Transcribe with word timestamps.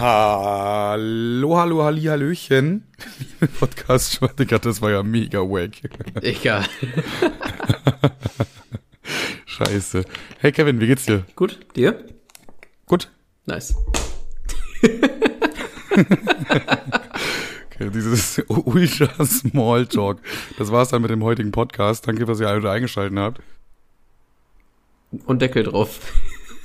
Hallo, 0.00 1.58
hallo, 1.58 1.84
halli, 1.84 2.04
hallöchen. 2.04 2.84
Liebe 3.18 3.52
podcast 3.52 4.18
Digga, 4.38 4.58
das 4.58 4.80
war 4.80 4.90
ja 4.90 5.02
mega 5.02 5.40
wack. 5.40 5.72
Egal. 6.22 6.64
Scheiße. 9.44 10.06
Hey 10.38 10.52
Kevin, 10.52 10.80
wie 10.80 10.86
geht's 10.86 11.04
dir? 11.04 11.26
Gut, 11.36 11.60
dir? 11.76 12.02
Gut. 12.86 13.10
Nice. 13.44 13.76
okay, 17.66 17.90
dieses 17.92 18.42
ultra 18.48 19.26
Small 19.26 19.86
Talk. 19.86 20.22
Das 20.56 20.72
war's 20.72 20.88
dann 20.88 21.02
mit 21.02 21.10
dem 21.10 21.22
heutigen 21.22 21.52
Podcast. 21.52 22.08
Danke, 22.08 22.24
dass 22.24 22.40
ihr 22.40 22.48
alle 22.48 22.60
wieder 22.60 22.72
eingeschaltet 22.72 23.18
habt. 23.18 23.42
Und 25.26 25.42
Deckel 25.42 25.64
drauf. 25.64 26.00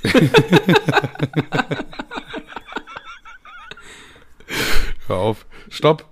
Hör 5.06 5.16
auf. 5.16 5.46
Stopp. 5.70 6.04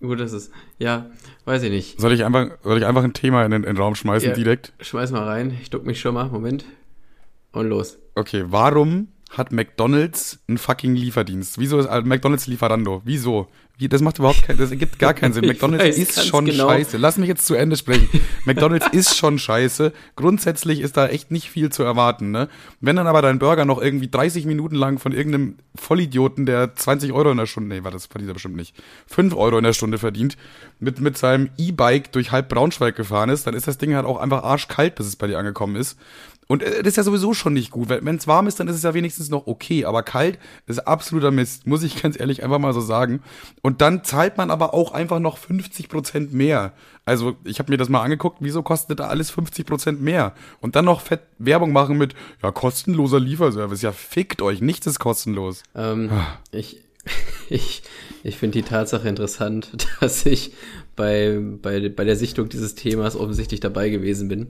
Gut, 0.00 0.20
das 0.20 0.32
ist. 0.32 0.52
Ja, 0.78 1.06
weiß 1.44 1.62
ich 1.62 1.70
nicht. 1.70 2.00
Soll 2.00 2.12
ich 2.12 2.24
einfach, 2.24 2.48
soll 2.62 2.78
ich 2.78 2.84
einfach 2.86 3.04
ein 3.04 3.14
Thema 3.14 3.44
in 3.44 3.50
den, 3.50 3.62
in 3.64 3.74
den 3.74 3.76
Raum 3.78 3.94
schmeißen 3.94 4.30
Ja. 4.30 4.34
direkt? 4.34 4.72
Schmeiß 4.80 5.12
mal 5.12 5.24
rein. 5.24 5.56
Ich 5.62 5.70
duck 5.70 5.86
mich 5.86 6.00
schon 6.00 6.14
mal. 6.14 6.28
Moment. 6.28 6.64
Und 7.52 7.68
los. 7.68 7.98
Okay, 8.14 8.44
warum 8.48 9.08
hat 9.30 9.50
McDonalds 9.52 10.40
einen 10.48 10.58
fucking 10.58 10.94
Lieferdienst? 10.94 11.58
Wieso 11.58 11.78
ist 11.78 11.86
äh, 11.86 12.02
McDonalds 12.02 12.46
Lieferando? 12.46 13.00
Wieso? 13.04 13.48
Wie, 13.76 13.88
das 13.88 14.02
macht 14.02 14.20
überhaupt 14.20 14.44
keinen, 14.44 14.58
das 14.58 14.70
ergibt 14.70 15.00
gar 15.00 15.14
keinen 15.14 15.32
Sinn. 15.32 15.46
McDonalds 15.48 15.84
weiß 15.84 15.98
ist 15.98 16.26
schon 16.26 16.44
genau. 16.44 16.68
scheiße. 16.68 16.96
Lass 16.96 17.18
mich 17.18 17.28
jetzt 17.28 17.44
zu 17.44 17.54
Ende 17.54 17.76
sprechen. 17.76 18.08
McDonalds 18.44 18.86
ist 18.92 19.16
schon 19.16 19.36
scheiße. 19.36 19.92
Grundsätzlich 20.14 20.80
ist 20.80 20.96
da 20.96 21.08
echt 21.08 21.32
nicht 21.32 21.50
viel 21.50 21.70
zu 21.70 21.82
erwarten, 21.82 22.30
ne? 22.30 22.48
Wenn 22.80 22.94
dann 22.94 23.08
aber 23.08 23.20
dein 23.20 23.40
Burger 23.40 23.64
noch 23.64 23.82
irgendwie 23.82 24.08
30 24.08 24.46
Minuten 24.46 24.76
lang 24.76 25.00
von 25.00 25.10
irgendeinem 25.10 25.56
Vollidioten, 25.74 26.46
der 26.46 26.76
20 26.76 27.12
Euro 27.12 27.32
in 27.32 27.36
der 27.36 27.46
Stunde, 27.46 27.74
nee, 27.74 27.82
warte, 27.82 27.96
das 27.96 28.06
verdient 28.06 28.30
er 28.30 28.34
bestimmt 28.34 28.54
nicht, 28.54 28.76
5 29.08 29.34
Euro 29.34 29.58
in 29.58 29.64
der 29.64 29.72
Stunde 29.72 29.98
verdient, 29.98 30.36
mit, 30.78 31.00
mit 31.00 31.18
seinem 31.18 31.50
E-Bike 31.58 32.12
durch 32.12 32.30
halb 32.30 32.50
Braunschweig 32.50 32.94
gefahren 32.94 33.28
ist, 33.28 33.46
dann 33.48 33.54
ist 33.54 33.66
das 33.66 33.78
Ding 33.78 33.96
halt 33.96 34.06
auch 34.06 34.20
einfach 34.20 34.44
arschkalt, 34.44 34.94
bis 34.94 35.06
es 35.06 35.16
bei 35.16 35.26
dir 35.26 35.38
angekommen 35.38 35.74
ist. 35.74 35.98
Und 36.46 36.62
äh, 36.62 36.82
das 36.82 36.92
ist 36.92 36.96
ja 36.96 37.02
sowieso 37.02 37.34
schon 37.34 37.54
nicht 37.54 37.70
gut. 37.70 37.88
Wenn 37.88 38.16
es 38.16 38.26
warm 38.26 38.46
ist, 38.46 38.60
dann 38.60 38.68
ist 38.68 38.76
es 38.76 38.82
ja 38.82 38.94
wenigstens 38.94 39.28
noch 39.30 39.46
okay. 39.46 39.84
Aber 39.84 40.02
kalt 40.02 40.38
ist 40.66 40.80
absoluter 40.80 41.30
Mist, 41.30 41.66
muss 41.66 41.82
ich 41.82 42.02
ganz 42.02 42.18
ehrlich 42.18 42.42
einfach 42.42 42.58
mal 42.58 42.72
so 42.72 42.80
sagen. 42.80 43.22
Und 43.62 43.80
dann 43.80 44.04
zahlt 44.04 44.36
man 44.36 44.50
aber 44.50 44.74
auch 44.74 44.92
einfach 44.92 45.20
noch 45.20 45.38
50 45.38 45.88
Prozent 45.88 46.32
mehr. 46.32 46.72
Also 47.04 47.36
ich 47.44 47.58
habe 47.58 47.70
mir 47.70 47.76
das 47.76 47.88
mal 47.88 48.02
angeguckt, 48.02 48.38
wieso 48.40 48.62
kostet 48.62 49.00
da 49.00 49.08
alles 49.08 49.30
50 49.30 49.66
Prozent 49.66 50.02
mehr? 50.02 50.34
Und 50.60 50.76
dann 50.76 50.84
noch 50.86 51.00
fett 51.00 51.22
Werbung 51.38 51.72
machen 51.72 51.98
mit, 51.98 52.14
ja, 52.42 52.50
kostenloser 52.50 53.20
Lieferservice. 53.20 53.82
Ja, 53.82 53.92
fickt 53.92 54.42
euch, 54.42 54.60
nichts 54.60 54.86
ist 54.86 54.98
kostenlos. 54.98 55.62
Ähm, 55.74 56.10
ich 56.50 56.84
ich, 57.48 57.82
ich 58.22 58.36
finde 58.36 58.58
die 58.58 58.68
Tatsache 58.68 59.08
interessant, 59.08 59.70
dass 60.00 60.24
ich 60.26 60.52
bei, 60.96 61.38
bei, 61.62 61.88
bei 61.88 62.04
der 62.04 62.16
Sichtung 62.16 62.48
dieses 62.48 62.74
Themas 62.74 63.16
offensichtlich 63.16 63.60
dabei 63.60 63.88
gewesen 63.88 64.28
bin, 64.28 64.48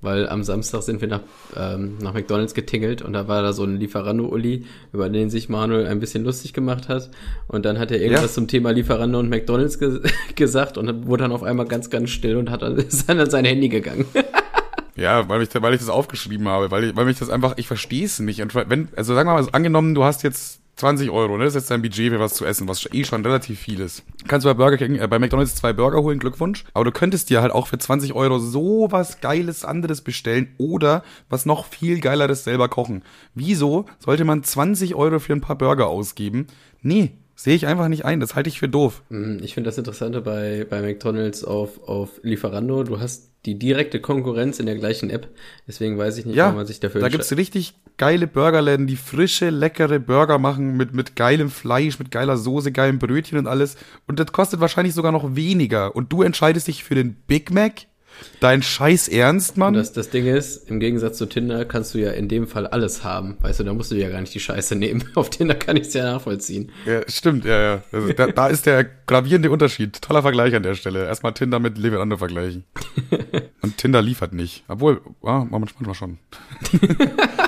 weil 0.00 0.28
am 0.28 0.42
Samstag 0.44 0.82
sind 0.82 1.00
wir 1.00 1.08
nach, 1.08 1.20
ähm, 1.56 1.98
nach 2.02 2.12
McDonalds 2.14 2.54
getingelt 2.54 3.02
und 3.02 3.12
da 3.14 3.28
war 3.28 3.42
da 3.42 3.52
so 3.52 3.64
ein 3.64 3.76
Lieferando-Uli, 3.78 4.64
über 4.92 5.08
den 5.08 5.30
sich 5.30 5.48
Manuel 5.48 5.86
ein 5.86 6.00
bisschen 6.00 6.24
lustig 6.24 6.52
gemacht 6.52 6.88
hat 6.88 7.10
und 7.48 7.64
dann 7.64 7.78
hat 7.78 7.90
er 7.90 8.00
irgendwas 8.00 8.24
Ja. 8.24 8.32
zum 8.32 8.48
Thema 8.48 8.70
Lieferando 8.72 9.18
und 9.18 9.28
McDonalds 9.28 9.78
ge 9.78 10.00
gesagt 10.34 10.76
und 10.78 10.86
dann 10.86 11.06
wurde 11.06 11.24
dann 11.24 11.32
auf 11.32 11.42
einmal 11.42 11.66
ganz, 11.66 11.90
ganz 11.90 12.10
still 12.10 12.36
und 12.36 12.50
hat 12.50 12.62
dann, 12.62 12.76
ist 12.76 13.08
dann 13.08 13.18
an 13.20 13.30
sein 13.30 13.44
Handy 13.44 13.68
gegangen. 13.68 14.04
Ja, 14.98 15.28
weil 15.28 15.42
ich, 15.42 15.50
weil 15.60 15.74
ich 15.74 15.80
das 15.80 15.90
aufgeschrieben 15.90 16.48
habe, 16.48 16.70
weil, 16.70 16.84
ich, 16.84 16.96
weil 16.96 17.04
mich 17.04 17.18
das 17.18 17.28
einfach, 17.28 17.58
ich 17.58 17.66
verstehe 17.66 18.06
es 18.06 18.18
nicht. 18.18 18.40
Und 18.40 18.54
wenn, 18.54 18.88
also 18.96 19.14
sagen 19.14 19.28
wir 19.28 19.34
mal, 19.34 19.46
angenommen, 19.52 19.94
du 19.94 20.04
hast 20.04 20.22
jetzt 20.22 20.60
20 20.76 21.10
Euro, 21.10 21.38
ne? 21.38 21.44
Das 21.44 21.54
ist 21.54 21.62
jetzt 21.62 21.70
dein 21.70 21.80
Budget 21.82 22.12
für 22.12 22.20
was 22.20 22.34
zu 22.34 22.44
essen, 22.44 22.68
was 22.68 22.86
eh 22.92 23.04
schon 23.04 23.24
relativ 23.24 23.58
viel 23.60 23.80
ist. 23.80 24.02
Kannst 24.28 24.44
du 24.44 24.50
bei 24.50 24.54
Burger 24.54 24.76
King, 24.76 24.96
äh, 24.96 25.08
bei 25.08 25.18
McDonalds 25.18 25.54
zwei 25.54 25.72
Burger 25.72 26.02
holen, 26.02 26.18
Glückwunsch. 26.18 26.64
Aber 26.74 26.84
du 26.84 26.92
könntest 26.92 27.30
dir 27.30 27.40
halt 27.40 27.50
auch 27.52 27.66
für 27.66 27.78
20 27.78 28.12
Euro 28.12 28.38
so 28.38 28.88
was 28.90 29.20
Geiles 29.22 29.64
anderes 29.64 30.02
bestellen 30.02 30.48
oder 30.58 31.02
was 31.30 31.46
noch 31.46 31.64
viel 31.66 32.00
Geileres 32.00 32.44
selber 32.44 32.68
kochen. 32.68 33.02
Wieso 33.34 33.86
sollte 33.98 34.24
man 34.24 34.42
20 34.42 34.94
Euro 34.94 35.18
für 35.18 35.32
ein 35.32 35.40
paar 35.40 35.56
Burger 35.56 35.86
ausgeben? 35.86 36.46
Nee, 36.82 37.12
sehe 37.34 37.54
ich 37.54 37.66
einfach 37.66 37.88
nicht 37.88 38.04
ein. 38.04 38.20
Das 38.20 38.34
halte 38.34 38.48
ich 38.50 38.58
für 38.58 38.68
doof. 38.68 39.02
Mm, 39.08 39.38
Ich 39.42 39.54
finde 39.54 39.68
das 39.68 39.78
Interessante 39.78 40.20
bei, 40.20 40.66
bei 40.68 40.82
McDonalds 40.82 41.42
auf, 41.42 41.82
auf 41.88 42.20
Lieferando. 42.22 42.82
Du 42.84 43.00
hast 43.00 43.30
die 43.46 43.58
direkte 43.58 44.00
Konkurrenz 44.00 44.58
in 44.60 44.66
der 44.66 44.74
gleichen 44.74 45.08
App. 45.08 45.28
Deswegen 45.66 45.96
weiß 45.96 46.18
ich 46.18 46.26
nicht, 46.26 46.34
Ja, 46.36 46.44
warum 46.44 46.56
man 46.56 46.66
sich 46.66 46.80
dafür 46.80 47.00
da 47.00 47.06
entscheidet. 47.06 47.28
gibt's 47.28 47.38
richtig 47.38 47.74
geile 47.98 48.26
Burgerläden, 48.26 48.86
die 48.86 48.96
frische, 48.96 49.50
leckere 49.50 49.98
Burger 49.98 50.38
machen 50.38 50.76
mit, 50.76 50.94
mit 50.94 51.16
geilem 51.16 51.50
Fleisch, 51.50 51.98
mit 51.98 52.10
geiler 52.10 52.36
Soße, 52.36 52.72
geilen 52.72 52.98
Brötchen 52.98 53.38
und 53.38 53.46
alles. 53.46 53.76
Und 54.06 54.18
das 54.20 54.32
kostet 54.32 54.60
wahrscheinlich 54.60 54.94
sogar 54.94 55.12
noch 55.12 55.36
weniger. 55.36 55.96
Und 55.96 56.12
du 56.12 56.22
entscheidest 56.22 56.68
dich 56.68 56.84
für 56.84 56.94
den 56.94 57.14
Big 57.26 57.50
Mac? 57.50 57.86
Dein 58.40 58.62
Scheiß 58.62 59.08
Ernst, 59.08 59.56
Mann? 59.56 59.68
Und 59.68 59.74
das, 59.74 59.92
das 59.92 60.10
Ding 60.10 60.26
ist, 60.26 60.70
im 60.70 60.80
Gegensatz 60.80 61.18
zu 61.18 61.26
Tinder 61.26 61.64
kannst 61.64 61.94
du 61.94 61.98
ja 61.98 62.12
in 62.12 62.28
dem 62.28 62.46
Fall 62.46 62.66
alles 62.66 63.04
haben. 63.04 63.36
Weißt 63.40 63.60
du, 63.60 63.64
da 63.64 63.74
musst 63.74 63.90
du 63.90 63.94
ja 63.94 64.08
gar 64.08 64.20
nicht 64.20 64.34
die 64.34 64.40
Scheiße 64.40 64.74
nehmen. 64.76 65.04
Auf 65.14 65.30
Tinder 65.30 65.54
kann 65.54 65.76
ich 65.76 65.88
es 65.88 65.94
ja 65.94 66.04
nachvollziehen. 66.04 66.70
ja, 66.86 67.02
stimmt, 67.08 67.44
ja, 67.44 67.60
ja. 67.60 67.82
Also, 67.92 68.12
da, 68.12 68.28
da 68.28 68.48
ist 68.48 68.66
der 68.66 68.84
gravierende 68.84 69.50
Unterschied. 69.50 70.00
Toller 70.00 70.22
Vergleich 70.22 70.54
an 70.54 70.62
der 70.62 70.74
Stelle. 70.74 71.06
Erstmal 71.06 71.32
Tinder 71.34 71.58
mit 71.58 71.78
Lieferando 71.78 72.16
vergleichen. 72.16 72.64
und 73.62 73.76
Tinder 73.76 74.02
liefert 74.02 74.32
nicht. 74.32 74.64
Obwohl, 74.68 75.00
ja, 75.22 75.46
manchmal 75.50 75.94
schon. 75.94 76.18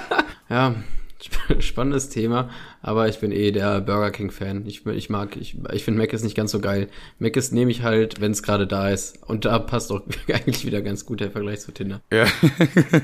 Ja, 0.49 0.75
sp- 1.21 1.59
spannendes 1.61 2.09
Thema, 2.09 2.49
aber 2.81 3.09
ich 3.09 3.19
bin 3.21 3.33
eh 3.33 3.51
der 3.51 3.81
Burger 3.81 4.11
King 4.11 4.31
Fan. 4.31 4.65
Ich, 4.67 4.87
ich 4.87 5.11
mag, 5.11 5.37
ich, 5.37 5.57
ich 5.73 5.85
finde 5.85 6.01
Mac 6.01 6.13
ist 6.13 6.23
nicht 6.25 6.37
ganz 6.37 6.53
so 6.53 6.61
geil. 6.61 6.89
Mac 7.19 7.37
ist 7.37 7.53
nehme 7.53 7.71
ich 7.71 7.83
halt, 7.83 8.21
wenn 8.21 8.33
es 8.33 8.43
gerade 8.43 8.67
da 8.67 8.89
ist. 8.89 9.23
Und 9.27 9.45
da 9.45 9.59
passt 9.59 9.91
auch 9.93 10.03
eigentlich 10.33 10.65
wieder 10.65 10.81
ganz 10.83 11.05
gut 11.05 11.21
der 11.21 11.31
Vergleich 11.31 11.61
zu 11.61 11.73
Tinder. 11.73 12.01
Ja. 12.13 12.27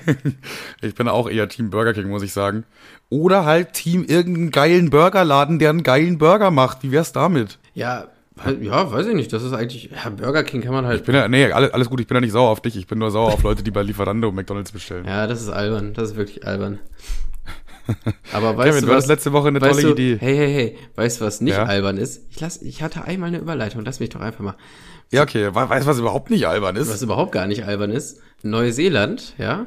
ich 0.82 0.94
bin 0.94 1.08
auch 1.08 1.28
eher 1.28 1.48
Team 1.48 1.70
Burger 1.70 1.92
King, 1.92 2.08
muss 2.08 2.22
ich 2.22 2.32
sagen. 2.32 2.64
Oder 3.10 3.44
halt 3.44 3.72
Team 3.74 4.04
irgendeinen 4.04 4.50
geilen 4.50 4.90
Burgerladen, 4.90 5.58
der 5.58 5.70
einen 5.70 5.82
geilen 5.82 6.18
Burger 6.18 6.50
macht. 6.50 6.82
Wie 6.82 6.92
wär's 6.92 7.12
damit? 7.12 7.58
Ja, 7.74 8.08
ja, 8.60 8.90
weiß 8.90 9.06
ich 9.06 9.14
nicht. 9.14 9.32
Das 9.32 9.44
ist 9.44 9.52
eigentlich, 9.52 9.90
ja, 9.92 10.10
Burger 10.10 10.42
King 10.42 10.60
kann 10.62 10.72
man 10.72 10.86
halt. 10.86 11.00
Ich 11.00 11.06
bin 11.06 11.14
ja, 11.14 11.28
nee, 11.28 11.52
alles, 11.52 11.72
alles 11.72 11.88
gut, 11.88 12.00
ich 12.00 12.06
bin 12.08 12.16
ja 12.16 12.20
nicht 12.20 12.32
sauer 12.32 12.50
auf 12.50 12.60
dich. 12.60 12.76
Ich 12.76 12.86
bin 12.88 12.98
nur 12.98 13.10
sauer 13.12 13.32
auf 13.32 13.42
Leute, 13.44 13.62
die 13.62 13.70
bei 13.70 13.82
Lieferando 13.82 14.28
und 14.28 14.34
McDonalds 14.34 14.72
bestellen. 14.72 15.04
Ja, 15.04 15.26
das 15.28 15.40
ist 15.40 15.50
albern. 15.50 15.94
Das 15.94 16.10
ist 16.10 16.16
wirklich 16.16 16.44
albern. 16.46 16.80
Aber 18.32 18.56
weißt 18.56 18.68
Kevin, 18.70 18.80
du 18.82 18.86
du 18.86 18.92
was? 18.92 18.94
hattest 18.96 19.08
letzte 19.08 19.32
Woche 19.32 19.48
eine 19.48 19.60
tolle 19.60 19.82
du, 19.82 19.90
Idee. 19.92 20.16
Hey, 20.18 20.36
hey, 20.36 20.52
hey. 20.54 20.78
Weißt 20.96 21.20
du, 21.20 21.24
was 21.24 21.40
nicht 21.40 21.54
Ja? 21.54 21.64
albern 21.64 21.96
ist? 21.98 22.22
Ich 22.30 22.40
lass, 22.40 22.62
ich 22.62 22.82
hatte 22.82 23.04
einmal 23.04 23.28
eine 23.28 23.38
Überleitung. 23.38 23.84
Lass 23.84 24.00
mich 24.00 24.08
doch 24.10 24.20
einfach 24.20 24.40
mal. 24.44 24.56
Ja, 25.12 25.22
okay. 25.22 25.54
We- 25.54 25.68
Weißt 25.68 25.86
du, 25.86 25.90
was 25.90 25.98
überhaupt 25.98 26.30
nicht 26.30 26.46
albern 26.46 26.76
ist? 26.76 26.88
Was 26.90 27.02
überhaupt 27.02 27.32
gar 27.32 27.46
nicht 27.46 27.64
albern 27.64 27.90
ist. 27.90 28.20
Neuseeland, 28.42 29.34
ja? 29.38 29.66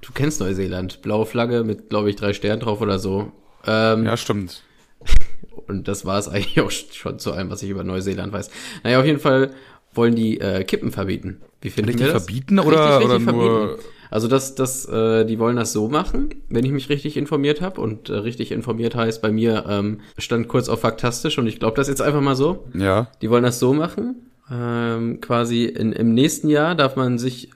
Du 0.00 0.12
kennst 0.12 0.40
Neuseeland. 0.40 1.00
Blaue 1.02 1.26
Flagge 1.26 1.64
mit, 1.64 1.88
glaube 1.90 2.10
ich, 2.10 2.16
drei 2.16 2.32
Sternen 2.32 2.60
drauf 2.60 2.80
oder 2.80 2.98
so. 2.98 3.32
Ähm, 3.66 4.04
Ja, 4.04 4.16
stimmt. 4.16 4.62
Und 5.66 5.88
das 5.88 6.04
war 6.04 6.18
es 6.18 6.28
eigentlich 6.28 6.60
auch 6.60 6.70
schon 6.70 7.18
zu 7.18 7.32
allem, 7.32 7.50
was 7.50 7.62
ich 7.62 7.70
über 7.70 7.84
Neuseeland 7.84 8.32
weiß. 8.32 8.50
Naja, 8.82 8.98
auf 9.00 9.06
jeden 9.06 9.20
Fall 9.20 9.50
wollen 9.94 10.14
die 10.14 10.40
äh, 10.40 10.64
Kippen 10.64 10.90
verbieten. 10.90 11.40
Wie 11.60 11.70
finden 11.70 11.90
Richtig 11.90 12.06
wir 12.08 12.12
das? 12.12 12.24
verbieten 12.24 12.58
oder- 12.58 13.02
oder 13.04 13.18
nur- 13.18 13.78
Also 14.14 14.28
das, 14.28 14.54
das, 14.54 14.84
äh, 14.84 15.24
die 15.24 15.40
wollen 15.40 15.56
das 15.56 15.72
so 15.72 15.88
machen, 15.88 16.28
wenn 16.48 16.64
ich 16.64 16.70
mich 16.70 16.88
richtig 16.88 17.16
informiert 17.16 17.60
habe. 17.60 17.80
Und 17.80 18.10
äh, 18.10 18.12
richtig 18.12 18.52
informiert 18.52 18.94
heißt 18.94 19.20
bei 19.20 19.32
mir 19.32 19.64
ähm, 19.68 20.02
stand 20.18 20.46
kurz 20.46 20.68
auf 20.68 20.82
faktastisch 20.82 21.36
und 21.36 21.48
ich 21.48 21.58
glaube 21.58 21.74
das 21.74 21.88
jetzt 21.88 22.00
einfach 22.00 22.20
mal 22.20 22.36
so. 22.36 22.64
Ja. 22.74 23.08
Die 23.22 23.28
wollen 23.28 23.42
das 23.42 23.58
so 23.58 23.74
machen. 23.74 24.30
Ähm, 24.48 25.20
quasi 25.20 25.64
in, 25.64 25.90
im 25.90 26.14
nächsten 26.14 26.48
Jahr 26.48 26.76
darf 26.76 26.94
man 26.94 27.18
sich 27.18 27.50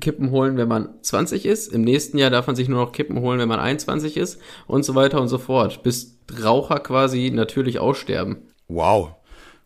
Kippen 0.00 0.32
holen, 0.32 0.56
wenn 0.56 0.66
man 0.66 0.88
20 1.00 1.46
ist. 1.46 1.72
Im 1.72 1.82
nächsten 1.82 2.18
Jahr 2.18 2.30
darf 2.30 2.48
man 2.48 2.56
sich 2.56 2.68
nur 2.68 2.84
noch 2.84 2.90
Kippen 2.90 3.20
holen, 3.20 3.38
wenn 3.38 3.48
man 3.48 3.60
21 3.60 4.16
ist 4.16 4.40
und 4.66 4.84
so 4.84 4.96
weiter 4.96 5.20
und 5.20 5.28
so 5.28 5.38
fort. 5.38 5.84
Bis 5.84 6.18
Raucher 6.42 6.80
quasi 6.80 7.30
natürlich 7.32 7.78
aussterben. 7.78 8.38
Wow. 8.66 9.10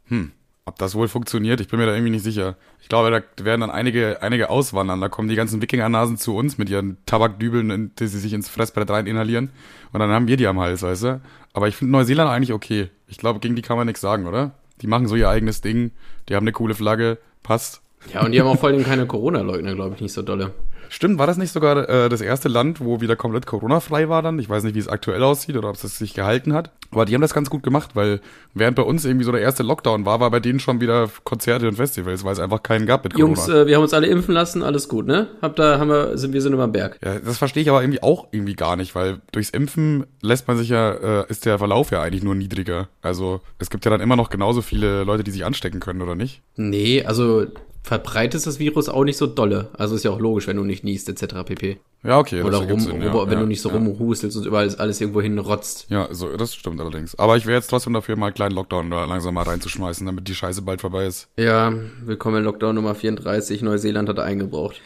Hm. 0.09 0.33
Ob 0.67 0.79
das 0.79 0.95
wohl 0.95 1.09
funktioniert? 1.09 1.61
Ich 1.61 1.69
bin 1.69 1.79
mir 1.79 1.85
da 1.85 1.93
irgendwie 1.93 2.13
nicht 2.13 2.25
sicher. 2.25 2.57
Ich 2.81 2.89
glaube, 2.89 3.11
da 3.11 3.45
werden 3.45 3.61
dann 3.61 3.71
einige, 3.71 4.23
einige 4.23 4.49
auswandern. 4.49 4.99
Da 4.99 5.11
kommen 5.11 5.29
die 5.29 5.35
ganzen 5.35 5.61
Wikingernasen 5.61 6.17
zu 6.17 6.35
uns 6.35 6.57
mit 6.57 6.71
ihren 6.71 6.97
Tabakdübeln, 7.05 7.93
die 7.99 8.07
sie 8.07 8.19
sich 8.19 8.33
ins 8.33 8.49
Fressbrett 8.49 8.89
rein 8.89 9.07
inhalieren. 9.07 9.51
Und 9.93 10.01
dann 10.01 10.11
haben 10.11 10.27
wir 10.27 10.39
die 10.39 10.47
am 10.47 10.59
Hals, 10.59 10.83
weißt 10.83 11.03
du? 11.03 11.21
Aber 11.53 11.69
ich 11.69 11.77
finde 11.77 11.93
Neuseeland 11.93 12.31
eigentlich 12.31 12.55
okay. 12.55 12.89
Ich 13.09 13.19
glaube, 13.19 13.41
gegen 13.41 13.57
die 13.57 13.63
kann 13.63 13.77
man 13.77 13.87
nichts 13.87 14.01
sagen, 14.01 14.27
oder? 14.27 14.53
Die 14.81 14.87
machen 14.87 15.07
so 15.07 15.17
ihr 15.17 15.29
eigenes 15.29 15.61
Ding. 15.61 15.91
Die 16.31 16.35
haben 16.35 16.45
eine 16.45 16.53
coole 16.53 16.75
Flagge. 16.75 17.19
Passt. 17.43 17.83
Ja, 18.15 18.25
und 18.25 18.33
die 18.33 18.41
haben 18.41 18.49
auch 18.49 18.59
vor 18.59 18.71
allem 18.71 18.85
keine 18.85 19.07
Corona-Leugner, 19.07 19.75
glaube 19.75 19.97
ich, 19.97 20.01
nicht 20.01 20.15
so 20.15 20.23
dolle. 20.23 20.55
Stimmt, 20.89 21.19
war 21.19 21.27
das 21.27 21.37
nicht 21.37 21.53
sogar 21.53 21.89
äh, 21.89 22.09
das 22.09 22.21
erste 22.21 22.49
Land, 22.49 22.81
wo 22.81 23.01
wieder 23.01 23.17
komplett 23.17 23.47
Corona-frei 23.47 24.09
war 24.09 24.23
dann? 24.23 24.39
Ich 24.39 24.49
weiß 24.49 24.65
nicht, 24.65 24.75
wie 24.75 24.79
es 24.79 24.89
aktuell 24.89 25.23
aussieht 25.23 25.57
oder 25.57 25.69
ob 25.69 25.77
es 25.77 25.99
sich 25.99 26.15
gehalten 26.15 26.53
hat. 26.53 26.71
Aber 26.91 27.05
die 27.05 27.15
haben 27.15 27.23
das 27.23 27.35
ganz 27.35 27.51
gut 27.51 27.63
gemacht, 27.63 27.91
weil 27.95 28.21
während 28.55 28.77
bei 28.77 28.83
uns 28.83 29.05
irgendwie 29.05 29.25
so 29.25 29.33
der 29.33 29.41
erste 29.41 29.63
Lockdown 29.63 30.07
war, 30.07 30.21
war 30.21 30.31
bei 30.31 30.41
denen 30.41 30.61
schon 30.61 30.81
wieder 30.81 31.09
Konzerte 31.25 31.67
und 31.67 31.77
Festivals, 31.77 32.25
weil 32.25 32.33
es 32.33 32.39
einfach 32.39 32.63
keinen 32.63 32.87
gab 32.87 33.03
mit 33.05 33.19
Jungs, 33.19 33.49
äh, 33.49 33.67
wir 33.67 33.77
haben 33.77 33.83
uns 33.83 33.95
alle 33.95 34.07
impfen 34.07 34.35
lassen, 34.35 34.63
alles 34.63 34.89
gut, 34.89 35.07
ne? 35.07 35.29
Hab 35.43 35.57
da, 35.57 35.79
haben 35.79 35.89
wir, 35.89 36.17
sind 36.17 36.33
wir 36.33 36.41
sind 36.41 36.53
über 36.53 36.67
den 36.67 36.73
Berg. 36.73 36.99
Ja, 37.05 37.19
das 37.19 37.39
verstehe 37.39 37.63
ich 37.63 37.69
aber 37.69 37.83
irgendwie 37.83 38.03
auch 38.03 38.29
irgendwie 38.31 38.55
gar 38.55 38.77
nicht, 38.77 38.95
weil 38.95 39.21
durchs 39.33 39.51
Impfen 39.51 40.07
lässt 40.23 40.47
man 40.47 40.57
sich 40.57 40.69
ja, 40.69 40.93
äh, 40.93 41.25
ist 41.29 41.47
der 41.47 41.59
Verlauf 41.59 41.91
ja 41.91 42.01
eigentlich 42.01 42.23
nur 42.23 42.35
niedriger. 42.35 42.89
Also 43.03 43.41
es 43.59 43.71
gibt 43.71 43.85
ja 43.85 43.91
dann 43.91 44.01
immer 44.01 44.17
noch 44.17 44.31
genauso 44.31 44.63
viele 44.63 45.05
Leute, 45.05 45.25
die 45.25 45.31
sich 45.31 45.45
anstecken 45.45 45.81
können, 45.81 46.03
oder 46.03 46.15
nicht? 46.15 46.43
Nee, 46.57 47.05
also 47.05 47.47
verbreitest 47.85 48.47
das 48.47 48.59
Virus 48.59 48.89
auch 48.89 49.05
nicht 49.05 49.19
so 49.19 49.27
dolle. 49.27 49.69
Also 49.75 49.95
ist 49.95 50.05
ja 50.05 50.11
auch 50.11 50.19
logisch, 50.19 50.47
wenn 50.47 50.57
du 50.57 50.65
nicht 50.65 50.85
niest, 50.85 51.09
etc. 51.11 51.45
pp. 51.45 51.79
Ja, 52.03 52.19
okay. 52.19 52.43
Oder 52.43 52.59
rum, 52.59 52.81
Sinn, 52.81 53.01
ja, 53.01 53.15
wenn 53.15 53.33
ja, 53.33 53.41
du 53.41 53.47
nicht 53.47 53.61
so 53.61 53.71
ja. 53.71 53.77
rumhustelst 53.77 54.37
und 54.37 54.47
überall 54.47 54.75
alles 54.77 55.01
irgendwo 55.01 55.23
hinrotzt. 55.23 55.87
Ja, 55.89 56.09
so, 56.11 56.35
das 56.37 56.55
stimmt 56.55 56.81
allerdings. 56.81 57.19
Aber 57.19 57.37
ich 57.37 57.47
wäre 57.47 57.57
jetzt 57.57 57.69
trotzdem 57.69 57.93
dafür, 57.93 58.17
mal 58.17 58.27
einen 58.27 58.35
kleinen 58.35 58.55
Lockdown 58.55 58.91
da 58.91 59.05
langsam 59.05 59.35
mal 59.35 59.43
reinzuschmeißen, 59.43 60.05
damit 60.05 60.29
die 60.29 60.35
Scheiße 60.35 60.63
bald 60.63 60.81
vorbei 60.83 61.07
ist. 61.07 61.29
Ja, 61.39 61.73
willkommen 62.05 62.39
in 62.39 62.45
Lockdown 62.45 62.75
Nummer 62.75 62.95
34. 62.95 63.63
Neuseeland 63.63 64.09
hat 64.09 64.19
eingebraucht. 64.19 64.83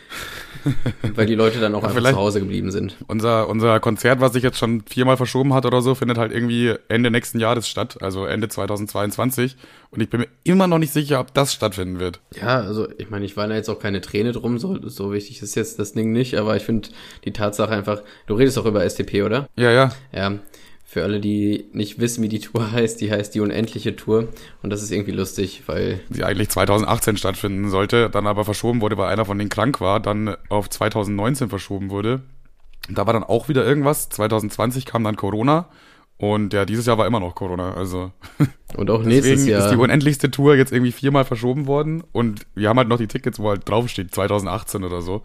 Weil 1.15 1.27
die 1.27 1.35
Leute 1.35 1.61
dann 1.61 1.75
auch 1.75 1.85
einfach 1.85 2.03
zu 2.03 2.17
Hause 2.17 2.41
geblieben 2.41 2.71
sind. 2.71 2.97
Unser, 3.07 3.49
unser 3.49 3.81
Konzert, 3.81 4.21
was 4.21 4.33
sich 4.33 4.43
jetzt 4.43 4.59
schon 4.59 4.83
viermal 4.83 5.17
verschoben 5.17 5.55
hat 5.55 5.67
oder 5.67 5.83
so, 5.83 5.97
findet 5.97 6.19
halt 6.19 6.33
irgendwie 6.33 6.75
Ende 6.89 7.11
nächsten 7.11 7.41
Jahres 7.41 7.69
statt, 7.69 7.99
also 8.01 8.27
Ende 8.27 8.49
2022. 8.49 9.57
Und 9.91 10.03
ich 10.03 10.11
bin 10.11 10.21
mir 10.21 10.29
immer 10.45 10.67
noch 10.67 10.79
nicht 10.79 10.93
sicher, 10.93 11.19
ob 11.19 11.33
das 11.33 11.55
stattfinden 11.55 11.99
wird. 11.99 12.21
Ja, 12.39 12.61
also 12.61 12.89
ich 12.99 13.09
meine, 13.09 13.25
ich 13.25 13.37
weine 13.37 13.55
jetzt 13.55 13.71
auch 13.71 13.79
keine 13.79 14.01
Träne 14.01 14.33
drum, 14.33 14.59
so, 14.59 14.79
so 14.87 15.13
wichtig 15.13 15.41
ist 15.41 15.55
jetzt 15.55 15.79
das 15.79 15.93
Ding 15.93 16.13
nicht, 16.13 16.37
aber 16.37 16.57
ich 16.57 16.65
finde 16.65 16.91
die 17.25 17.33
Tatsache 17.33 17.71
einfach, 17.71 18.03
du 18.27 18.35
redest 18.35 18.59
auch 18.59 18.67
über 18.67 18.89
STP, 18.89 19.23
oder? 19.23 19.49
Ja, 19.57 19.71
ja. 19.71 19.93
Ja, 20.13 20.39
für 20.85 21.03
alle, 21.05 21.21
die 21.21 21.67
nicht 21.73 22.01
wissen, 22.01 22.23
wie 22.23 22.29
die 22.29 22.41
Tour 22.41 22.71
heißt, 22.73 23.01
die 23.01 23.11
heißt 23.11 23.35
die 23.35 23.41
unendliche 23.41 23.97
Tour 23.97 24.29
und 24.63 24.71
das 24.71 24.83
ist 24.83 24.91
irgendwie 24.91 25.13
lustig, 25.13 25.63
weil 25.67 26.01
Die 26.11 26.25
eigentlich 26.25 26.51
2018 26.51 27.17
stattfinden 27.17 27.71
sollte, 27.71 28.11
dann 28.11 28.27
aber 28.27 28.45
verschoben 28.45 28.83
wurde, 28.83 28.99
weil 28.99 29.11
einer 29.11 29.25
von 29.25 29.39
denen 29.39 29.51
krank 29.51 29.81
war, 29.81 30.01
dann 30.01 30.37
auf 30.51 30.69
2019 30.69 31.49
verschoben 31.49 31.89
wurde. 31.91 32.21
Da 32.91 33.07
war 33.07 33.13
dann 33.13 33.25
auch 33.25 33.49
wieder 33.49 33.67
irgendwas. 33.67 34.09
2020 34.09 34.87
kam 34.87 35.05
dann 35.05 35.17
Corona. 35.17 35.69
Und 36.19 36.53
ja, 36.53 36.65
dieses 36.65 36.87
Jahr 36.87 36.99
war 36.99 37.07
immer 37.07 37.21
noch 37.21 37.35
Corona. 37.35 37.75
Also 37.75 38.11
und 38.77 38.91
auch 38.91 39.03
nächstes 39.03 39.39
deswegen 39.39 39.51
Jahr 39.51 39.65
ist 39.65 39.71
die 39.71 39.77
unendlichste 39.77 40.31
Tour 40.31 40.57
jetzt 40.57 40.73
irgendwie 40.73 40.93
viermal 40.93 41.25
verschoben 41.25 41.67
worden. 41.67 42.03
Und 42.13 42.47
wir 42.55 42.69
haben 42.69 42.77
halt 42.79 42.89
noch 42.89 42.99
die 42.99 43.07
Tickets, 43.07 43.39
wo 43.39 43.51
halt 43.51 43.69
draufsteht, 43.69 44.13
2018 44.15 44.83
oder 44.83 45.01
so. 45.01 45.23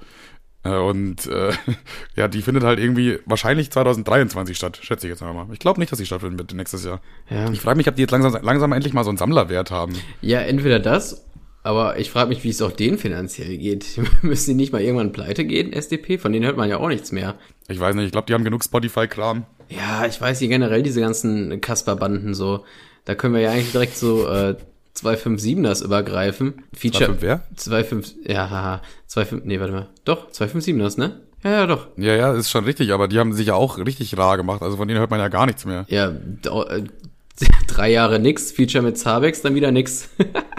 Äh, 0.63 0.78
Und 0.78 1.25
äh, 1.25 1.51
ja, 2.16 2.28
die 2.28 2.44
findet 2.44 2.63
halt 2.63 2.80
irgendwie 2.80 3.19
wahrscheinlich 3.25 3.72
2023 3.72 4.56
statt, 4.56 4.80
schätze 4.81 5.07
ich 5.07 5.12
jetzt 5.12 5.22
mal. 5.22 5.48
Ich 5.51 5.60
glaube 5.60 5.80
nicht, 5.80 5.92
dass 5.92 6.00
sie 6.00 6.06
stattfinden 6.06 6.38
wird 6.38 6.54
nächstes 6.54 6.86
Jahr. 6.86 7.01
ja. 7.30 7.50
Ich 7.51 7.62
frage 7.62 7.78
mich, 7.78 7.88
ob 7.88 7.96
die 7.96 8.04
jetzt 8.04 8.12
langsam, 8.12 8.38
langsam 8.44 8.72
endlich 8.72 8.94
mal 8.94 9.04
so 9.04 9.10
einen 9.10 9.18
Sammlerwert 9.18 9.72
haben. 9.72 9.94
ja, 10.22 10.39
entweder 10.42 10.80
das, 10.80 11.25
aber 11.63 11.98
ich 11.98 12.12
frage 12.12 12.30
mich, 12.30 12.44
wie 12.44 12.50
es 12.50 12.62
auch 12.62 12.71
denen 12.71 12.98
finanziell 12.98 13.57
geht. 13.57 13.86
Müssen 14.21 14.51
die 14.51 14.56
nicht 14.56 14.74
mal 14.74 14.81
irgendwann 14.81 15.13
pleite 15.13 15.45
gehen, 15.45 15.74
SDP? 15.74 16.18
Von 16.18 16.33
denen 16.33 16.45
hört 16.45 16.57
man 16.57 16.69
ja 16.69 16.77
auch 16.77 16.89
nichts 16.89 17.12
mehr. 17.12 17.36
Ich 17.69 17.80
weiß 17.80 17.95
nicht, 17.95 18.06
ich 18.06 18.12
glaube, 18.12 18.27
die 18.27 18.33
haben 18.33 18.44
genug 18.44 18.63
Spotify-Kram. 18.63 19.45
Ja, 19.69 20.06
ich 20.06 20.19
weiß 20.19 20.39
hier 20.39 20.50
generell 20.50 20.83
diese 20.83 21.00
ganzen 21.00 21.62
Kasper-Banden 21.62 22.33
so. 22.33 22.65
Da 23.06 23.15
können 23.15 23.33
wir 23.33 23.42
ja 23.42 23.51
eigentlich 23.51 23.71
direkt 23.71 23.98
so 23.98 24.27
äh, 24.27 24.56
257ers 24.98 25.83
übergreifen. 25.83 26.63
Feature. 26.74 27.12
2,5 27.12 27.18
wer? 27.21 27.42
25, 27.56 28.18
ja, 28.27 28.50
haha, 28.50 28.81
25, 29.07 29.48
nee, 29.48 29.60
warte 29.60 29.74
mal. 29.74 29.89
Doch, 30.06 30.30
257ers, 30.31 31.00
ne? 31.00 31.21
Ja, 31.44 31.51
ja, 31.51 31.68
doch. 31.68 31.88
Ja, 31.98 32.15
ja, 32.15 32.33
ist 32.33 32.50
schon 32.50 32.63
richtig, 32.63 32.94
aber 32.94 33.07
die 33.07 33.19
haben 33.19 33.33
sich 33.33 33.48
ja 33.48 33.56
auch 33.56 33.77
richtig 33.77 34.18
rar 34.18 34.38
gemacht. 34.38 34.62
Also 34.62 34.77
von 34.77 34.88
denen 34.88 35.00
hört 35.00 35.10
man 35.10 35.19
ja 35.19 35.27
gar 35.27 35.45
nichts 35.45 35.65
mehr. 35.65 35.86
Ja, 35.89 36.10
äh, 36.10 36.83
drei 37.68 37.92
Jahre 37.92 38.19
nix, 38.19 38.51
Feature 38.51 38.83
mit 38.83 38.98
Zabex, 38.98 39.42
dann 39.42 39.56
wieder 39.56 39.71
nix. 39.71 40.10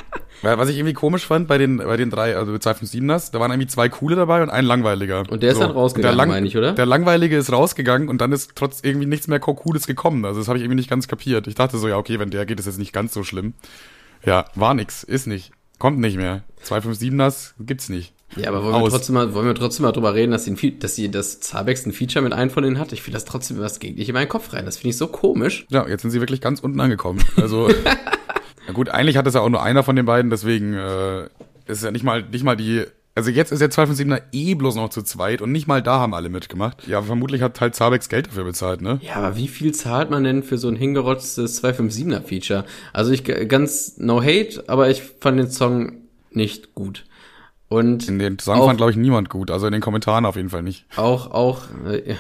Weil, 0.44 0.58
was 0.58 0.68
ich 0.68 0.76
irgendwie 0.76 0.94
komisch 0.94 1.26
fand 1.26 1.48
bei 1.48 1.58
den, 1.58 1.78
bei 1.78 1.96
den 1.96 2.10
drei, 2.10 2.36
also 2.36 2.52
257ers, 2.52 3.32
da 3.32 3.40
waren 3.40 3.50
irgendwie 3.50 3.68
zwei 3.68 3.88
coole 3.88 4.16
dabei 4.16 4.42
und 4.42 4.50
ein 4.50 4.64
langweiliger. 4.64 5.24
Und 5.28 5.42
der 5.42 5.52
ist 5.52 5.60
dann 5.60 5.70
rausgegangen, 5.70 6.16
der 6.16 6.26
meine 6.26 6.46
ich, 6.46 6.56
oder? 6.56 6.72
Der 6.72 6.86
langweilige 6.86 7.36
ist 7.36 7.52
rausgegangen 7.52 8.08
und 8.08 8.20
dann 8.20 8.32
ist 8.32 8.52
trotz 8.54 8.80
irgendwie 8.82 9.06
nichts 9.06 9.28
mehr 9.28 9.40
Cooles 9.40 9.86
gekommen. 9.86 10.24
Also 10.24 10.40
das 10.40 10.48
habe 10.48 10.58
ich 10.58 10.64
irgendwie 10.64 10.76
nicht 10.76 10.90
ganz 10.90 11.08
kapiert. 11.08 11.46
Ich 11.46 11.54
dachte 11.54 11.78
so, 11.78 11.88
ja, 11.88 11.96
okay, 11.96 12.18
wenn 12.18 12.30
der 12.30 12.46
geht, 12.46 12.60
ist 12.60 12.66
jetzt 12.66 12.78
nicht 12.78 12.92
ganz 12.92 13.14
so 13.14 13.24
schlimm. 13.24 13.54
Ja, 14.24 14.46
war 14.54 14.74
nix, 14.74 15.02
ist 15.02 15.26
nicht. 15.26 15.52
Kommt 15.78 15.98
nicht 15.98 16.16
mehr. 16.16 16.44
257ers 16.64 17.54
gibt's 17.60 17.88
nicht. 17.88 18.14
Ja, 18.36 18.48
aber 18.48 18.62
wollen 18.62 18.74
wir 18.74 18.82
Aus. 18.82 18.92
trotzdem 18.92 19.14
mal, 19.14 19.34
wollen 19.34 19.46
wir 19.46 19.54
trotzdem 19.54 19.84
mal 19.84 19.92
drüber 19.92 20.14
reden, 20.14 20.32
dass, 20.32 20.44
die, 20.44 20.78
dass 20.78 20.96
sie 20.96 21.10
das 21.10 21.40
Zabex 21.40 21.86
ein 21.86 21.92
Feature 21.92 22.22
mit 22.22 22.32
einem 22.32 22.50
von 22.50 22.62
denen 22.62 22.78
hat? 22.78 22.92
Ich 22.92 23.02
finde 23.02 23.16
das 23.16 23.24
trotzdem, 23.24 23.58
was 23.60 23.78
geht 23.78 23.96
nicht 23.96 24.08
in 24.08 24.14
meinen 24.14 24.28
Kopf 24.28 24.52
rein. 24.52 24.64
Das 24.64 24.76
finde 24.76 24.90
ich 24.90 24.96
so 24.96 25.06
komisch. 25.06 25.66
Ja, 25.70 25.86
jetzt 25.86 26.02
sind 26.02 26.10
sie 26.10 26.20
wirklich 26.20 26.40
ganz 26.40 26.60
unten 26.60 26.80
angekommen. 26.80 27.22
Also, 27.36 27.68
na 28.66 28.72
gut, 28.72 28.88
eigentlich 28.88 29.16
hat 29.16 29.26
es 29.26 29.34
ja 29.34 29.40
auch 29.40 29.48
nur 29.48 29.62
einer 29.62 29.82
von 29.82 29.96
den 29.96 30.06
beiden, 30.06 30.30
deswegen 30.30 30.74
äh, 30.74 31.24
ist 31.66 31.82
ja 31.84 31.90
nicht 31.90 32.04
mal, 32.04 32.22
nicht 32.22 32.44
mal 32.44 32.56
die. 32.56 32.84
Also 33.16 33.30
jetzt 33.30 33.52
ist 33.52 33.60
der 33.60 33.70
257er 33.70 34.22
eh 34.32 34.54
bloß 34.54 34.74
noch 34.74 34.88
zu 34.88 35.00
zweit 35.02 35.40
und 35.40 35.52
nicht 35.52 35.68
mal 35.68 35.80
da 35.80 36.00
haben 36.00 36.14
alle 36.14 36.28
mitgemacht. 36.28 36.88
Ja, 36.88 37.00
vermutlich 37.00 37.42
hat 37.42 37.60
halt 37.60 37.76
Zabex 37.76 38.08
Geld 38.08 38.26
dafür 38.26 38.42
bezahlt, 38.42 38.80
ne? 38.82 38.98
Ja, 39.02 39.14
aber 39.16 39.36
wie 39.36 39.46
viel 39.46 39.72
zahlt 39.72 40.10
man 40.10 40.24
denn 40.24 40.42
für 40.42 40.58
so 40.58 40.66
ein 40.66 40.74
hingerotztes 40.74 41.62
257er 41.62 42.22
Feature? 42.22 42.64
Also 42.92 43.12
ich 43.12 43.22
ganz 43.48 43.98
no 43.98 44.20
hate, 44.20 44.64
aber 44.66 44.90
ich 44.90 45.02
fand 45.20 45.38
den 45.38 45.48
Song 45.48 45.92
nicht 46.32 46.74
gut. 46.74 47.04
Und 47.68 48.08
In 48.08 48.18
den 48.18 48.38
Song 48.40 48.58
Auch- 48.58 48.66
fand, 48.66 48.78
glaube 48.78 48.90
ich, 48.90 48.96
niemand 48.96 49.30
gut. 49.30 49.50
Also 49.52 49.66
in 49.66 49.72
den 49.72 49.80
Kommentaren 49.82 50.26
auf 50.26 50.34
jeden 50.34 50.50
Fall 50.50 50.62
nicht. 50.64 50.84
auch, 50.96 51.30
auch, 51.30 51.62
äh, 51.88 52.08
ja, 52.10 52.16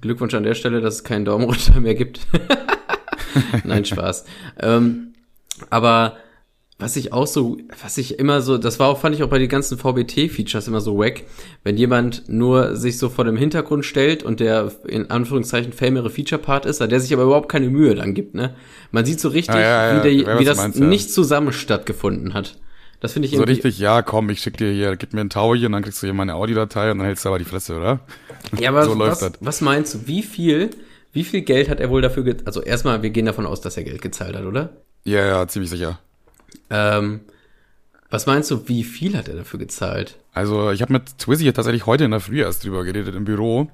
Glückwunsch 0.00 0.34
an 0.34 0.44
der 0.44 0.54
Stelle, 0.54 0.80
dass 0.80 0.94
es 0.94 1.04
keinen 1.04 1.24
Daumen 1.24 1.44
runter 1.44 1.80
mehr 1.80 1.94
gibt. 1.96 2.20
Nein, 3.64 3.84
Spaß. 3.84 4.24
ähm, 4.60 5.09
aber 5.68 6.16
was 6.80 6.96
ich 6.96 7.12
auch 7.12 7.26
so, 7.26 7.58
was 7.82 7.98
ich 7.98 8.18
immer 8.18 8.40
so, 8.40 8.56
das 8.56 8.80
war 8.80 8.88
auch, 8.88 8.98
fand 8.98 9.14
ich 9.14 9.22
auch 9.22 9.28
bei 9.28 9.38
den 9.38 9.48
ganzen 9.48 9.76
VBT-Features 9.78 10.66
immer 10.66 10.80
so 10.80 10.98
wack, 10.98 11.24
wenn 11.62 11.76
jemand 11.76 12.28
nur 12.28 12.74
sich 12.76 12.96
so 12.98 13.10
vor 13.10 13.24
dem 13.24 13.36
Hintergrund 13.36 13.84
stellt 13.84 14.22
und 14.22 14.40
der 14.40 14.72
in 14.86 15.10
Anführungszeichen 15.10 15.72
famere 15.72 16.08
Feature-Part 16.08 16.64
ist, 16.64 16.80
der 16.80 17.00
sich 17.00 17.12
aber 17.12 17.24
überhaupt 17.24 17.50
keine 17.50 17.68
Mühe 17.68 17.94
dann 17.94 18.14
gibt, 18.14 18.34
ne? 18.34 18.54
Man 18.92 19.04
sieht 19.04 19.20
so 19.20 19.28
richtig, 19.28 19.56
Ja, 19.56 19.60
ja, 19.60 19.92
ja, 19.94 20.04
wie, 20.04 20.24
der, 20.24 20.38
wie 20.38 20.44
das 20.44 20.56
meinst, 20.56 20.78
ja. 20.78 20.86
nicht 20.86 21.12
zusammen 21.12 21.52
stattgefunden 21.52 22.32
hat. 22.32 22.56
Das 23.00 23.12
finde 23.12 23.26
ich 23.26 23.32
So 23.32 23.40
irgendwie, 23.40 23.52
richtig, 23.52 23.78
ja, 23.78 24.02
komm, 24.02 24.30
ich 24.30 24.40
schick 24.40 24.56
dir 24.56 24.70
hier, 24.72 24.96
gib 24.96 25.12
mir 25.12 25.22
ein 25.22 25.30
Tau 25.30 25.54
hier 25.54 25.66
und 25.66 25.72
dann 25.72 25.82
kriegst 25.82 26.02
du 26.02 26.06
hier 26.06 26.14
meine 26.14 26.34
Audiodatei 26.34 26.90
und 26.90 26.98
dann 26.98 27.06
hältst 27.06 27.24
du 27.24 27.28
aber 27.28 27.38
die 27.38 27.44
Fresse, 27.46 27.76
oder? 27.76 28.00
Ja, 28.58 28.70
aber 28.70 28.84
So 28.84 28.94
läuft 28.94 29.22
was, 29.22 29.32
das. 29.32 29.32
was 29.40 29.60
meinst 29.60 29.94
du, 29.94 30.06
wie 30.06 30.22
viel, 30.22 30.70
wie 31.12 31.24
viel 31.24 31.42
Geld 31.42 31.68
hat 31.68 31.80
er 31.80 31.90
wohl 31.90 32.02
dafür 32.02 32.36
Also 32.44 32.62
erstmal, 32.62 33.02
wir 33.02 33.10
gehen 33.10 33.26
davon 33.26 33.46
aus, 33.46 33.60
dass 33.60 33.76
er 33.76 33.84
Geld 33.84 34.02
gezahlt 34.02 34.36
hat, 34.36 34.44
oder? 34.44 34.82
Ja, 35.04 35.26
ja, 35.26 35.48
ziemlich 35.48 35.70
sicher. 35.70 35.98
Ähm, 36.68 37.20
was 38.10 38.26
meinst 38.26 38.50
du, 38.50 38.68
wie 38.68 38.84
viel 38.84 39.16
hat 39.16 39.28
er 39.28 39.36
dafür 39.36 39.58
gezahlt? 39.58 40.16
Also 40.32 40.70
ich 40.70 40.82
habe 40.82 40.92
mit 40.92 41.18
Twizzy 41.18 41.52
tatsächlich 41.52 41.86
heute 41.86 42.04
in 42.04 42.10
der 42.10 42.20
Früh 42.20 42.40
erst 42.40 42.64
drüber 42.64 42.84
geredet 42.84 43.14
im 43.14 43.24
Büro. 43.24 43.68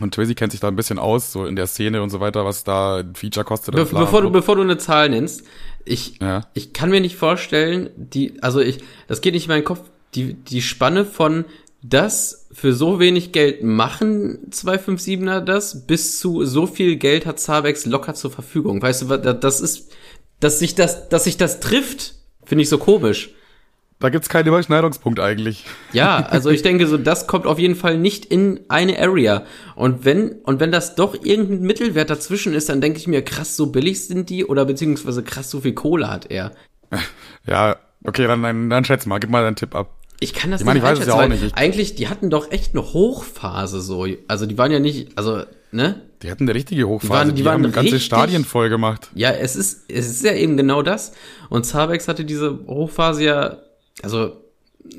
Und 0.00 0.14
Twizzy 0.14 0.36
kennt 0.36 0.52
sich 0.52 0.60
da 0.60 0.68
ein 0.68 0.76
bisschen 0.76 1.00
aus, 1.00 1.32
so 1.32 1.44
in 1.44 1.56
der 1.56 1.66
Szene 1.66 2.00
und 2.00 2.10
so 2.10 2.20
weiter, 2.20 2.44
was 2.44 2.62
da 2.62 2.98
ein 2.98 3.16
Feature 3.16 3.44
kostet. 3.44 3.74
Be 3.74 3.84
bevor, 3.84 4.22
du, 4.22 4.30
bevor 4.30 4.54
du 4.54 4.62
eine 4.62 4.78
Zahl 4.78 5.08
nennst, 5.08 5.42
ich, 5.84 6.20
Ja. 6.20 6.46
ich 6.54 6.72
kann 6.72 6.90
mir 6.90 7.00
nicht 7.00 7.16
vorstellen, 7.16 7.90
die, 7.96 8.40
also 8.40 8.60
ich, 8.60 8.78
das 9.08 9.20
geht 9.20 9.34
nicht 9.34 9.46
in 9.46 9.48
meinen 9.48 9.64
Kopf, 9.64 9.80
die, 10.14 10.34
die 10.34 10.62
Spanne 10.62 11.04
von 11.04 11.44
das 11.82 12.46
für 12.52 12.72
so 12.72 13.00
wenig 13.00 13.32
Geld 13.32 13.64
machen 13.64 14.48
257er 14.52 15.40
das, 15.40 15.86
bis 15.88 16.20
zu 16.20 16.44
so 16.44 16.68
viel 16.68 16.94
Geld 16.94 17.26
hat 17.26 17.40
Zabex 17.40 17.84
locker 17.84 18.14
zur 18.14 18.30
Verfügung. 18.30 18.80
Weißt 18.80 19.02
du, 19.02 19.16
das 19.16 19.60
ist, 19.60 19.90
dass 20.40 20.58
sich 20.58 20.74
das, 20.74 21.08
dass 21.08 21.24
sich 21.24 21.36
das 21.36 21.60
trifft, 21.60 22.14
finde 22.44 22.62
ich 22.62 22.68
so 22.68 22.78
komisch. 22.78 23.30
Da 24.00 24.10
gibt's 24.10 24.28
keinen 24.28 24.46
Überschneidungspunkt 24.46 25.18
eigentlich. 25.18 25.64
Ja, 25.92 26.18
also 26.30 26.50
ich 26.50 26.62
denke 26.62 26.86
so, 26.86 26.98
das 26.98 27.26
kommt 27.26 27.46
auf 27.46 27.58
jeden 27.58 27.74
Fall 27.74 27.98
nicht 27.98 28.24
in 28.26 28.60
eine 28.68 28.96
Area. 29.00 29.42
Und 29.74 30.04
wenn, 30.04 30.30
und 30.44 30.60
wenn 30.60 30.70
das 30.70 30.94
doch 30.94 31.14
irgendein 31.24 31.62
Mittelwert 31.62 32.08
dazwischen 32.08 32.54
ist, 32.54 32.68
dann 32.68 32.80
denke 32.80 33.00
ich 33.00 33.08
mir, 33.08 33.22
krass, 33.22 33.56
so 33.56 33.66
billig 33.72 34.06
sind 34.06 34.30
die 34.30 34.44
oder 34.44 34.64
beziehungsweise 34.66 35.24
krass, 35.24 35.50
so 35.50 35.60
viel 35.62 35.72
Kohle 35.74 36.08
hat 36.10 36.30
er. 36.30 36.52
Ja, 37.46 37.76
okay, 38.04 38.26
dann, 38.26 38.42
dann, 38.42 38.70
dann 38.70 38.84
schätz 38.84 39.04
mal, 39.06 39.18
gib 39.18 39.30
mal 39.30 39.42
deinen 39.42 39.56
Tipp 39.56 39.74
ab. 39.74 39.96
Ich 40.20 40.32
kann 40.34 40.50
das 40.50 40.60
Ich 40.60 40.66
meine, 40.66 40.78
ich 40.78 40.84
weiß 40.84 40.98
es 41.00 41.06
ja 41.06 41.14
auch 41.14 41.26
nicht. 41.28 41.42
Ich- 41.42 41.54
Eigentlich, 41.54 41.94
die 41.94 42.08
hatten 42.08 42.28
doch 42.30 42.50
echt 42.52 42.74
eine 42.74 42.84
Hochphase 42.92 43.80
so. 43.80 44.06
Also 44.28 44.46
die 44.46 44.58
waren 44.58 44.70
ja 44.70 44.78
nicht, 44.80 45.16
also, 45.16 45.42
ne? 45.72 46.02
Die 46.22 46.30
hatten 46.30 46.44
eine 46.44 46.54
richtige 46.54 46.88
Hochphase. 46.88 47.12
waren- 47.12 47.34
die 47.34 47.42
die, 47.42 47.48
haben 47.48 47.62
ganze 47.64 47.80
richtig- 47.92 48.04
Stadien 48.04 48.44
voll 48.44 48.68
gemacht. 48.70 49.08
Ja, 49.14 49.30
es 49.30 49.54
ist, 49.56 49.84
es 49.88 50.08
ist 50.10 50.24
ja 50.24 50.32
eben 50.32 50.56
genau 50.56 50.82
das. 50.82 51.12
Und 51.48 51.64
Zabex 51.64 52.08
hatte 52.08 52.24
diese 52.24 52.58
Hochphase 52.66 53.24
ja, 53.24 53.56
also 54.02 54.36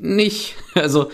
nicht. 0.00 0.54
Also, 0.74 1.10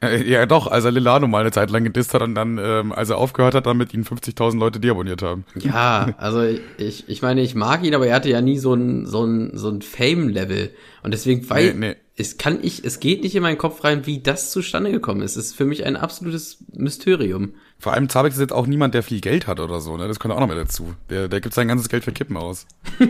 Äh, 0.00 0.22
Ja, 0.30 0.46
doch, 0.46 0.68
als 0.68 0.84
er 0.84 0.92
Lilano 0.92 1.26
mal 1.26 1.40
eine 1.40 1.50
Zeit 1.50 1.70
lang 1.70 1.82
gedisst 1.82 2.14
hat 2.14 2.22
und 2.22 2.36
dann, 2.36 2.56
ähm, 2.62 2.92
als 2.92 3.10
er 3.10 3.18
aufgehört 3.18 3.54
hat, 3.56 3.66
damit 3.66 3.92
ihn 3.94 4.04
50.000 4.04 4.58
Leute 4.60 4.78
deabonniert 4.78 5.22
haben. 5.22 5.44
Ja, 5.58 6.14
also 6.18 6.44
ich, 6.76 7.08
ich 7.08 7.20
meine, 7.20 7.40
ich 7.42 7.56
mag 7.56 7.82
ihn, 7.84 7.96
aber 7.96 8.06
er 8.06 8.14
hatte 8.14 8.28
ja 8.30 8.40
nie 8.40 8.58
so 8.58 8.74
ein, 8.74 9.06
so 9.06 9.24
ein, 9.24 9.56
so 9.56 9.68
ein 9.70 9.82
Fame-Level. 9.82 10.70
Und 11.02 11.12
deswegen, 11.14 11.50
weil, 11.50 11.74
Nee, 11.74 11.88
nee. 11.88 11.96
es 12.16 12.38
kann 12.38 12.60
ich, 12.62 12.84
es 12.84 13.00
geht 13.00 13.24
nicht 13.24 13.34
in 13.34 13.42
meinen 13.42 13.58
Kopf 13.58 13.82
rein, 13.82 14.06
wie 14.06 14.20
das 14.20 14.52
zustande 14.52 14.92
gekommen 14.92 15.22
ist. 15.22 15.36
Es 15.36 15.46
ist 15.46 15.56
für 15.56 15.64
mich 15.64 15.84
ein 15.84 15.96
absolutes 15.96 16.58
Mysterium. 16.72 17.54
Vor 17.80 17.92
allem 17.92 18.08
Zabex 18.08 18.34
ist 18.36 18.40
jetzt 18.40 18.52
auch 18.52 18.66
niemand, 18.66 18.94
der 18.94 19.02
viel 19.04 19.20
Geld 19.20 19.46
hat 19.46 19.60
oder 19.60 19.80
so, 19.80 19.96
ne? 19.96 20.08
Das 20.08 20.18
kommt 20.18 20.34
auch 20.34 20.40
noch 20.40 20.48
mal 20.48 20.56
dazu. 20.56 20.94
Der, 21.10 21.28
der 21.28 21.40
gibt 21.40 21.54
sein 21.54 21.68
ganzes 21.68 21.88
Geld 21.88 22.04
für 22.04 22.12
Kippen 22.12 22.36
aus. 22.36 22.66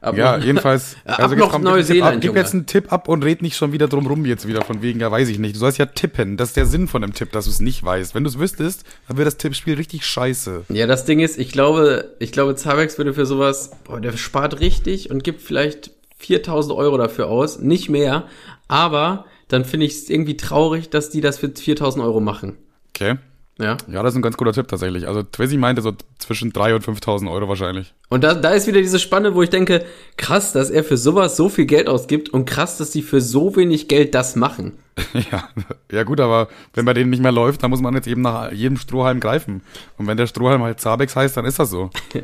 Ab 0.00 0.16
Ja, 0.16 0.36
noch- 0.38 0.44
jedenfalls. 0.44 0.96
Ab 1.04 1.18
also 1.18 1.34
noch 1.34 1.50
komm, 1.50 1.62
gib, 1.62 1.70
Neuseeland, 1.72 2.16
ab, 2.16 2.20
gib 2.20 2.36
jetzt 2.36 2.54
einen 2.54 2.66
Tipp 2.66 2.92
ab 2.92 3.08
und 3.08 3.24
red 3.24 3.42
nicht 3.42 3.56
schon 3.56 3.72
wieder 3.72 3.88
drum 3.88 4.06
rum 4.06 4.24
jetzt 4.26 4.46
wieder 4.46 4.62
von 4.62 4.80
wegen, 4.80 5.00
ja, 5.00 5.10
weiß 5.10 5.28
ich 5.28 5.40
nicht. 5.40 5.56
Du 5.56 5.58
sollst 5.58 5.78
ja 5.78 5.86
tippen. 5.86 6.36
Das 6.36 6.50
ist 6.50 6.56
der 6.56 6.66
Sinn 6.66 6.86
von 6.86 7.02
dem 7.02 7.14
Tipp, 7.14 7.32
dass 7.32 7.46
du 7.46 7.50
es 7.50 7.60
nicht 7.60 7.82
weißt. 7.82 8.14
Wenn 8.14 8.22
du 8.22 8.30
es 8.30 8.38
wüsstest, 8.38 8.84
dann 9.08 9.16
wäre 9.16 9.24
das 9.24 9.38
Tippspiel 9.38 9.74
richtig 9.74 10.06
scheiße. 10.06 10.66
Ja, 10.68 10.86
das 10.86 11.04
Ding 11.04 11.18
ist, 11.18 11.36
ich 11.36 11.50
glaube, 11.50 12.14
ich 12.20 12.30
glaube, 12.30 12.54
Zabex 12.54 12.96
würde 12.96 13.12
für 13.12 13.26
sowas, 13.26 13.72
boah, 13.84 14.00
der 14.00 14.16
spart 14.16 14.60
richtig 14.60 15.10
und 15.10 15.24
gibt 15.24 15.42
vielleicht 15.42 15.90
4000 16.18 16.76
Euro 16.76 16.96
dafür 16.96 17.26
aus, 17.26 17.58
nicht 17.58 17.88
mehr, 17.88 18.26
aber 18.68 19.24
dann 19.48 19.64
finde 19.64 19.86
ich 19.86 19.94
es 19.94 20.10
irgendwie 20.10 20.36
traurig, 20.36 20.90
dass 20.90 21.10
die 21.10 21.20
das 21.20 21.38
für 21.38 21.48
4000 21.50 22.04
Euro 22.04 22.20
machen. 22.20 22.56
Okay. 23.00 23.16
Ja. 23.60 23.76
Ja, 23.88 24.02
das 24.04 24.12
ist 24.12 24.16
ein 24.16 24.22
ganz 24.22 24.36
guter 24.36 24.52
Tipp 24.52 24.68
tatsächlich. 24.68 25.08
Also 25.08 25.24
Twizzy 25.24 25.56
meinte 25.56 25.82
so 25.82 25.92
zwischen 26.18 26.52
3.000 26.52 26.74
und 26.74 26.98
5.000 26.98 27.30
Euro 27.30 27.48
wahrscheinlich. 27.48 27.92
Und 28.08 28.22
da, 28.22 28.34
da 28.34 28.50
ist 28.50 28.68
wieder 28.68 28.80
diese 28.80 29.00
Spanne, 29.00 29.34
wo 29.34 29.42
ich 29.42 29.50
denke, 29.50 29.84
krass, 30.16 30.52
dass 30.52 30.70
er 30.70 30.84
für 30.84 30.96
sowas 30.96 31.36
so 31.36 31.48
viel 31.48 31.66
Geld 31.66 31.88
ausgibt 31.88 32.28
und 32.28 32.44
krass, 32.44 32.78
dass 32.78 32.90
die 32.90 33.02
für 33.02 33.20
so 33.20 33.56
wenig 33.56 33.88
Geld 33.88 34.14
das 34.14 34.36
machen. 34.36 34.74
ja, 35.32 35.48
ja 35.90 36.04
gut, 36.04 36.20
aber 36.20 36.48
wenn 36.74 36.84
bei 36.84 36.94
denen 36.94 37.10
nicht 37.10 37.22
mehr 37.22 37.32
läuft, 37.32 37.64
dann 37.64 37.70
muss 37.70 37.80
man 37.80 37.94
jetzt 37.94 38.06
eben 38.06 38.22
nach 38.22 38.52
jedem 38.52 38.76
Strohhalm 38.76 39.18
greifen. 39.18 39.62
Und 39.96 40.06
wenn 40.06 40.16
der 40.16 40.28
Strohhalm 40.28 40.62
halt 40.62 40.80
Zabex 40.80 41.16
heißt, 41.16 41.36
dann 41.36 41.44
ist 41.44 41.58
das 41.58 41.70
so. 41.70 41.90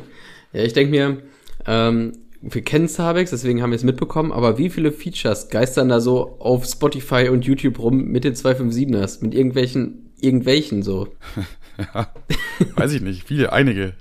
Ja, 0.53 0.63
ich 0.63 0.71
denke 0.71 0.91
mir, 0.91 1.17
ähm, 1.67 2.13
wir 2.41 2.61
kennen 2.61 2.87
Zabex, 2.87 3.31
deswegen 3.31 3.61
haben 3.61 3.71
wir 3.71 3.75
es 3.75 3.83
mitbekommen, 3.83 4.31
aber 4.31 4.57
wie 4.57 4.69
viele 4.69 4.93
Features 4.93 5.49
geistern 5.49 5.89
da 5.89 5.99
so 5.99 6.37
auf 6.39 6.63
Spotify 6.63 7.27
und 7.27 7.43
YouTube 7.43 7.77
rum 7.79 8.05
mit 8.05 8.23
den 8.23 8.35
257ers, 8.35 9.21
mit 9.21 9.33
irgendwelchen, 9.33 10.04
irgendwelchen 10.25 10.83
so. 10.83 11.07
Ja, 11.77 12.07
weiß 12.75 12.93
ich 12.93 13.01
nicht. 13.01 13.27
Viele, 13.27 13.53
einige. 13.53 13.93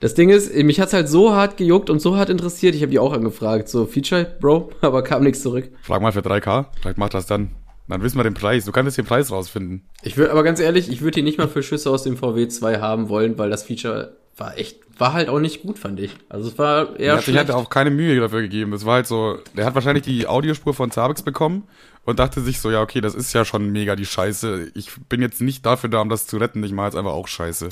Das 0.00 0.14
Ding 0.14 0.30
ist, 0.30 0.54
mich 0.54 0.80
hat's 0.80 0.94
halt 0.94 1.08
so 1.08 1.34
hart 1.34 1.58
gejuckt 1.58 1.90
und 1.90 2.00
so 2.00 2.16
hart 2.16 2.30
interessiert, 2.30 2.74
ich 2.74 2.80
habe 2.80 2.90
die 2.90 2.98
auch 2.98 3.12
angefragt, 3.12 3.68
so 3.68 3.84
Feature, 3.84 4.34
Bro, 4.40 4.72
aber 4.80 5.02
kam 5.02 5.22
nichts 5.22 5.42
zurück. 5.42 5.68
Frag 5.82 6.00
mal 6.00 6.12
für 6.12 6.20
3K, 6.20 6.66
vielleicht 6.80 6.98
macht 6.98 7.14
das 7.14 7.26
dann. 7.26 7.50
Dann 7.86 8.02
wissen 8.02 8.18
wir 8.18 8.22
den 8.22 8.34
Preis. 8.34 8.64
Du 8.64 8.70
kannst 8.70 8.86
jetzt 8.86 8.98
den 8.98 9.04
Preis 9.04 9.32
rausfinden. 9.32 9.82
Ich 10.02 10.16
würde, 10.16 10.30
aber 10.30 10.44
ganz 10.44 10.60
ehrlich, 10.60 10.88
ich 10.92 11.00
würde 11.00 11.16
die 11.16 11.22
nicht 11.22 11.38
mal 11.38 11.48
für 11.48 11.64
Schüsse 11.64 11.90
aus 11.90 12.04
dem 12.04 12.16
VW 12.16 12.46
2 12.46 12.78
haben 12.78 13.08
wollen, 13.08 13.36
weil 13.36 13.50
das 13.50 13.64
Feature 13.64 14.12
war 14.36 14.56
echt, 14.56 14.78
war 14.96 15.12
halt 15.12 15.28
auch 15.28 15.40
nicht 15.40 15.62
gut, 15.62 15.76
fand 15.76 15.98
ich. 15.98 16.16
Also 16.28 16.50
es 16.50 16.56
war 16.56 16.98
eher 17.00 17.14
Er 17.14 17.16
hat 17.16 17.24
sich 17.24 17.36
halt 17.36 17.50
auch 17.50 17.68
keine 17.68 17.90
Mühe 17.90 18.18
dafür 18.20 18.42
gegeben. 18.42 18.70
Das 18.70 18.86
war 18.86 18.94
halt 18.94 19.08
so, 19.08 19.38
der 19.56 19.66
hat 19.66 19.74
wahrscheinlich 19.74 20.04
die 20.04 20.28
Audiospur 20.28 20.72
von 20.72 20.92
Zabex 20.92 21.22
bekommen 21.22 21.64
und 22.10 22.18
dachte 22.18 22.40
sich 22.40 22.60
so, 22.60 22.70
ja, 22.70 22.82
okay, 22.82 23.00
das 23.00 23.14
ist 23.14 23.32
ja 23.32 23.44
schon 23.44 23.70
mega 23.70 23.96
die 23.96 24.06
Scheiße. 24.06 24.72
Ich 24.74 24.90
bin 25.08 25.22
jetzt 25.22 25.40
nicht 25.40 25.64
dafür 25.64 25.90
da, 25.90 26.00
um 26.00 26.08
das 26.08 26.26
zu 26.26 26.36
retten. 26.36 26.62
Ich 26.64 26.72
mache 26.72 26.86
jetzt 26.86 26.96
einfach 26.96 27.12
auch 27.12 27.28
Scheiße. 27.28 27.70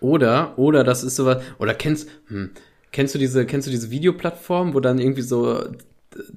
Oder, 0.00 0.58
oder 0.58 0.84
das 0.84 1.02
ist 1.02 1.16
sowas, 1.16 1.42
oder 1.58 1.74
kennst, 1.74 2.08
hm, 2.28 2.50
kennst 2.92 3.14
du 3.14 3.18
diese, 3.18 3.46
kennst 3.46 3.66
du 3.66 3.70
diese 3.70 3.90
Videoplattform, 3.90 4.74
wo 4.74 4.80
dann 4.80 4.98
irgendwie 4.98 5.22
so 5.22 5.64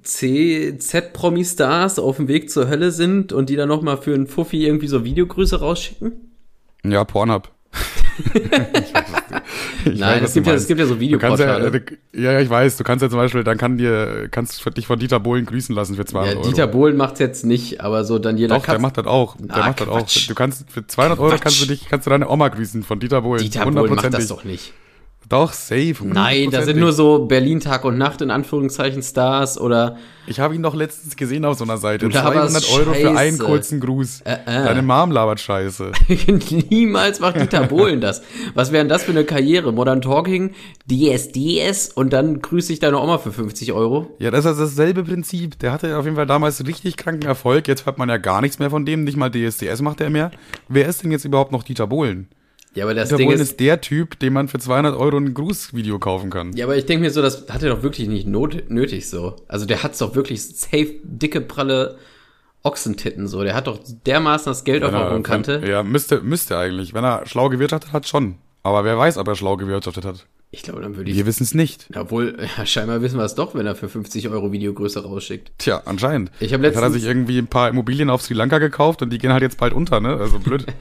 C, 0.01 0.77
Z-Promi-Stars 0.77 1.99
auf 1.99 2.17
dem 2.17 2.27
Weg 2.27 2.49
zur 2.49 2.67
Hölle 2.67 2.91
sind 2.91 3.33
und 3.33 3.49
die 3.49 3.55
dann 3.55 3.69
nochmal 3.69 3.97
für 3.97 4.13
einen 4.13 4.27
Fuffi 4.27 4.65
irgendwie 4.65 4.87
so 4.87 5.03
Videogrüße 5.03 5.59
rausschicken? 5.59 6.31
Ja, 6.83 7.03
Pornhub. 7.03 7.51
Ich 9.85 9.99
Nein, 9.99 10.21
was 10.21 10.29
es 10.29 10.33
gibt 10.33 10.47
ja, 10.47 10.53
es 10.53 10.67
gibt 10.67 10.79
ja 10.79 10.85
so 10.85 10.99
Videoportale. 10.99 11.67
äh, 12.13 12.21
ja, 12.21 12.33
ja, 12.33 12.39
ich 12.41 12.49
weiß. 12.49 12.75
Du 12.77 12.83
kannst 12.83 13.01
ja 13.03 13.09
zum 13.09 13.19
Beispiel, 13.19 13.43
dann 13.43 13.57
kann 13.57 13.77
dir, 13.77 14.27
kannst 14.29 14.65
du 14.65 14.69
dich 14.69 14.85
von 14.87 14.99
Dieter 14.99 15.19
Bohlen 15.19 15.45
grüßen 15.45 15.73
lassen 15.73 15.95
für 15.95 16.03
200 16.05 16.33
Ja, 16.33 16.39
Euro. 16.39 16.49
Dieter 16.49 16.67
Bohlen 16.67 16.97
macht's 16.97 17.19
jetzt 17.19 17.45
nicht, 17.45 17.79
aber 17.81 18.03
so 18.03 18.19
dann 18.19 18.37
jeder 18.37 18.55
Doch, 18.57 18.65
der 18.65 18.79
macht 18.79 18.97
das 18.97 19.05
auch. 19.05 19.37
Der 19.39 19.55
Ah, 19.55 19.67
macht 19.67 19.81
das 19.81 19.87
auch. 19.87 20.07
Du 20.27 20.35
kannst 20.35 20.69
für 20.69 20.85
200 20.85 21.19
Euro 21.19 21.29
Quatsch. 21.29 21.41
kannst 21.41 21.61
du 21.61 21.65
dich, 21.67 21.87
kannst 21.87 22.05
du 22.05 22.09
deine 22.09 22.29
Oma 22.29 22.49
grüßen 22.49 22.83
von 22.83 22.99
Dieter 22.99 23.21
Bohlen. 23.21 23.41
Dieter 23.41 23.65
Bohlen 23.65 23.95
macht 23.95 24.13
das 24.13 24.27
doch 24.27 24.43
nicht. 24.43 24.73
Doch, 25.29 25.51
safe. 25.51 25.95
Nein, 26.03 26.51
da 26.51 26.61
sind 26.61 26.79
nur 26.79 26.93
so 26.93 27.25
Berlin 27.25 27.59
Tag 27.59 27.83
und 27.83 27.97
Nacht 27.97 28.21
in 28.21 28.31
Anführungszeichen 28.31 29.03
Stars 29.03 29.59
oder 29.59 29.97
Ich 30.25 30.39
habe 30.39 30.55
ihn 30.55 30.63
doch 30.63 30.73
letztens 30.73 31.17
gesehen 31.17 31.43
auf 31.43 31.57
so 31.57 31.65
einer 31.65 31.77
Seite. 31.77 32.07
Du 32.07 32.15
laberst 32.15 32.61
200 32.61 32.79
Euro 32.79 32.93
für 32.93 33.09
einen 33.09 33.37
Scheiße. 33.37 33.43
kurzen 33.43 33.79
Gruß. 33.81 34.21
Äh, 34.21 34.33
äh. 34.33 34.37
Deine 34.45 34.81
Mom 34.83 35.11
labert 35.11 35.41
Scheiße. 35.41 35.91
niemals 36.69 37.19
macht 37.19 37.41
Dieter 37.41 37.63
Bohlen 37.63 37.99
das. 37.99 38.21
Was 38.53 38.71
wäre 38.71 38.83
denn 38.83 38.89
das 38.89 39.03
für 39.03 39.11
eine 39.11 39.25
Karriere? 39.25 39.73
Modern 39.73 40.01
Talking, 40.01 40.53
DSDS 40.89 41.91
und 41.91 42.13
dann 42.13 42.41
grüße 42.41 42.71
ich 42.71 42.79
deine 42.79 42.97
Oma 42.99 43.17
für 43.17 43.33
50 43.33 43.73
Euro? 43.73 44.15
Ja, 44.19 44.31
das 44.31 44.45
ist 44.45 44.59
dasselbe 44.59 45.03
Prinzip. 45.03 45.59
Der 45.59 45.73
hatte 45.73 45.97
auf 45.97 46.05
jeden 46.05 46.15
Fall 46.15 46.27
damals 46.27 46.65
richtig 46.65 46.95
kranken 46.95 47.27
Erfolg. 47.27 47.67
Jetzt 47.67 47.85
hört 47.85 47.97
man 47.97 48.07
ja 48.07 48.17
gar 48.17 48.39
nichts 48.39 48.59
mehr 48.59 48.69
von 48.69 48.85
dem. 48.85 49.03
Nicht 49.03 49.17
mal 49.17 49.29
DSDS 49.29 49.81
macht 49.81 49.99
er 49.99 50.09
mehr. 50.09 50.31
Wer 50.69 50.87
ist 50.87 51.03
denn 51.03 51.11
jetzt 51.11 51.25
überhaupt 51.25 51.51
noch 51.51 51.63
Dieter 51.63 51.87
Bohlen? 51.87 52.29
Ja, 52.77 52.85
aber 52.85 52.93
das 52.93 53.09
Dieter 53.09 53.17
Ding 53.17 53.27
Bohlen 53.29 53.41
ist, 53.41 53.51
ist 53.51 53.59
der 53.59 53.81
Typ, 53.81 54.19
dem 54.19 54.33
man 54.33 54.47
für 54.47 54.59
200 54.59 54.95
Euro 54.95 55.17
ein 55.17 55.33
Grußvideo 55.33 55.97
kaufen 55.99 56.29
kann. 56.29 56.53
ja, 56.55 56.65
aber 56.65 56.77
ich 56.77 56.85
denke 56.85 57.03
mir 57.05 57.11
so, 57.11 57.21
das 57.21 57.45
hat 57.49 57.63
er 57.63 57.69
doch 57.71 57.81
wirklich 57.83 58.07
nicht 58.07 58.27
not 58.27 58.69
nötig 58.69 59.09
so. 59.09 59.35
Also 59.47 59.65
der 59.65 59.81
hat's 59.83 59.97
doch 59.97 60.15
wirklich 60.15 60.43
safe, 60.45 60.95
dicke, 61.03 61.41
pralle 61.41 61.97
Ochsentitten 62.63 63.27
so. 63.27 63.43
Der 63.43 63.55
hat 63.55 63.67
doch 63.67 63.79
dermaßen 64.05 64.49
das 64.51 64.63
Geld 64.63 64.83
auf 64.83 64.91
Wenn 64.91 64.99
der 64.99 65.07
er- 65.07 65.11
Hohenkante. 65.13 65.61
wenn- 65.61 65.69
Ja, 65.69 65.83
müsste, 65.83 66.21
müsste 66.21 66.57
eigentlich. 66.57 66.93
Wenn 66.93 67.03
er 67.03 67.25
schlau 67.25 67.49
gewirtschaftet 67.49 67.93
hat, 67.93 68.07
schon. 68.07 68.35
Aber 68.63 68.83
wer 68.83 68.97
weiß, 68.97 69.17
ob 69.17 69.27
er 69.27 69.35
schlau 69.35 69.55
gewirtschaftet 69.57 70.05
hat. 70.05 70.25
Ich 70.51 70.63
glaube, 70.63 70.81
dann 70.81 70.95
würde 70.95 71.09
ich 71.11 71.17
Wir 71.17 71.25
wissen 71.25 71.43
es 71.43 71.53
nicht. 71.53 71.87
Obwohl, 71.95 72.37
ja, 72.57 72.65
scheinbar 72.65 73.01
wissen 73.01 73.17
wir 73.17 73.25
es 73.25 73.35
doch, 73.35 73.55
wenn 73.55 73.65
er 73.65 73.75
für 73.75 73.89
50 73.89 74.29
Euro 74.29 74.51
Videogröße 74.51 75.03
rausschickt. 75.03 75.51
Tja, 75.57 75.81
anscheinend. 75.85 76.31
Ich 76.39 76.53
hab 76.53 76.59
Vielleicht 76.61 76.75
hat 76.75 76.83
er 76.83 76.87
letztens- 76.89 77.01
sich 77.03 77.09
irgendwie 77.09 77.37
ein 77.39 77.47
paar 77.47 77.69
Immobilien 77.69 78.09
auf 78.09 78.21
Sri 78.21 78.33
Lanka 78.33 78.57
gekauft 78.59 79.01
und 79.01 79.09
die 79.11 79.17
gehen 79.17 79.31
halt 79.33 79.41
jetzt 79.43 79.57
bald 79.57 79.73
unter, 79.73 79.99
ne? 79.99 80.15
Also 80.17 80.39
blöd. 80.39 80.65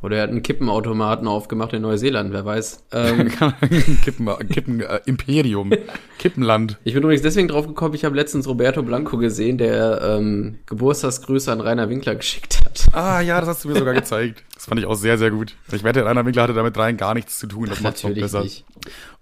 Oder 0.00 0.16
er 0.18 0.22
hat 0.22 0.30
einen 0.30 0.42
Kippenautomaten 0.42 1.26
aufgemacht 1.26 1.72
in 1.72 1.82
Neuseeland, 1.82 2.32
wer 2.32 2.44
weiß. 2.44 2.84
Ähm, 2.92 3.30
Kippen, 4.04 4.28
Kippen 4.48 4.80
äh, 4.80 5.00
Imperium. 5.06 5.72
Kippenland. 6.18 6.78
ich 6.84 6.94
bin 6.94 7.02
übrigens 7.02 7.22
deswegen 7.22 7.48
drauf 7.48 7.66
gekommen, 7.66 7.94
ich 7.94 8.04
habe 8.04 8.14
letztens 8.14 8.46
Roberto 8.46 8.82
Blanco 8.82 9.18
gesehen, 9.18 9.58
der 9.58 10.00
ähm, 10.02 10.58
Geburtstagsgrüße 10.66 11.50
an 11.50 11.60
Rainer 11.60 11.88
Winkler 11.88 12.14
geschickt 12.14 12.60
hat. 12.64 12.86
Ah 12.92 13.20
ja, 13.20 13.40
das 13.40 13.48
hast 13.48 13.64
du 13.64 13.68
mir 13.68 13.76
sogar 13.76 13.94
gezeigt. 14.02 14.44
Das 14.54 14.66
fand 14.66 14.80
ich 14.80 14.86
auch 14.86 14.94
sehr, 14.94 15.18
sehr 15.18 15.30
gut. 15.30 15.56
Ich 15.72 15.82
wette, 15.84 16.04
Rainer 16.04 16.24
Winkler 16.24 16.44
hatte 16.44 16.54
damit 16.54 16.76
rein 16.78 16.96
gar 16.96 17.14
nichts 17.14 17.38
zu 17.38 17.46
tun. 17.46 17.66
Das 17.68 17.80
macht's 17.80 18.02
noch 18.04 18.14
besser. 18.14 18.42
nicht. 18.42 18.64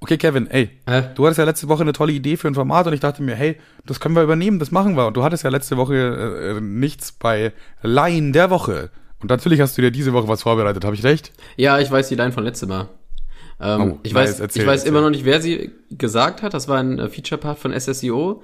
Okay, 0.01 0.19
Kevin, 0.19 0.47
ey, 0.51 0.71
Hä? 0.87 1.05
du 1.15 1.25
hattest 1.25 1.39
ja 1.39 1.45
letzte 1.45 1.69
Woche 1.69 1.83
eine 1.83 1.93
tolle 1.93 2.13
Idee 2.13 2.37
für 2.37 2.49
ein 2.49 2.55
Format 2.55 2.87
und 2.87 2.93
ich 2.93 3.01
dachte 3.01 3.23
mir, 3.23 3.35
hey, 3.35 3.57
das 3.87 3.99
können 4.01 4.15
wir 4.15 4.23
übernehmen, 4.23 4.59
das 4.59 4.71
machen 4.71 4.97
wir. 4.97 5.07
Und 5.07 5.17
du 5.17 5.25
hattest 5.25 5.43
ja 5.43 5.51
letzte 5.51 5.77
Woche 5.79 6.57
äh, 6.57 6.61
nichts 6.61 7.13
bei 7.13 7.53
Line 7.83 8.33
der 8.33 8.51
Woche. 8.51 8.91
Und 9.21 9.31
natürlich 9.31 9.61
hast 9.61 9.77
du 9.79 9.83
dir 9.83 9.91
diese 9.91 10.13
Woche 10.13 10.29
was 10.29 10.43
vorbereitet, 10.43 10.85
habe 10.85 10.95
ich 10.95 11.05
recht? 11.05 11.33
Ja, 11.57 11.79
ich 11.79 11.91
weiß 11.91 12.09
die 12.09 12.15
Line 12.17 12.33
von 12.33 12.45
letztem 12.45 12.69
Mal. 12.69 12.89
Ähm, 13.61 13.81
Oh, 13.93 13.99
ich 14.03 14.13
nice, 14.13 14.31
weiß, 14.33 14.41
erzähl, 14.41 14.63
ich 14.63 14.69
weiß 14.69 14.81
erzähl. 14.81 14.89
immer 14.91 15.01
noch 15.01 15.11
nicht, 15.11 15.25
wer 15.25 15.41
sie 15.41 15.71
gesagt 15.91 16.43
hat. 16.43 16.53
Das 16.55 16.69
war 16.69 16.79
ein 16.79 16.99
äh, 16.99 17.09
Feature-Part 17.09 17.59
von 17.59 17.73
SSIO. 17.79 18.43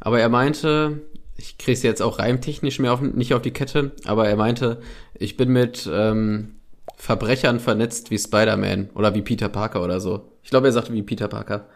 Aber 0.00 0.20
er 0.20 0.28
meinte, 0.28 1.02
ich 1.36 1.58
krieg's 1.58 1.82
jetzt 1.82 2.02
auch 2.02 2.18
reimtechnisch 2.18 2.78
mehr 2.80 2.92
auf, 2.92 3.00
nicht 3.00 3.34
auf 3.34 3.42
die 3.42 3.52
Kette, 3.52 3.92
aber 4.04 4.28
er 4.28 4.36
meinte, 4.36 4.80
ich 5.14 5.36
bin 5.36 5.50
mit 5.50 5.88
ähm, 5.92 6.56
Verbrechern 6.96 7.60
vernetzt 7.60 8.10
wie 8.10 8.18
Spider-Man 8.18 8.90
oder 8.94 9.14
wie 9.14 9.22
Peter 9.22 9.48
Parker 9.48 9.82
oder 9.84 10.00
so. 10.00 10.32
Ich 10.42 10.50
glaube, 10.50 10.66
er 10.68 10.72
sagte 10.72 10.92
wie 10.92 11.02
Peter 11.02 11.28
Parker. 11.28 11.66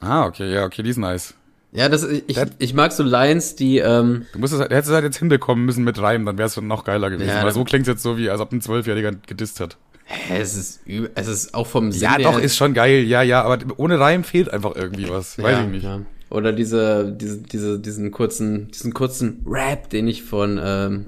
Ah, 0.00 0.24
okay, 0.26 0.52
ja, 0.52 0.64
okay, 0.64 0.82
die 0.82 0.90
ist 0.90 0.96
nice. 0.98 1.34
Ja, 1.74 1.88
das 1.88 2.04
ich, 2.04 2.34
Der- 2.36 2.48
ich 2.58 2.72
mag 2.72 2.92
so 2.92 3.02
Lines, 3.02 3.56
die 3.56 3.78
ähm, 3.78 4.26
Du 4.32 4.38
musst 4.38 4.52
es, 4.54 4.60
hättest 4.60 4.88
es 4.88 4.94
halt 4.94 5.04
jetzt 5.04 5.18
hinbekommen 5.18 5.64
müssen 5.64 5.82
mit 5.82 6.00
Reim, 6.00 6.24
dann 6.24 6.38
wäre 6.38 6.46
es 6.46 6.56
noch 6.56 6.84
geiler 6.84 7.10
gewesen. 7.10 7.28
Ja, 7.28 7.42
Weil 7.44 7.52
so 7.52 7.64
klingt's 7.64 7.88
jetzt 7.88 8.02
so, 8.02 8.16
wie 8.16 8.30
als 8.30 8.40
ob 8.40 8.52
ein 8.52 8.60
Zwölfjähriger 8.60 9.10
gedisst 9.26 9.58
hat. 9.60 9.76
hä, 10.04 10.40
es 10.40 10.54
ist 10.56 10.80
es 11.16 11.26
ist 11.28 11.54
auch 11.54 11.66
vom 11.66 11.90
Sinn 11.90 12.02
Ja, 12.02 12.18
doch, 12.18 12.38
ist 12.38 12.56
schon 12.56 12.74
geil, 12.74 13.02
ja, 13.02 13.22
ja, 13.22 13.42
aber 13.42 13.58
ohne 13.76 13.98
Reim 13.98 14.22
fehlt 14.22 14.48
einfach 14.50 14.76
irgendwie 14.76 15.10
was. 15.10 15.36
Weiß 15.38 15.50
ja, 15.52 15.62
ich 15.64 15.68
nicht. 15.68 15.82
Ja. 15.84 16.00
Oder 16.30 16.52
diese, 16.52 17.12
diese, 17.12 17.38
diese, 17.38 17.78
diesen 17.80 18.10
kurzen, 18.12 18.68
diesen 18.70 18.94
kurzen 18.94 19.44
Rap, 19.46 19.90
den 19.90 20.06
ich 20.08 20.22
von, 20.22 20.60
ähm, 20.62 21.06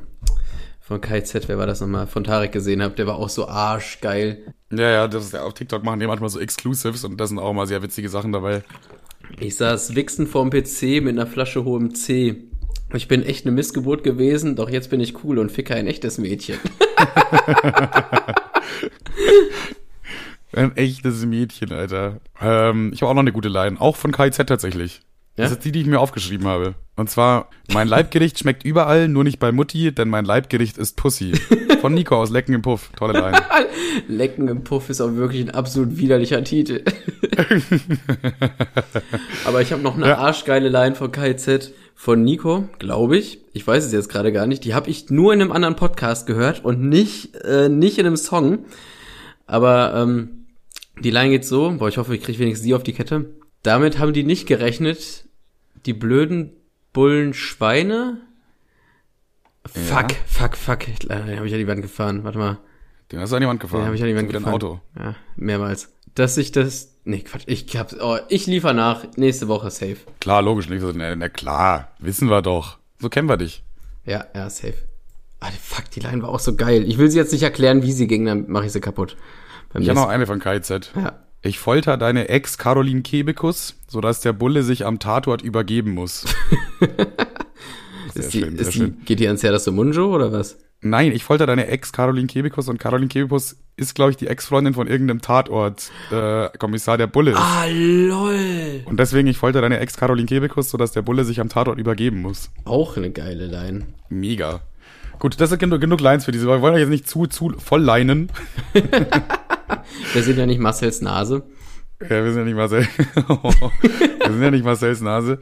von 0.81 1.01
KZ, 1.01 1.49
wer 1.49 1.59
war 1.59 1.67
das 1.67 1.81
nochmal, 1.81 2.07
von 2.09 2.25
Tarek 2.25 2.51
gesehen 2.53 2.83
habe, 2.83 2.95
der 2.95 3.07
war 3.07 3.17
auch 3.17 3.29
so 3.29 3.49
arschgeil. 3.49 4.53
Ja, 4.73 4.91
ja, 4.91 5.09
das 5.09 5.27
ist 5.27 5.33
ja 5.33 5.43
auf 5.43 5.55
TikTok 5.55 5.85
machen 5.85 6.01
die 6.01 6.07
manchmal 6.09 6.29
so 6.31 6.41
Exclusives 6.41 7.05
und 7.05 7.19
da 7.21 7.27
sind 7.27 7.39
auch 7.39 7.53
mal 7.53 7.67
sehr 7.69 7.83
witzige 7.83 8.09
Sachen 8.09 8.33
dabei. 8.33 8.63
Ich 9.39 9.57
saß 9.57 9.95
wichsen 9.95 10.27
vorm 10.27 10.51
PC 10.51 11.03
mit 11.03 11.09
einer 11.09 11.27
Flasche 11.27 11.65
hohem 11.65 11.95
C. 11.95 12.45
Ich 12.95 13.09
bin 13.09 13.23
echt 13.23 13.45
eine 13.45 13.55
Missgeburt 13.55 14.05
gewesen, 14.05 14.57
doch 14.57 14.71
jetzt 14.71 14.91
bin 14.91 15.01
ich 15.01 15.25
cool 15.25 15.39
und 15.39 15.51
ficke 15.51 15.75
ein 15.75 15.87
echtes 15.87 16.19
Mädchen. 16.19 16.59
Ein 20.53 20.75
echtes 20.75 21.27
Mädchen, 21.27 21.71
Alter. 21.73 22.21
Ähm, 22.41 22.91
ich 22.95 23.03
habe 23.03 23.11
auch 23.11 23.15
noch 23.15 23.21
eine 23.21 23.33
gute 23.33 23.51
Line, 23.51 23.79
auch 23.79 23.95
von 23.95 24.11
KIZ 24.11 24.39
tatsächlich. 24.47 25.03
Ja? 25.37 25.45
Das 25.45 25.53
ist 25.53 25.65
die, 25.65 25.73
die 25.73 25.81
ich 25.83 25.87
mir 25.87 26.01
aufgeschrieben 26.01 26.47
habe. 26.47 26.75
Und 26.97 27.11
zwar, 27.11 27.51
mein 27.73 27.89
Leibgericht 27.89 28.39
schmeckt 28.39 28.65
überall, 28.65 29.07
nur 29.09 29.23
nicht 29.23 29.39
bei 29.39 29.53
Mutti, 29.53 29.93
denn 29.95 30.09
mein 30.09 30.25
Leibgericht 30.25 30.79
ist 30.79 30.97
Pussy. 30.97 31.33
Von 31.83 31.93
Nico 31.93 32.17
aus 32.17 32.31
Lecken 32.31 32.55
im 32.55 32.63
Puff. 32.63 32.91
Tolle 32.97 33.13
Line. 33.21 33.37
Lecken 34.09 34.49
im 34.49 34.65
Puff 34.65 34.89
ist 34.89 35.03
auch 35.03 35.15
wirklich 35.15 35.43
ein 35.43 35.51
absolut 35.51 35.99
widerlicher 35.99 36.43
Titel. 36.43 36.83
Aber 39.45 39.63
ich 39.63 39.73
habe 39.73 39.83
noch 39.83 39.97
eine 39.97 40.09
Ja. 40.09 40.19
arschgeile 40.19 40.69
Line 40.69 40.95
von 40.95 41.13
KZ 41.13 41.73
von 41.95 42.23
Nico, 42.25 42.69
glaube 42.79 43.17
ich. 43.19 43.41
Ich 43.53 43.67
weiß 43.67 43.85
es 43.85 43.93
jetzt 43.93 44.09
gerade 44.09 44.33
gar 44.33 44.47
nicht. 44.47 44.65
Die 44.65 44.75
habe 44.75 44.91
ich 44.91 45.11
nur 45.11 45.33
in 45.33 45.41
einem 45.41 45.53
anderen 45.53 45.77
Podcast 45.77 46.27
gehört 46.27 46.65
und 46.65 46.81
nicht, 46.81 47.35
äh, 47.37 47.69
nicht 47.69 47.99
in 47.99 48.07
einem 48.07 48.17
Song. 48.17 48.61
Aber 49.47 49.95
ähm, 49.97 50.47
die 51.01 51.11
Line 51.11 51.31
geht 51.31 51.45
so, 51.45 51.75
boah, 51.79 51.89
ich 51.89 51.99
hoffe, 51.99 52.15
ich 52.15 52.23
kriege 52.23 52.39
wenigstens 52.39 52.67
die 52.67 52.75
auf 52.75 52.83
die 52.83 52.93
Kette. 52.95 53.27
Damit 53.63 53.99
haben 53.99 54.13
die 54.13 54.25
nicht 54.25 54.47
gerechnet, 54.47 55.26
die 55.87 55.95
blöden 55.95 56.53
Bullen 56.93 57.35
Schweine. 57.35 58.21
Fuck, 59.67 60.13
fuck, 60.27 60.57
fuck. 60.57 60.81
Den 61.09 61.37
habe 61.37 61.47
ich 61.47 61.53
an 61.53 61.59
die 61.59 61.67
Wand 61.67 61.83
gefahren. 61.83 62.25
Warte 62.25 62.39
mal. 62.39 62.59
Den 63.11 63.21
hast 63.21 63.31
du 63.31 63.37
an 63.37 63.43
die 63.43 63.49
Wand 63.49 63.61
gefahren. 63.61 63.81
Den 63.81 63.87
habe 63.87 63.97
ich 63.97 64.03
an 64.03 64.09
die 64.09 64.17
Wand 64.17 64.31
gefahren. 64.31 64.55
Auto. 64.55 64.81
Ja, 64.99 65.15
mehrmals. 65.37 65.93
Dass 66.15 66.37
ich 66.37 66.53
das. 66.53 66.93
Nee, 67.05 67.21
Quatsch. 67.21 67.45
Ich 67.47 67.77
hab's. 67.77 67.97
Oh, 68.01 68.19
ich 68.29 68.47
liefer 68.47 68.73
nach. 68.73 69.05
Nächste 69.17 69.49
Woche 69.49 69.71
safe. 69.71 69.99
Klar, 70.21 70.43
logisch. 70.43 70.69
Na, 70.69 71.15
na 71.17 71.29
klar, 71.29 71.93
wissen 71.99 72.29
wir 72.29 72.43
doch. 72.43 72.79
So 73.01 73.09
kennen 73.09 73.29
wir 73.29 73.37
dich. 73.37 73.63
Ja, 74.05 74.27
ja, 74.35 74.49
safe. 74.49 74.75
Ah, 75.41 75.51
fuck, 75.61 75.91
die 75.91 76.01
Line 76.01 76.23
war 76.23 76.31
auch 76.31 76.41
so 76.41 76.57
geil. 76.57 76.85
Ich 76.89 76.97
will 76.99 77.11
sie 77.11 77.19
jetzt 77.19 77.33
nicht 77.33 77.43
erklären, 77.43 77.83
wie 77.83 77.93
sie 77.93 78.07
ging, 78.07 78.25
dann 78.25 78.49
mache 78.51 78.67
ich 78.67 78.73
sie 78.73 78.81
kaputt. 78.81 79.17
Beim 79.73 79.83
Ich 79.83 79.89
habe 79.89 80.01
noch 80.01 80.09
eine 80.09 80.27
von 80.27 80.39
KZ. 80.39 80.93
ja. 80.97 81.26
Ich 81.43 81.59
folter 81.59 81.97
deine 81.97 82.29
Ex 82.29 82.59
Caroline 82.59 83.03
Kebekus, 83.03 83.77
sodass 83.89 84.21
der 84.21 84.33
Bulle 84.33 84.63
sich 84.63 84.85
am 84.85 84.99
Tatort 84.99 85.43
übergeben 85.43 85.93
muss. 85.93 86.25
Ist 88.15 88.33
die, 88.33 88.41
schön, 88.41 88.57
ist 88.57 88.75
die, 88.75 88.93
geht 89.05 89.21
die 89.21 89.27
ans 89.27 89.43
Herr 89.43 89.53
das 89.53 89.67
Munjo 89.67 90.07
oder 90.07 90.33
was? 90.33 90.57
Nein, 90.81 91.13
ich 91.13 91.25
folter 91.25 91.47
deine 91.47 91.67
Ex 91.67 91.93
Caroline 91.93 92.27
Kebekus 92.27 92.69
und 92.69 92.79
Caroline 92.79 93.09
Kebekus 93.09 93.57
ist, 93.77 93.95
glaube 93.95 94.13
ich, 94.13 94.17
die 94.17 94.27
Ex-Freundin 94.27 94.73
von 94.73 94.87
irgendeinem 94.87 95.21
Tatort, 95.21 95.91
äh, 96.11 96.49
Kommissar 96.59 96.97
der 96.97 97.09
Bulle 97.09 97.33
ist. 97.33 97.39
Ah, 97.39 97.67
lol. 97.67 98.83
Und 98.87 98.99
deswegen, 98.99 99.29
ich 99.29 99.37
folter 99.37 99.61
deine 99.61 99.81
Ex 99.81 99.97
Caroline 99.97 100.27
Kebekus, 100.27 100.71
sodass 100.71 100.93
der 100.93 101.03
Bulle 101.03 101.25
sich 101.25 101.41
am 101.41 101.49
Tatort 101.49 101.79
übergeben 101.79 102.23
muss. 102.23 102.51
Auch 102.65 102.97
eine 102.97 103.11
geile 103.11 103.47
Line. 103.47 103.87
Mega. 104.09 104.63
Gut, 105.19 105.41
das 105.41 105.51
sind 105.51 105.59
genug, 105.59 105.81
genug 105.81 106.01
Lines 106.01 106.25
für 106.25 106.33
diese. 106.33 106.47
Wir 106.47 106.61
wollen 106.61 106.75
euch 106.75 106.81
jetzt 106.81 106.91
nicht 106.91 107.09
zu, 107.09 107.27
zu 107.27 107.55
voll 107.59 107.83
leinen. 107.83 108.31
Wir 110.13 110.23
sind 110.23 110.39
ja 110.39 110.47
nicht 110.47 110.61
Marcells 110.61 111.01
Nase. 111.01 111.43
Ja, 112.01 112.23
wir 112.23 112.31
sind 112.31 112.41
ja 112.41 112.45
nicht 112.45 112.57
Marcel. 112.57 112.87
wir 113.15 114.31
sind 114.31 114.43
ja 114.43 114.51
nicht 114.51 114.65
Marcells 114.65 115.01
Nase. 115.01 115.39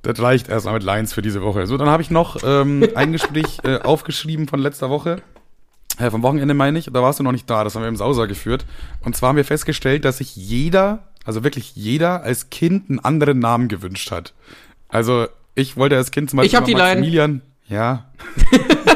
Das 0.00 0.20
reicht 0.22 0.48
erstmal 0.48 0.74
mit 0.74 0.82
Lines 0.82 1.12
für 1.12 1.20
diese 1.20 1.42
Woche. 1.42 1.66
So, 1.66 1.76
dann 1.76 1.88
habe 1.88 2.02
ich 2.02 2.10
noch 2.10 2.38
ähm, 2.44 2.88
ein 2.94 3.12
Gespräch 3.12 3.58
äh, 3.64 3.76
aufgeschrieben 3.76 4.48
von 4.48 4.58
letzter 4.58 4.88
Woche. 4.88 5.20
Äh, 5.98 6.10
vom 6.10 6.22
Wochenende 6.22 6.54
meine 6.54 6.78
ich. 6.78 6.86
Da 6.86 7.02
warst 7.02 7.18
du 7.18 7.24
noch 7.24 7.32
nicht 7.32 7.50
da. 7.50 7.62
Das 7.62 7.74
haben 7.74 7.82
wir 7.82 7.88
im 7.88 7.96
Sauser 7.96 8.26
geführt. 8.26 8.64
Und 9.04 9.16
zwar 9.16 9.30
haben 9.30 9.36
wir 9.36 9.44
festgestellt, 9.44 10.06
dass 10.06 10.18
sich 10.18 10.34
jeder, 10.34 11.08
also 11.24 11.44
wirklich 11.44 11.76
jeder, 11.76 12.22
als 12.22 12.48
Kind 12.48 12.88
einen 12.88 13.00
anderen 13.00 13.38
Namen 13.38 13.68
gewünscht 13.68 14.10
hat. 14.10 14.32
Also 14.88 15.26
ich 15.54 15.76
wollte 15.76 15.96
als 15.96 16.10
Kind 16.10 16.30
zum 16.30 16.38
Beispiel 16.38 16.48
Ich 16.48 16.56
hab 16.56 16.64
die. 16.64 16.74
Maximilian. 16.74 17.42
Ja, 17.68 18.10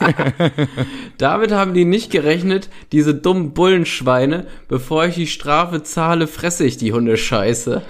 Damit 1.18 1.52
haben 1.52 1.74
die 1.74 1.84
nicht 1.84 2.10
gerechnet, 2.10 2.70
diese 2.92 3.14
dummen 3.14 3.52
Bullenschweine. 3.52 4.46
Bevor 4.68 5.06
ich 5.06 5.14
die 5.14 5.26
Strafe 5.26 5.82
zahle, 5.82 6.26
fresse 6.26 6.64
ich 6.64 6.76
die 6.76 6.92
Hundescheiße. 6.92 7.82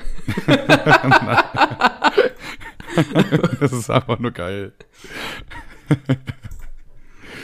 das 3.61 3.73
ist 3.73 3.91
einfach 3.91 4.19
nur 4.19 4.33
geil. 4.33 4.73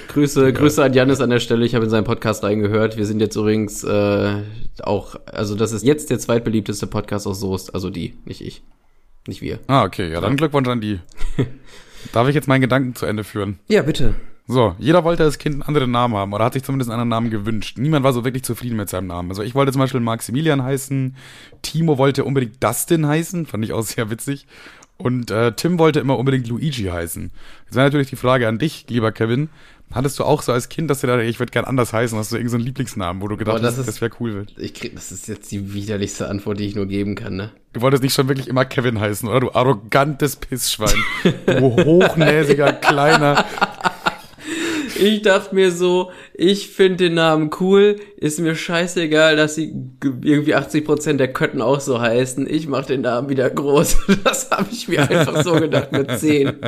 Grüße, 0.08 0.52
Grüße 0.52 0.82
an 0.82 0.94
Janis 0.94 1.20
an 1.20 1.30
der 1.30 1.40
Stelle. 1.40 1.66
Ich 1.66 1.75
habe 1.75 1.85
in 1.85 1.90
seinen 1.90 2.04
Podcast 2.04 2.42
reingehört. 2.42 2.96
Wir 2.96 3.06
sind 3.06 3.20
jetzt 3.20 3.37
übrigens 3.37 3.85
äh, 3.85 4.42
auch, 4.82 5.16
also 5.26 5.54
das 5.54 5.73
ist 5.73 5.85
jetzt 5.85 6.11
der 6.11 6.18
zweitbeliebteste 6.18 6.87
Podcast 6.87 7.26
aus 7.26 7.40
Soest. 7.40 7.75
Also 7.75 7.90
die, 7.90 8.14
nicht 8.25 8.40
ich. 8.40 8.62
Nicht 9.26 9.42
wir. 9.42 9.58
Ah, 9.66 9.85
okay. 9.85 10.11
Ja, 10.11 10.20
dann 10.20 10.37
Glückwunsch 10.37 10.68
an 10.68 10.80
die. 10.80 11.00
Darf 12.12 12.28
ich 12.28 12.35
jetzt 12.35 12.49
meinen 12.49 12.61
Gedanken 12.61 12.94
zu 12.94 13.06
Ende 13.06 13.25
führen? 13.25 13.58
Ja, 13.68 13.82
bitte. 13.82 14.14
So, 14.48 14.76
jeder 14.78 15.02
wollte 15.02 15.24
als 15.24 15.38
Kind 15.38 15.54
einen 15.56 15.62
anderen 15.62 15.90
Namen 15.90 16.14
haben 16.14 16.32
oder 16.32 16.44
hat 16.44 16.52
sich 16.52 16.62
zumindest 16.62 16.88
einen 16.90 17.00
anderen 17.00 17.08
Namen 17.08 17.30
gewünscht. 17.30 17.78
Niemand 17.78 18.04
war 18.04 18.12
so 18.12 18.24
wirklich 18.24 18.44
zufrieden 18.44 18.76
mit 18.76 18.88
seinem 18.88 19.08
Namen. 19.08 19.28
Also 19.30 19.42
ich 19.42 19.54
wollte 19.56 19.72
zum 19.72 19.80
Beispiel 19.80 20.00
Maximilian 20.00 20.62
heißen, 20.62 21.16
Timo 21.62 21.98
wollte 21.98 22.24
unbedingt 22.24 22.62
Dustin 22.62 23.06
heißen, 23.08 23.46
fand 23.46 23.64
ich 23.64 23.72
auch 23.72 23.82
sehr 23.82 24.08
witzig. 24.10 24.46
Und 24.98 25.30
äh, 25.30 25.52
Tim 25.52 25.78
wollte 25.78 26.00
immer 26.00 26.16
unbedingt 26.18 26.46
Luigi 26.48 26.84
heißen. 26.84 27.30
Jetzt 27.64 27.74
wäre 27.74 27.86
natürlich 27.86 28.08
die 28.08 28.16
Frage 28.16 28.48
an 28.48 28.58
dich, 28.58 28.86
lieber 28.88 29.12
Kevin. 29.12 29.50
Hattest 29.92 30.18
du 30.18 30.24
auch 30.24 30.42
so 30.42 30.52
als 30.52 30.68
Kind, 30.68 30.90
dass 30.90 31.00
du 31.02 31.06
da, 31.06 31.18
ich 31.20 31.38
würde 31.38 31.50
gern 31.52 31.64
anders 31.64 31.92
heißen, 31.92 32.16
hast 32.18 32.32
du 32.32 32.36
irgendeinen 32.36 32.50
so 32.50 32.56
einen 32.56 32.64
Lieblingsnamen, 32.66 33.22
wo 33.22 33.28
du 33.28 33.36
gedacht 33.36 33.56
Boah, 33.56 33.60
das 33.62 33.72
hast, 33.74 33.80
ist- 33.80 33.88
das 33.88 34.00
wäre 34.00 34.10
cool. 34.20 34.46
Ich 34.56 34.74
krieg, 34.74 34.94
das 34.94 35.12
ist 35.12 35.28
jetzt 35.28 35.50
die 35.52 35.74
widerlichste 35.74 36.28
Antwort, 36.28 36.58
die 36.58 36.64
ich 36.66 36.74
nur 36.74 36.86
geben 36.86 37.14
kann, 37.14 37.36
ne? 37.36 37.50
Du 37.72 37.82
wolltest 37.82 38.02
nicht 38.02 38.14
schon 38.14 38.26
wirklich 38.28 38.48
immer 38.48 38.64
Kevin 38.64 38.98
heißen, 38.98 39.28
oder? 39.28 39.40
Du 39.40 39.52
arrogantes 39.52 40.37
Pissschwein. 40.37 40.96
du 41.46 41.61
hochnäsiger, 41.85 42.72
kleiner. 42.72 43.44
Ich 44.98 45.22
dachte 45.22 45.54
mir 45.54 45.70
so, 45.70 46.11
ich 46.35 46.68
finde 46.68 47.04
den 47.04 47.14
Namen 47.14 47.50
cool, 47.61 47.96
ist 48.16 48.38
mir 48.38 48.54
scheißegal, 48.54 49.37
dass 49.37 49.54
sie 49.54 49.74
irgendwie 50.02 50.54
80% 50.54 51.14
der 51.14 51.32
Kötten 51.32 51.61
auch 51.62 51.80
so 51.80 52.00
heißen. 52.00 52.48
Ich 52.48 52.66
mach 52.66 52.87
den 52.87 53.02
Namen 53.02 53.28
wieder 53.28 53.50
groß. 53.50 53.96
Das 54.24 54.50
habe 54.50 54.68
ich 54.72 54.88
mir 54.88 55.09
einfach 55.09 55.42
so 55.42 55.54
gedacht 55.54 55.92
mit 55.92 56.11
10. 56.11 56.56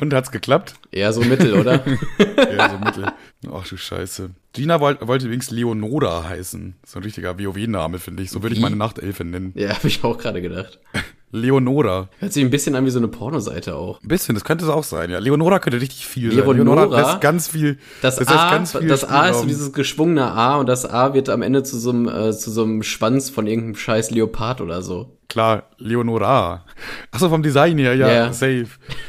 Und 0.00 0.14
hat's 0.14 0.30
geklappt? 0.30 0.74
Eher 0.90 1.12
so 1.12 1.22
mittel, 1.22 1.54
oder? 1.54 1.82
Ja, 2.56 2.70
so 2.70 2.78
mittel. 2.78 3.12
Ach 3.50 3.66
du 3.66 3.76
Scheiße. 3.76 4.30
Gina 4.52 4.80
wollte, 4.80 5.08
wollte 5.08 5.26
übrigens 5.26 5.50
Leonora 5.50 6.28
heißen. 6.28 6.74
So 6.86 6.98
ein 6.98 7.02
richtiger 7.02 7.38
WoW-Name, 7.38 7.98
finde 7.98 8.22
ich. 8.22 8.30
So 8.30 8.42
würde 8.42 8.54
ich 8.54 8.60
meine 8.60 8.76
Nachtelfe 8.76 9.24
nennen. 9.24 9.52
Ja, 9.56 9.70
habe 9.70 9.88
ich 9.88 10.04
auch 10.04 10.18
gerade 10.18 10.42
gedacht. 10.42 10.78
Leonora. 11.34 12.10
Hört 12.18 12.32
sich 12.34 12.44
ein 12.44 12.50
bisschen 12.50 12.74
an 12.74 12.84
wie 12.84 12.90
so 12.90 12.98
eine 12.98 13.08
Pornoseite 13.08 13.74
auch. 13.74 14.02
Ein 14.02 14.08
bisschen, 14.08 14.34
das 14.34 14.44
könnte 14.44 14.64
es 14.66 14.70
auch 14.70 14.84
sein, 14.84 15.10
ja. 15.10 15.18
Leonora 15.18 15.58
könnte 15.60 15.80
richtig 15.80 16.06
viel 16.06 16.28
Leonora? 16.28 16.46
sein. 16.56 16.56
Leonora 16.66 17.00
lässt 17.00 17.20
ganz 17.22 17.48
viel. 17.48 17.78
Das, 18.02 18.18
lässt 18.18 18.30
A, 18.30 18.50
ganz 18.50 18.76
viel 18.76 18.86
das 18.86 19.04
A 19.04 19.28
ist 19.30 19.40
so 19.40 19.46
dieses 19.46 19.72
geschwungene 19.72 20.26
A 20.30 20.56
und 20.56 20.66
das 20.68 20.84
A 20.84 21.14
wird 21.14 21.30
am 21.30 21.40
Ende 21.40 21.62
zu 21.62 21.78
so 21.78 21.88
einem, 21.88 22.06
äh, 22.06 22.32
zu 22.32 22.50
so 22.50 22.64
einem 22.64 22.82
Schwanz 22.82 23.30
von 23.30 23.46
irgendeinem 23.46 23.76
scheiß 23.76 24.10
Leopard 24.10 24.60
oder 24.60 24.82
so. 24.82 25.16
Klar, 25.30 25.70
Leonora. 25.78 26.66
Achso, 27.10 27.30
vom 27.30 27.42
Design 27.42 27.78
her, 27.78 27.94
ja, 27.94 28.12
Ja. 28.12 28.32
safe. 28.34 28.66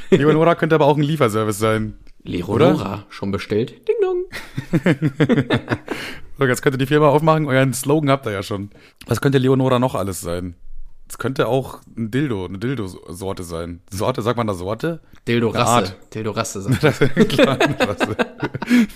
Leonora 0.10 0.56
könnte 0.56 0.76
aber 0.76 0.86
auch 0.86 0.96
ein 0.96 1.04
Lieferservice 1.04 1.60
sein. 1.60 1.96
Leonora, 2.24 3.06
schon 3.10 3.32
bestellt? 3.32 3.88
Ding 3.88 3.96
dong. 4.02 4.26
So, 6.40 6.46
jetzt 6.48 6.64
könnt 6.64 6.74
ihr 6.76 6.80
die 6.80 6.88
Firma 6.88 7.10
aufmachen, 7.10 7.46
euren 7.46 7.74
Slogan 7.74 8.10
habt 8.10 8.26
ihr 8.26 8.32
ja 8.32 8.42
schon. 8.42 8.72
Was 9.06 9.22
könnte 9.22 9.38
Leonora 9.38 9.78
noch 9.78 9.94
alles 9.94 10.20
sein? 10.22 10.56
Es 11.08 11.18
könnte 11.18 11.48
auch 11.48 11.82
ein 11.96 12.10
Dildo, 12.10 12.46
eine 12.46 12.58
Dildo-Sorte 12.58 13.44
sein. 13.44 13.82
Sorte, 13.92 14.22
sagt 14.22 14.38
man 14.38 14.48
da 14.48 14.54
Sorte? 14.56 15.00
Dildo 15.28 15.50
Eine 15.52 15.60
Rasse. 15.60 15.72
Art. 15.72 15.98
Dildo 16.16 16.32
Rasse. 16.32 16.62
sagt- 16.63 16.84
Das 16.84 17.02
ist 17.02 17.30
klar, 17.30 17.60
eine 17.62 17.80
Rasse. 17.80 18.16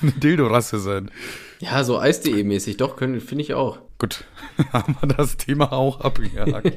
Eine 0.01 0.11
Dildo-Rasse 0.13 0.79
sein. 0.79 1.11
Ja, 1.59 1.83
so 1.83 1.99
Eis.de-mäßig, 1.99 2.77
doch, 2.77 2.97
finde 2.97 3.19
ich 3.41 3.53
auch. 3.53 3.79
Gut, 3.99 4.23
haben 4.73 4.95
wir 5.01 5.07
das 5.07 5.37
Thema 5.37 5.73
auch 5.73 6.01
abgehakt. 6.01 6.71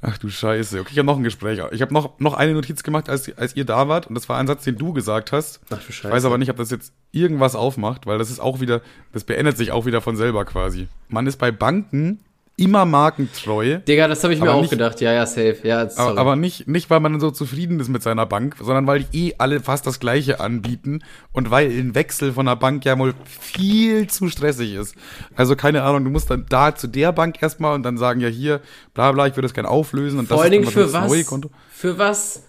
Ach 0.00 0.18
du 0.18 0.28
Scheiße. 0.28 0.80
Okay, 0.80 0.88
ich 0.92 0.98
habe 0.98 1.06
noch 1.06 1.16
ein 1.16 1.22
Gespräch. 1.22 1.60
Ich 1.70 1.80
habe 1.82 1.92
noch, 1.94 2.18
noch 2.18 2.34
eine 2.34 2.52
Notiz 2.54 2.82
gemacht, 2.82 3.08
als, 3.08 3.30
als 3.36 3.54
ihr 3.56 3.64
da 3.64 3.88
wart. 3.88 4.06
Und 4.08 4.14
das 4.14 4.28
war 4.28 4.38
ein 4.38 4.46
Satz, 4.46 4.64
den 4.64 4.76
du 4.76 4.92
gesagt 4.92 5.32
hast. 5.32 5.60
Ach 5.70 5.76
du 5.84 5.92
Scheiße. 5.92 6.08
Ich 6.08 6.12
weiß 6.14 6.24
aber 6.24 6.38
nicht, 6.38 6.50
ob 6.50 6.56
das 6.56 6.70
jetzt 6.70 6.92
irgendwas 7.12 7.54
aufmacht, 7.54 8.06
weil 8.06 8.18
das 8.18 8.30
ist 8.30 8.40
auch 8.40 8.60
wieder, 8.60 8.80
das 9.12 9.24
beendet 9.24 9.56
sich 9.56 9.70
auch 9.70 9.86
wieder 9.86 10.00
von 10.00 10.16
selber 10.16 10.44
quasi. 10.44 10.88
Man 11.08 11.26
ist 11.26 11.36
bei 11.38 11.50
Banken 11.50 12.20
immer 12.56 12.84
markentreu. 12.84 13.78
Digga, 13.78 14.08
das 14.08 14.22
habe 14.22 14.34
ich 14.34 14.40
mir 14.40 14.52
auch 14.52 14.60
nicht- 14.60 14.70
gedacht. 14.70 15.00
Ja, 15.00 15.12
ja, 15.12 15.26
safe. 15.26 15.56
Ja, 15.64 15.88
sorry. 15.88 16.18
Aber, 16.18 16.36
nicht, 16.36 16.68
nicht, 16.68 16.90
weil 16.90 17.00
man 17.00 17.18
so 17.18 17.30
zufrieden 17.30 17.80
ist 17.80 17.88
mit 17.88 18.02
seiner 18.02 18.26
Bank, 18.26 18.56
sondern 18.60 18.86
weil 18.86 19.04
die 19.04 19.28
eh 19.28 19.34
alle 19.38 19.60
fast 19.60 19.86
das 19.86 20.00
Gleiche 20.00 20.40
anbieten 20.40 21.02
und 21.32 21.50
weil 21.50 21.70
ein 21.70 21.94
Wechsel 21.94 22.32
von 22.32 22.46
der 22.46 22.56
Bank 22.56 22.84
ja 22.84 22.98
wohl 22.98 23.14
viel 23.24 24.06
zu 24.08 24.28
stressig 24.28 24.74
ist. 24.74 24.94
Also 25.34 25.56
keine 25.56 25.82
Ahnung, 25.82 26.04
du 26.04 26.10
musst 26.10 26.30
dann 26.30 26.46
da 26.48 26.74
zu 26.74 26.86
der 26.86 27.12
Bank 27.12 27.42
erstmal 27.42 27.74
und 27.74 27.82
dann 27.82 27.96
sagen, 27.98 28.20
ja 28.20 28.28
hier, 28.28 28.60
bla 28.94 29.12
bla, 29.12 29.26
ich 29.26 29.32
würde 29.36 29.46
das 29.48 29.54
gerne 29.54 29.68
auflösen 29.68 30.18
und 30.18 30.28
Vor 30.28 30.36
das 30.36 30.44
allen 30.44 30.52
Dingen 30.52 30.66
für 30.66 30.92
was? 30.92 31.08
neue 31.08 31.24
Konto. 31.24 31.50
Für 31.72 31.98
was? 31.98 32.44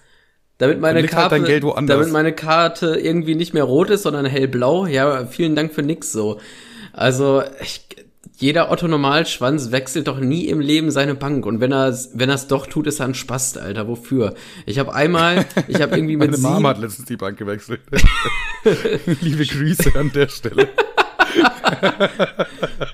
Damit 0.58 0.80
meine 0.80 1.00
halt 1.00 1.10
Karte, 1.10 1.62
woanders. 1.62 1.96
damit 1.98 2.12
meine 2.12 2.32
Karte 2.32 2.94
irgendwie 2.96 3.34
nicht 3.34 3.54
mehr 3.54 3.64
rot 3.64 3.90
ist, 3.90 4.02
sondern 4.04 4.24
hellblau. 4.24 4.86
Ja, 4.86 5.26
vielen 5.26 5.56
Dank 5.56 5.72
für 5.74 5.82
nix 5.82 6.12
so. 6.12 6.38
Also, 6.92 7.42
ich, 7.60 7.88
jeder 8.36 8.70
Otto 8.70 8.88
Normalschwanz 8.88 9.70
wechselt 9.70 10.08
doch 10.08 10.18
nie 10.18 10.46
im 10.46 10.60
Leben 10.60 10.90
seine 10.90 11.14
Bank. 11.14 11.46
Und 11.46 11.60
wenn 11.60 11.72
er 11.72 11.96
wenn 12.14 12.28
er 12.28 12.34
es 12.34 12.48
doch 12.48 12.66
tut, 12.66 12.86
ist 12.86 13.00
er 13.00 13.06
ein 13.06 13.14
Spast, 13.14 13.58
Alter. 13.58 13.86
Wofür? 13.86 14.34
Ich 14.66 14.78
habe 14.78 14.94
einmal, 14.94 15.46
ich 15.68 15.80
habe 15.80 15.96
irgendwie 15.96 16.16
mit 16.16 16.30
Meine 16.30 16.36
sieben, 16.36 16.54
Mama 16.54 16.70
hat 16.70 16.78
letztens 16.78 17.06
die 17.06 17.16
Bank 17.16 17.38
gewechselt. 17.38 17.80
Liebe 19.20 19.46
Grüße 19.46 19.92
an 19.98 20.10
der 20.12 20.28
Stelle. 20.28 20.68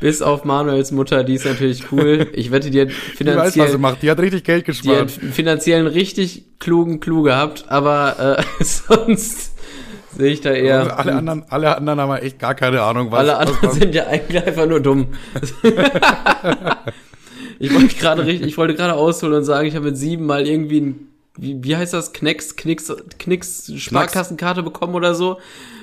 Bis 0.01 0.23
auf 0.23 0.45
Manuels 0.45 0.93
Mutter, 0.93 1.25
die 1.25 1.35
ist 1.35 1.45
natürlich 1.45 1.93
cool. 1.93 2.29
Ich 2.33 2.51
wette, 2.51 2.71
die 2.71 2.83
hat 2.83 2.89
Die 3.19 3.27
weiß, 3.27 3.59
was 3.59 3.73
sie 3.73 3.79
macht. 3.79 4.03
Die 4.03 4.11
hat 4.11 4.21
richtig 4.21 4.45
Geld 4.45 4.67
die 4.67 4.73
hat 4.73 5.07
gespart. 5.07 5.11
finanziellen 5.11 5.87
richtig 5.87 6.45
klugen 6.59 7.01
Clou 7.01 7.23
gehabt, 7.23 7.67
aber 7.69 8.39
äh, 8.39 8.43
sonst 8.65 9.50
sehe 10.17 10.33
ich 10.33 10.41
da 10.41 10.53
eher. 10.53 10.81
Also 10.81 10.91
alle, 10.93 11.15
anderen, 11.15 11.45
alle 11.49 11.77
anderen 11.77 12.01
haben 12.01 12.11
ja 12.11 12.19
echt 12.19 12.39
gar 12.39 12.55
keine 12.55 12.83
Ahnung, 12.83 13.11
was. 13.11 13.21
Alle 13.21 13.33
was 13.33 13.39
anderen 13.39 13.71
sind 13.73 13.95
ja 13.95 14.07
eigentlich 14.07 14.45
einfach 14.45 14.67
nur 14.67 14.81
dumm. 14.81 15.09
ich 17.59 17.75
wollte 17.75 17.95
gerade 17.97 18.27
richtig, 18.27 18.49
ich 18.49 18.59
wollte 18.59 18.75
gerade 18.75 18.95
ausholen 18.95 19.35
und 19.35 19.45
sagen, 19.45 19.67
ich 19.67 19.77
habe 19.77 19.87
mit 19.87 19.97
sieben 19.97 20.27
mal 20.27 20.47
irgendwie 20.47 20.81
ein, 20.81 21.09
wie, 21.37 21.63
wie 21.63 21.77
heißt 21.77 21.95
das, 21.95 22.13
Knicks, 22.13 22.57
Knicks, 22.57 22.93
Knicks 23.19 23.73
Sparkassenkarte 23.77 24.63
bekommen 24.63 24.95
oder 24.95 25.15
so. 25.15 25.39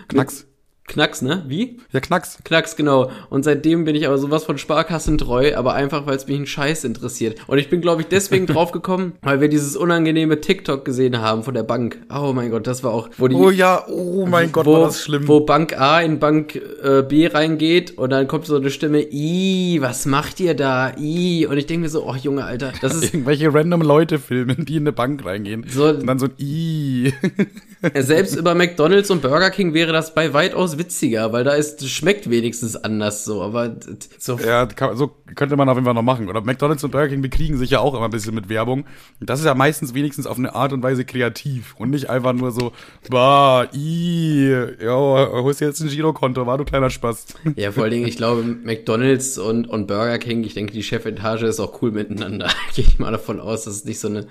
Knacks. 0.08 0.46
Knacks, 0.88 1.21
ne? 1.21 1.43
Wie? 1.47 1.78
Ja, 1.91 2.00
Knacks. 2.00 2.39
Knacks, 2.45 2.78
genau. 2.78 3.12
Und 3.30 3.43
seitdem 3.43 3.84
bin 3.84 3.93
ich 3.93 4.08
aber 4.08 4.17
sowas 4.17 4.45
von 4.45 4.58
Sparkassen 4.58 5.17
treu, 5.17 5.54
aber 5.56 5.73
einfach, 5.73 6.06
weil 6.08 6.15
es 6.15 6.28
mich 6.28 6.39
ein 6.39 6.47
Scheiß 6.47 6.86
interessiert. 6.86 7.39
Und 7.47 7.58
ich 7.58 7.69
bin, 7.69 7.82
glaube 7.82 8.02
ich, 8.02 8.08
deswegen 8.08 8.45
draufgekommen, 8.47 9.12
weil 9.21 9.41
wir 9.41 9.50
dieses 9.50 9.76
unangenehme 9.76 10.39
TikTok 10.39 10.86
gesehen 10.86 11.19
haben 11.19 11.43
von 11.43 11.54
der 11.54 11.63
Bank. 11.63 12.00
Oh 12.10 12.32
mein 12.34 12.52
Gott, 12.52 12.67
das 12.67 12.86
war 12.86 12.93
auch, 12.93 13.10
wo 13.17 13.28
die, 13.28 13.36
Oh 13.36 13.50
ja, 13.50 13.86
oh 13.89 14.26
mein 14.28 14.54
Gott, 14.54 14.65
wo, 14.65 14.73
war 14.73 14.86
das 14.86 15.04
schlimm. 15.04 15.28
wo 15.28 15.41
Bank 15.41 15.78
A 15.78 16.00
in 16.02 16.19
Bank 16.19 16.56
äh, 16.56 17.04
B 17.04 17.28
reingeht 17.28 17.97
und 17.97 18.10
dann 18.12 18.28
kommt 18.30 18.45
so 18.45 18.56
eine 18.56 18.71
Stimme, 18.71 19.02
i, 19.12 19.80
was 19.82 20.06
macht 20.06 20.39
ihr 20.39 20.54
da? 20.54 20.93
I. 20.97 21.45
Und 21.47 21.58
ich 21.58 21.65
denke 21.65 21.82
mir 21.84 21.89
so, 21.89 22.08
oh 22.08 22.15
Junge, 22.15 22.45
Alter, 22.45 22.71
das 22.82 22.95
ist 23.04 23.13
Irgendwelche 23.13 23.54
random 23.54 23.82
Leute 23.82 24.19
filmen, 24.19 24.63
die 24.65 24.78
in 24.78 24.84
eine 24.84 24.93
Bank 24.93 25.26
reingehen. 25.26 25.65
So- 25.67 25.89
und 25.89 26.08
dann 26.08 26.17
so 26.17 26.28
ein 26.28 26.34
I. 26.39 27.13
selbst 27.96 28.36
über 28.36 28.56
McDonalds 28.56 29.10
und 29.10 29.22
Burger 29.22 29.50
King 29.50 29.74
wäre 29.74 29.92
das 29.92 30.13
bei 30.13 30.34
weitaus 30.34 30.78
witziger, 30.78 31.32
weil 31.34 31.44
da 31.44 31.54
ist 31.54 31.88
schmeckt 31.88 32.30
wenigstens 32.30 32.76
anders 32.76 33.26
so, 33.26 33.42
aber 33.42 33.76
so 34.18 34.40
Ja, 34.40 34.66
kann, 34.66 34.98
so 34.98 35.12
könnte 35.36 35.56
man 35.56 35.70
auf 35.70 35.76
jeden 35.76 35.86
Fall 35.86 35.94
noch 35.94 36.02
machen. 36.02 36.30
Oder 36.30 36.42
McDonalds 36.42 36.84
und 36.84 36.92
Burger 36.92 37.10
King 37.10 37.22
bekriegen 37.22 37.58
sich 37.58 37.70
ja 37.70 37.80
auch 37.80 37.94
immer 37.94 38.06
ein 38.06 38.12
bisschen 38.12 38.36
mit 38.36 38.50
Werbung. 38.50 38.86
Und 39.20 39.30
das 39.30 39.40
ist 39.40 39.46
ja 39.46 39.54
meistens 39.54 39.94
wenigstens 39.94 40.28
auf 40.28 40.38
eine 40.38 40.56
Art 40.56 40.74
und 40.74 40.82
Weise 40.84 41.06
kreativ 41.06 41.76
und 41.78 41.90
nicht 41.90 42.10
einfach 42.10 42.34
nur 42.34 42.52
so, 42.52 42.72
bah, 43.10 43.68
i, 43.74 44.50
ja, 44.82 44.96
holst 44.96 45.62
jetzt 45.62 45.82
ein 45.82 45.90
Girokonto, 45.90 46.46
war 46.46 46.58
du 46.58 46.66
kleiner 46.66 46.90
Spaß. 46.90 47.28
Ja, 47.56 47.72
vor 47.72 47.84
allen 47.84 47.94
Dingen, 47.94 48.08
ich 48.08 48.18
glaube, 48.18 48.44
McDonalds 48.44 49.38
und, 49.38 49.68
und 49.68 49.88
Burger 49.88 50.18
King, 50.18 50.44
ich 50.44 50.54
denke, 50.54 50.74
die 50.74 50.84
Chefetage 50.84 51.44
ist 51.44 51.60
auch 51.60 51.82
cool 51.82 51.92
miteinander. 51.92 52.50
Gehe 52.76 52.86
ich 52.86 53.00
mal 53.00 53.12
davon 53.12 53.40
aus, 53.40 53.66
das 53.66 53.76
ist 53.76 53.86
nicht 53.86 54.00
so 54.00 54.08
eine, 54.08 54.28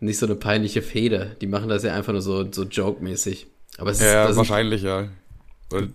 nicht 0.00 0.18
so 0.18 0.26
eine 0.26 0.36
peinliche 0.36 0.82
Fehde. 0.82 1.36
Die 1.40 1.46
machen 1.46 1.68
das 1.68 1.82
ja 1.82 1.94
einfach 1.94 2.12
nur 2.12 2.22
so, 2.22 2.50
so 2.50 2.64
joke-mäßig. 2.64 3.46
Aber 3.78 3.90
es 3.90 4.00
ist, 4.00 4.06
Ja, 4.06 4.22
das 4.22 4.32
ist 4.32 4.36
wahrscheinlich, 4.36 4.82
ja. 4.82 5.08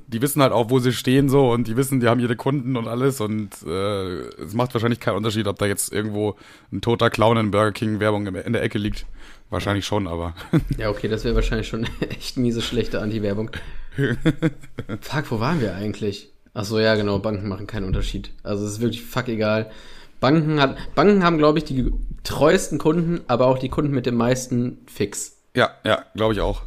Die 0.08 0.22
wissen 0.22 0.42
halt 0.42 0.52
auch, 0.52 0.70
wo 0.70 0.80
sie 0.80 0.92
stehen 0.92 1.30
so 1.30 1.50
und 1.50 1.66
die 1.66 1.78
wissen, 1.78 2.02
die 2.02 2.08
haben 2.08 2.20
ihre 2.20 2.36
Kunden 2.36 2.76
und 2.76 2.90
alles 2.90 3.22
und 3.22 3.52
äh, 3.66 4.20
es 4.44 4.54
macht 4.54 4.74
wahrscheinlich 4.74 5.00
keinen 5.00 5.16
Unterschied, 5.16 5.48
ob 5.48 5.58
da 5.60 5.66
jetzt 5.66 5.94
irgendwo 5.94 6.36
ein 6.74 6.82
toter 6.82 7.10
Clown 7.10 7.38
in 7.38 7.52
Burger 7.52 7.72
King 7.72 8.02
Werbung 8.02 8.28
in 8.28 8.52
der 8.52 8.64
Ecke 8.64 8.78
liegt. 8.78 9.06
Wahrscheinlich 9.50 9.86
schon, 9.86 10.08
aber 10.08 10.34
ja, 10.78 10.90
okay, 10.90 11.08
das 11.08 11.24
wäre 11.24 11.36
wahrscheinlich 11.36 11.70
schon 11.70 11.88
echt 12.02 12.36
miese, 12.36 12.62
schlechte 12.62 13.02
Anti-Werbung. 13.02 13.52
fuck, 15.02 15.32
wo 15.32 15.40
waren 15.40 15.62
wir 15.62 15.74
eigentlich? 15.74 16.34
Ach 16.54 16.66
so, 16.66 16.78
ja, 16.78 16.96
genau, 16.96 17.20
Banken 17.20 17.48
machen 17.48 17.68
keinen 17.68 17.86
Unterschied. 17.86 18.32
Also 18.44 18.66
es 18.66 18.74
ist 18.74 18.82
wirklich 18.82 19.04
fuck 19.04 19.30
egal. 19.30 19.72
Banken 20.22 20.62
hat, 20.62 20.78
Banken 20.96 21.24
haben, 21.24 21.38
glaube 21.38 21.58
ich, 21.58 21.66
die 21.66 21.92
treuesten 22.24 22.78
Kunden, 22.78 23.20
aber 23.28 23.48
auch 23.48 23.58
die 23.58 23.68
Kunden 23.68 23.92
mit 23.92 24.06
dem 24.06 24.16
meisten 24.16 24.78
Fix. 24.88 25.42
ja, 25.54 25.72
ja, 25.84 26.06
glaube 26.16 26.34
ich 26.34 26.40
auch. 26.40 26.62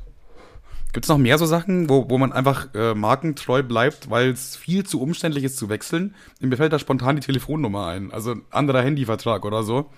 Gibt 0.92 1.06
es 1.06 1.08
noch 1.08 1.18
mehr 1.18 1.38
so 1.38 1.46
Sachen, 1.46 1.88
wo, 1.88 2.08
wo 2.08 2.18
man 2.18 2.32
einfach 2.32 2.68
äh, 2.74 2.94
markentreu 2.94 3.62
bleibt, 3.64 4.10
weil 4.10 4.30
es 4.30 4.54
viel 4.54 4.84
zu 4.84 5.00
umständlich 5.00 5.42
ist 5.42 5.56
zu 5.56 5.68
wechseln? 5.68 6.14
Mir 6.38 6.56
fällt 6.56 6.72
da 6.72 6.78
spontan 6.78 7.16
die 7.16 7.22
Telefonnummer 7.22 7.86
ein. 7.88 8.12
Also 8.12 8.32
ein 8.32 8.42
anderer 8.50 8.82
Handyvertrag 8.82 9.44
oder 9.44 9.64
so. 9.64 9.90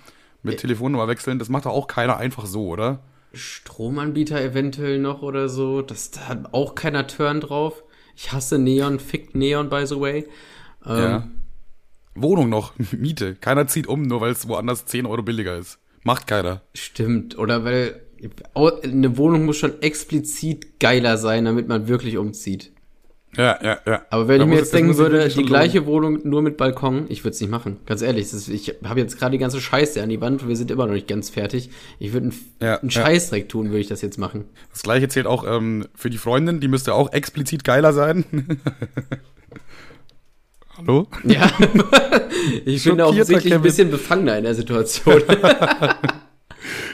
Mit 0.42 0.58
Telefonnummer 0.58 1.08
wechseln, 1.08 1.38
das 1.38 1.48
macht 1.48 1.66
doch 1.66 1.72
auch 1.72 1.86
keiner 1.86 2.16
einfach 2.18 2.46
so, 2.46 2.68
oder? 2.68 3.00
Stromanbieter 3.32 4.40
eventuell 4.40 4.98
noch 4.98 5.20
oder 5.22 5.48
so. 5.48 5.82
Das 5.82 6.12
da 6.12 6.28
hat 6.28 6.54
auch 6.54 6.74
keiner 6.74 7.06
Turn 7.06 7.40
drauf. 7.40 7.82
Ich 8.14 8.32
hasse 8.32 8.58
Neon, 8.58 8.98
fickt 8.98 9.34
Neon, 9.34 9.68
by 9.68 9.86
the 9.86 10.00
way. 10.00 10.26
Ähm, 10.86 10.96
Ja. 10.98 11.28
Wohnung 12.16 12.48
noch, 12.48 12.72
Miete. 12.92 13.34
Keiner 13.34 13.66
zieht 13.66 13.86
um, 13.86 14.02
nur 14.02 14.20
weil 14.20 14.32
es 14.32 14.48
woanders 14.48 14.86
10 14.86 15.06
Euro 15.06 15.22
billiger 15.22 15.56
ist. 15.56 15.78
Macht 16.02 16.26
keiner. 16.26 16.62
Stimmt. 16.74 17.38
Oder 17.38 17.64
weil 17.64 18.00
eine 18.82 19.16
Wohnung 19.18 19.44
muss 19.44 19.58
schon 19.58 19.82
explizit 19.82 20.80
geiler 20.80 21.18
sein, 21.18 21.44
damit 21.44 21.68
man 21.68 21.88
wirklich 21.88 22.16
umzieht. 22.16 22.72
Ja, 23.36 23.58
ja, 23.62 23.78
ja. 23.86 24.02
Aber 24.08 24.28
wenn 24.28 24.38
Da 24.38 24.44
ich 24.44 24.50
mir 24.50 24.56
jetzt 24.56 24.72
denken 24.72 24.96
würde, 24.96 25.28
die 25.28 25.44
gleiche 25.44 25.84
Wohnung 25.84 26.20
nur 26.24 26.40
mit 26.40 26.56
Balkon, 26.56 27.04
ich 27.08 27.22
würde 27.22 27.34
es 27.34 27.40
nicht 27.40 27.50
machen. 27.50 27.78
Ganz 27.84 28.00
ehrlich, 28.00 28.32
ist, 28.32 28.48
ich 28.48 28.76
habe 28.84 29.00
jetzt 29.00 29.18
gerade 29.18 29.32
die 29.32 29.38
ganze 29.38 29.60
Scheiße 29.60 30.02
an 30.02 30.08
die 30.08 30.20
Wand, 30.20 30.48
wir 30.48 30.56
sind 30.56 30.70
immer 30.70 30.86
noch 30.86 30.94
nicht 30.94 31.08
ganz 31.08 31.28
fertig. 31.28 31.70
Ich 31.98 32.12
würde 32.14 32.28
einen, 32.28 32.34
Ja, 32.62 32.78
einen 32.78 32.88
ja. 32.88 33.02
Scheißdreck 33.02 33.48
tun, 33.48 33.66
würde 33.66 33.80
ich 33.80 33.88
das 33.88 34.00
jetzt 34.00 34.16
machen. 34.16 34.46
Das 34.72 34.82
gleiche 34.82 35.08
zählt 35.08 35.26
auch 35.26 35.44
ähm, 35.46 35.86
für 35.94 36.08
die 36.08 36.18
Freundin, 36.18 36.60
die 36.60 36.68
müsste 36.68 36.94
auch 36.94 37.12
explizit 37.12 37.62
geiler 37.64 37.92
sein. 37.92 38.24
Hallo? 40.76 41.06
Ja, 41.24 41.50
ich 42.66 42.84
bin 42.84 42.98
da 42.98 43.06
Schockierter 43.06 43.08
offensichtlich 43.08 43.54
ein 43.54 43.62
bisschen 43.62 43.90
befangener 43.90 44.36
in 44.38 44.44
der 44.44 44.54
Situation. 44.54 45.22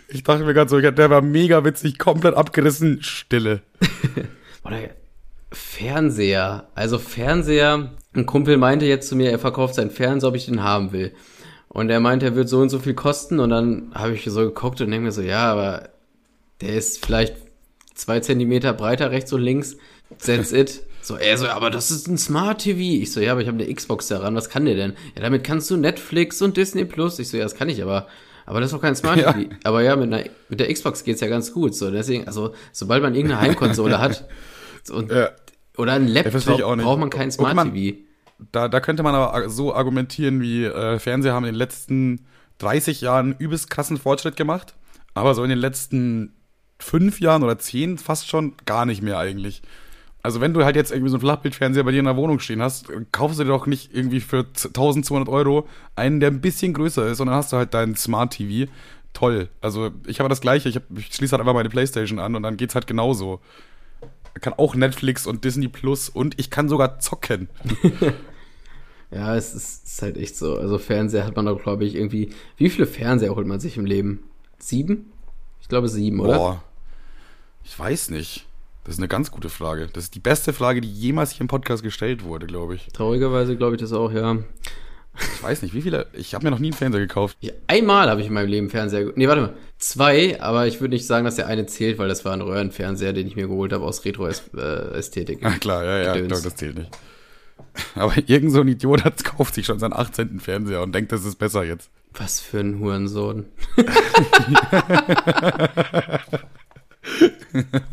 Ich 0.08 0.22
dachte 0.24 0.44
mir 0.44 0.52
gerade 0.52 0.68
so, 0.68 0.78
der 0.78 1.10
war 1.10 1.22
mega 1.22 1.64
witzig, 1.64 1.98
komplett 1.98 2.34
abgerissen, 2.34 3.02
Stille. 3.02 3.62
Oder 4.64 4.90
Fernseher. 5.50 6.68
Also 6.74 6.98
Fernseher, 6.98 7.92
ein 8.14 8.26
Kumpel 8.26 8.58
meinte 8.58 8.84
jetzt 8.84 9.08
zu 9.08 9.16
mir, 9.16 9.30
er 9.30 9.38
verkauft 9.38 9.74
seinen 9.74 9.90
Fernseher, 9.90 10.28
ob 10.28 10.36
ich 10.36 10.44
den 10.44 10.62
haben 10.62 10.92
will. 10.92 11.14
Und 11.68 11.88
er 11.88 12.00
meinte, 12.00 12.26
er 12.26 12.36
wird 12.36 12.50
so 12.50 12.60
und 12.60 12.68
so 12.68 12.78
viel 12.78 12.92
kosten. 12.92 13.40
Und 13.40 13.48
dann 13.48 13.90
habe 13.94 14.12
ich 14.12 14.24
so 14.24 14.40
geguckt 14.40 14.82
und 14.82 14.90
denke 14.90 15.06
mir 15.06 15.12
so, 15.12 15.22
ja, 15.22 15.50
aber 15.50 15.88
der 16.60 16.74
ist 16.74 17.02
vielleicht 17.02 17.36
zwei 17.94 18.20
Zentimeter 18.20 18.74
breiter 18.74 19.10
rechts 19.10 19.32
und 19.32 19.40
links. 19.40 19.78
That's 20.18 20.52
it. 20.52 20.82
So, 21.02 21.16
er 21.16 21.36
so, 21.36 21.48
aber 21.48 21.70
das 21.70 21.90
ist 21.90 22.06
ein 22.06 22.16
Smart 22.16 22.60
TV. 22.62 23.02
Ich 23.02 23.12
so, 23.12 23.20
ja, 23.20 23.32
aber 23.32 23.40
ich 23.42 23.48
habe 23.48 23.62
eine 23.62 23.74
Xbox 23.74 24.08
daran. 24.08 24.34
Was 24.36 24.48
kann 24.48 24.64
der 24.64 24.76
denn? 24.76 24.92
Ja, 25.16 25.22
damit 25.22 25.42
kannst 25.44 25.70
du 25.70 25.76
Netflix 25.76 26.40
und 26.42 26.56
Disney 26.56 26.84
Plus. 26.84 27.18
Ich 27.18 27.28
so, 27.28 27.36
ja, 27.36 27.42
das 27.42 27.54
kann 27.56 27.68
ich, 27.68 27.82
aber 27.82 28.06
aber 28.46 28.60
das 28.60 28.68
ist 28.70 28.74
doch 28.76 28.82
kein 28.82 28.96
Smart 28.96 29.18
Ja. 29.18 29.32
TV. 29.32 29.50
Aber 29.64 29.82
ja, 29.82 29.94
mit, 29.96 30.12
einer, 30.12 30.24
mit 30.48 30.60
der 30.60 30.72
Xbox 30.72 31.04
geht's 31.04 31.20
ja 31.20 31.28
ganz 31.28 31.52
gut. 31.52 31.74
So, 31.74 31.90
deswegen, 31.90 32.26
also 32.26 32.54
sobald 32.72 33.02
man 33.02 33.14
irgendeine 33.14 33.40
Heimkonsole 33.40 33.98
hat 34.00 34.28
und, 34.90 35.10
Ja. 35.10 35.30
oder 35.76 35.92
ein 35.92 36.08
Laptop, 36.08 36.34
nicht. 36.48 36.84
braucht 36.84 36.98
man 37.00 37.10
kein 37.10 37.30
Smart 37.30 37.54
mal, 37.54 37.70
TV. 37.70 37.96
Da, 38.50 38.68
da 38.68 38.80
könnte 38.80 39.02
man 39.04 39.14
aber 39.14 39.48
so 39.48 39.74
argumentieren, 39.74 40.40
wie 40.40 40.64
äh, 40.64 40.98
Fernseher 40.98 41.34
haben 41.34 41.44
in 41.44 41.52
den 41.52 41.58
letzten 41.58 42.26
30 42.58 43.00
Jahren 43.00 43.34
übelst 43.38 43.70
krassen 43.70 43.96
Fortschritt 43.96 44.36
gemacht, 44.36 44.74
aber 45.14 45.34
so 45.34 45.42
in 45.44 45.50
den 45.50 45.58
letzten 45.58 46.32
fünf 46.80 47.20
Jahren 47.20 47.44
oder 47.44 47.58
zehn 47.58 47.98
fast 47.98 48.28
schon 48.28 48.54
gar 48.66 48.86
nicht 48.86 49.02
mehr 49.02 49.18
eigentlich. 49.18 49.62
Also 50.22 50.40
wenn 50.40 50.54
du 50.54 50.64
halt 50.64 50.76
jetzt 50.76 50.92
irgendwie 50.92 51.10
so 51.10 51.16
einen 51.16 51.22
Flachbildfernseher 51.22 51.82
bei 51.82 51.90
dir 51.90 51.98
in 51.98 52.04
der 52.04 52.16
Wohnung 52.16 52.38
stehen 52.38 52.62
hast, 52.62 52.86
kaufst 53.10 53.40
du 53.40 53.44
dir 53.44 53.50
doch 53.50 53.66
nicht 53.66 53.92
irgendwie 53.92 54.20
für 54.20 54.46
1200 54.46 55.28
Euro 55.28 55.68
einen, 55.96 56.20
der 56.20 56.30
ein 56.30 56.40
bisschen 56.40 56.74
größer 56.74 57.08
ist 57.08 57.20
und 57.20 57.26
dann 57.26 57.36
hast 57.36 57.52
du 57.52 57.56
halt 57.56 57.74
deinen 57.74 57.96
Smart 57.96 58.32
TV. 58.32 58.70
Toll. 59.12 59.48
Also 59.60 59.90
ich 60.06 60.20
habe 60.20 60.28
das 60.28 60.40
gleiche, 60.40 60.68
ich, 60.68 60.76
hab, 60.76 60.84
ich 60.96 61.12
schließe 61.12 61.32
halt 61.32 61.40
einfach 61.40 61.54
meine 61.54 61.68
Playstation 61.68 62.18
an 62.18 62.36
und 62.36 62.42
dann 62.44 62.56
geht's 62.56 62.74
halt 62.74 62.86
genauso. 62.86 63.40
Ich 64.34 64.40
kann 64.40 64.54
auch 64.54 64.74
Netflix 64.74 65.26
und 65.26 65.44
Disney 65.44 65.68
Plus 65.68 66.08
und 66.08 66.38
ich 66.38 66.50
kann 66.50 66.68
sogar 66.68 67.00
zocken. 67.00 67.48
Ja, 69.12 69.36
es 69.36 69.54
ist, 69.54 69.86
ist 69.86 70.02
halt 70.02 70.16
echt 70.16 70.36
so. 70.36 70.56
Also 70.56 70.78
Fernseher 70.78 71.26
hat 71.26 71.36
man 71.36 71.44
doch, 71.44 71.62
glaube 71.62 71.84
ich, 71.84 71.94
irgendwie. 71.94 72.30
Wie 72.56 72.70
viele 72.70 72.86
Fernseher 72.86 73.34
holt 73.34 73.46
man 73.46 73.60
sich 73.60 73.76
im 73.76 73.84
Leben? 73.84 74.20
Sieben? 74.58 75.12
Ich 75.60 75.68
glaube 75.68 75.88
sieben, 75.88 76.18
oder? 76.20 76.36
Boah. 76.36 76.64
Ich 77.62 77.78
weiß 77.78 78.10
nicht. 78.10 78.46
Das 78.84 78.94
ist 78.94 78.98
eine 78.98 79.08
ganz 79.08 79.30
gute 79.30 79.48
Frage. 79.48 79.88
Das 79.92 80.04
ist 80.04 80.14
die 80.14 80.20
beste 80.20 80.52
Frage, 80.52 80.80
die 80.80 80.92
jemals 80.92 81.30
hier 81.30 81.42
im 81.42 81.48
Podcast 81.48 81.82
gestellt 81.82 82.24
wurde, 82.24 82.46
glaube 82.46 82.74
ich. 82.74 82.88
Traurigerweise 82.92 83.56
glaube 83.56 83.76
ich 83.76 83.80
das 83.80 83.92
auch, 83.92 84.12
ja. 84.12 84.38
Ich 85.36 85.42
weiß 85.42 85.62
nicht, 85.62 85.74
wie 85.74 85.82
viele. 85.82 86.06
Ich 86.14 86.34
habe 86.34 86.44
mir 86.44 86.50
noch 86.50 86.58
nie 86.58 86.68
einen 86.68 86.76
Fernseher 86.76 87.00
gekauft. 87.02 87.36
ja. 87.40 87.52
Einmal 87.66 88.08
habe 88.10 88.22
ich 88.22 88.28
in 88.28 88.32
meinem 88.32 88.48
Leben 88.48 88.70
Fernseher. 88.70 89.12
Nee, 89.14 89.28
warte 89.28 89.42
mal. 89.42 89.54
Zwei, 89.78 90.40
aber 90.40 90.66
ich 90.66 90.80
würde 90.80 90.94
nicht 90.94 91.06
sagen, 91.06 91.24
dass 91.26 91.36
der 91.36 91.46
eine 91.48 91.66
zählt, 91.66 91.98
weil 91.98 92.08
das 92.08 92.24
war 92.24 92.32
ein 92.32 92.40
Röhrenfernseher, 92.40 93.12
den 93.12 93.26
ich 93.26 93.36
mir 93.36 93.46
geholt 93.46 93.72
habe 93.72 93.84
aus 93.84 94.04
Retro-Ästhetik. 94.04 95.40
Ah, 95.44 95.58
klar, 95.58 95.84
ja, 95.84 95.98
ja, 96.02 96.14
Gedöns. 96.14 96.38
doch, 96.38 96.44
das 96.50 96.56
zählt 96.56 96.78
nicht. 96.78 96.90
Aber 97.94 98.14
irgend 98.26 98.52
so 98.52 98.62
ein 98.62 98.68
Idiot 98.68 99.04
hat, 99.04 99.22
kauft 99.22 99.54
sich 99.54 99.66
schon 99.66 99.78
seinen 99.78 99.92
18. 99.92 100.40
Fernseher 100.40 100.82
und 100.82 100.94
denkt, 100.94 101.12
das 101.12 101.24
ist 101.24 101.38
besser 101.38 101.62
jetzt. 101.62 101.90
Was 102.14 102.40
für 102.40 102.60
ein 102.60 102.80
Hurensohn. 102.80 103.46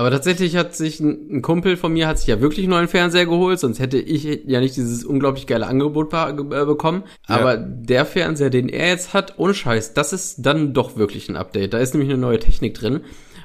Aber 0.00 0.10
tatsächlich 0.10 0.56
hat 0.56 0.74
sich 0.74 0.98
ein, 1.00 1.28
ein 1.30 1.42
Kumpel 1.42 1.76
von 1.76 1.92
mir 1.92 2.08
hat 2.08 2.18
sich 2.18 2.26
ja 2.26 2.40
wirklich 2.40 2.64
einen 2.64 2.70
neuen 2.70 2.88
Fernseher 2.88 3.26
geholt, 3.26 3.60
sonst 3.60 3.80
hätte 3.80 3.98
ich 3.98 4.24
ja 4.46 4.58
nicht 4.58 4.74
dieses 4.74 5.04
unglaublich 5.04 5.46
geile 5.46 5.66
Angebot 5.66 6.10
äh, 6.14 6.32
bekommen. 6.64 7.02
Ja. 7.28 7.36
Aber 7.36 7.58
der 7.58 8.06
Fernseher, 8.06 8.48
den 8.48 8.70
er 8.70 8.88
jetzt 8.88 9.12
hat, 9.12 9.34
ohne 9.38 9.52
Scheiß, 9.52 9.92
das 9.92 10.14
ist 10.14 10.36
dann 10.38 10.72
doch 10.72 10.96
wirklich 10.96 11.28
ein 11.28 11.36
Update. 11.36 11.74
Da 11.74 11.78
ist 11.80 11.92
nämlich 11.92 12.08
eine 12.08 12.18
neue 12.18 12.38
Technik 12.38 12.72
drin. 12.72 13.00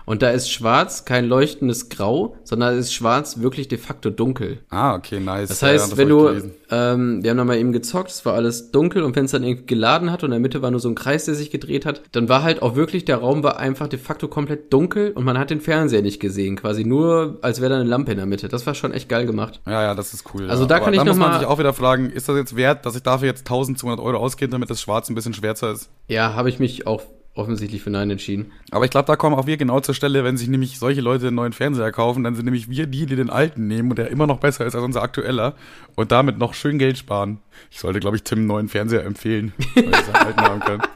Und 0.06 0.22
da 0.22 0.30
ist 0.30 0.52
schwarz 0.52 1.06
kein 1.06 1.26
leuchtendes 1.26 1.90
Grau, 1.90 2.36
sondern 2.44 2.78
ist 2.78 2.94
schwarz 2.94 3.40
wirklich 3.40 3.68
de 3.68 3.78
facto 3.78 4.10
dunkel. 4.10 4.60
Ah, 4.70 4.96
okay, 4.96 5.20
nice. 5.20 5.50
Das 5.50 5.62
heißt, 5.64 5.92
ja, 5.92 5.98
wenn 5.98 6.10
du, 6.10 6.30
ähm, 6.72 7.24
wir 7.24 7.32
haben 7.32 7.38
dann 7.38 7.48
mal 7.48 7.58
eben 7.58 7.72
gezockt, 7.72 8.10
es 8.12 8.26
war 8.26 8.34
alles 8.34 8.72
dunkel 8.72 9.04
und 9.04 9.16
wenn 9.16 9.26
es 9.26 9.32
dann 9.32 9.44
irgendwie 9.44 9.66
geladen 9.66 10.12
hat 10.12 10.24
und 10.24 10.28
in 10.28 10.32
der 10.32 10.40
Mitte 10.40 10.62
war 10.62 10.72
nur 10.72 10.80
so 10.80 10.90
ein 10.90 10.96
Kreis, 10.96 11.26
der 11.26 11.34
sich 11.36 11.50
gedreht 11.52 11.86
hat, 11.86 12.02
dann 12.12 12.30
war 12.30 12.44
halt 12.44 12.62
auch 12.62 12.76
wirklich, 12.76 13.06
der 13.06 13.18
Raum 13.18 13.44
war 13.44 13.58
einfach 13.60 13.88
de 13.88 14.00
facto 14.00 14.28
komplett 14.28 14.72
dunkel 14.72 15.12
und 15.12 15.24
man 15.24 15.38
hat 15.40 15.50
den 15.50 15.62
Fernseher 15.62 16.02
nicht 16.02 16.20
gesehen, 16.20 16.56
quasi 16.56 16.86
nur, 16.86 17.38
als 17.42 17.62
wäre 17.62 17.72
da 17.72 17.76
eine 17.80 17.90
Lampe 17.90 18.12
in 18.12 18.18
der 18.18 18.26
Mitte. 18.28 18.48
Das 18.48 18.66
war 18.68 18.76
schon 18.76 18.92
echt 18.94 19.10
geil 19.10 19.26
gemacht. 19.26 19.62
Ja, 19.66 19.82
ja, 19.82 19.96
das 19.96 20.14
ist 20.14 20.26
cool. 20.34 20.50
Also 20.50 20.64
ja. 20.64 20.68
da 20.70 20.76
kann 20.80 20.88
Aber 20.88 20.94
ich 20.94 20.98
da 21.00 21.04
noch 21.06 21.12
muss 21.14 21.20
man 21.20 21.32
mal- 21.32 21.40
sich 21.40 21.48
auch 21.48 21.60
wieder 21.60 21.74
fragen, 21.74 22.10
ist 22.12 22.30
das 22.30 22.36
jetzt 22.38 22.56
wert, 22.56 22.86
dass 22.86 22.96
ich 22.96 23.04
dafür 23.04 23.28
jetzt 23.28 23.42
1200 23.42 24.00
Euro 24.00 24.18
ausgebe, 24.18 24.52
damit 24.52 24.70
das 24.70 24.82
Schwarz 24.82 25.10
ein 25.10 25.16
bisschen 25.16 25.34
schwärzer 25.34 25.72
ist? 25.72 25.90
Ja, 26.08 26.34
habe 26.36 26.50
ich 26.50 26.60
mich 26.60 26.86
auch 26.86 27.02
offensichtlich 27.36 27.82
für 27.82 27.90
Nein 27.90 28.10
entschieden. 28.10 28.52
Aber 28.72 28.86
ich 28.86 28.92
glaube, 28.92 29.08
da 29.08 29.16
kommen 29.16 29.36
auch 29.36 29.46
wir 29.46 29.58
genau 29.58 29.82
zur 29.82 29.94
Stelle, 29.94 30.24
wenn 30.24 30.38
sich 30.38 30.48
nämlich 30.48 30.80
solche 30.80 31.02
Leute 31.02 31.28
einen 31.28 31.36
neuen 31.36 31.54
Fernseher 31.54 31.92
kaufen, 31.92 32.24
dann 32.24 32.36
sind 32.36 32.46
nämlich 32.46 32.70
wir 32.70 32.88
die, 32.88 33.06
die 33.06 33.16
den 33.16 33.30
alten 33.30 33.68
nehmen 33.68 33.90
und 33.90 34.00
der 34.00 34.10
immer 34.10 34.26
noch 34.26 34.40
besser 34.40 34.66
ist 34.66 34.76
als 34.76 34.84
unser 34.84 35.04
aktueller 35.04 35.56
und 35.96 36.12
damit 36.12 36.38
noch 36.38 36.54
schön 36.54 36.80
Geld 36.80 36.98
sparen. 36.98 37.40
Ich 37.72 37.80
sollte, 37.80 38.00
glaube 38.00 38.16
ich, 38.16 38.24
Tim 38.24 38.40
einen 38.40 38.48
neuen 38.48 38.70
Fernseher 38.70 39.04
empfehlen, 39.04 39.54
weil 39.76 39.84
ich 39.84 39.96
seinen 39.96 40.16
alten 40.16 40.42
haben 40.42 40.60
kann. 40.62 40.82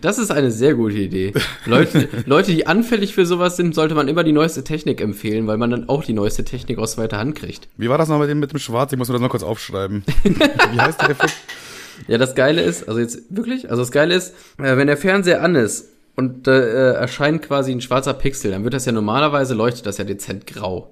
Das 0.00 0.18
ist 0.18 0.30
eine 0.30 0.50
sehr 0.50 0.74
gute 0.74 0.96
Idee. 0.96 1.32
Leute, 1.64 2.08
Leute, 2.26 2.52
die 2.52 2.66
anfällig 2.66 3.14
für 3.14 3.26
sowas 3.26 3.56
sind, 3.56 3.74
sollte 3.74 3.94
man 3.94 4.08
immer 4.08 4.22
die 4.22 4.32
neueste 4.32 4.62
Technik 4.62 5.00
empfehlen, 5.00 5.46
weil 5.46 5.56
man 5.56 5.70
dann 5.70 5.88
auch 5.88 6.04
die 6.04 6.12
neueste 6.12 6.44
Technik 6.44 6.78
aus 6.78 6.92
zweiter 6.92 7.18
Hand 7.18 7.34
kriegt. 7.34 7.68
Wie 7.76 7.88
war 7.88 7.98
das 7.98 8.08
noch 8.08 8.18
mit 8.18 8.28
dem, 8.28 8.40
mit 8.40 8.52
dem 8.52 8.58
Schwarz? 8.58 8.92
Ich 8.92 8.98
muss 8.98 9.08
mir 9.08 9.14
das 9.14 9.22
noch 9.22 9.30
kurz 9.30 9.42
aufschreiben. 9.42 10.04
Wie 10.22 10.80
heißt 10.80 11.00
der 11.00 11.10
Effekt? 11.10 11.34
Ja, 12.08 12.18
das 12.18 12.34
Geile 12.34 12.62
ist, 12.62 12.88
also 12.88 13.00
jetzt 13.00 13.34
wirklich, 13.34 13.70
also 13.70 13.82
das 13.82 13.90
Geile 13.90 14.14
ist, 14.14 14.34
äh, 14.58 14.76
wenn 14.76 14.86
der 14.86 14.96
Fernseher 14.96 15.42
an 15.42 15.54
ist 15.54 15.90
und 16.16 16.46
äh, 16.48 16.92
erscheint 16.92 17.42
quasi 17.42 17.72
ein 17.72 17.80
schwarzer 17.80 18.14
Pixel, 18.14 18.50
dann 18.50 18.64
wird 18.64 18.74
das 18.74 18.84
ja 18.84 18.92
normalerweise 18.92 19.54
leuchtet 19.54 19.86
das 19.86 19.98
ja 19.98 20.04
dezent 20.04 20.46
grau. 20.46 20.90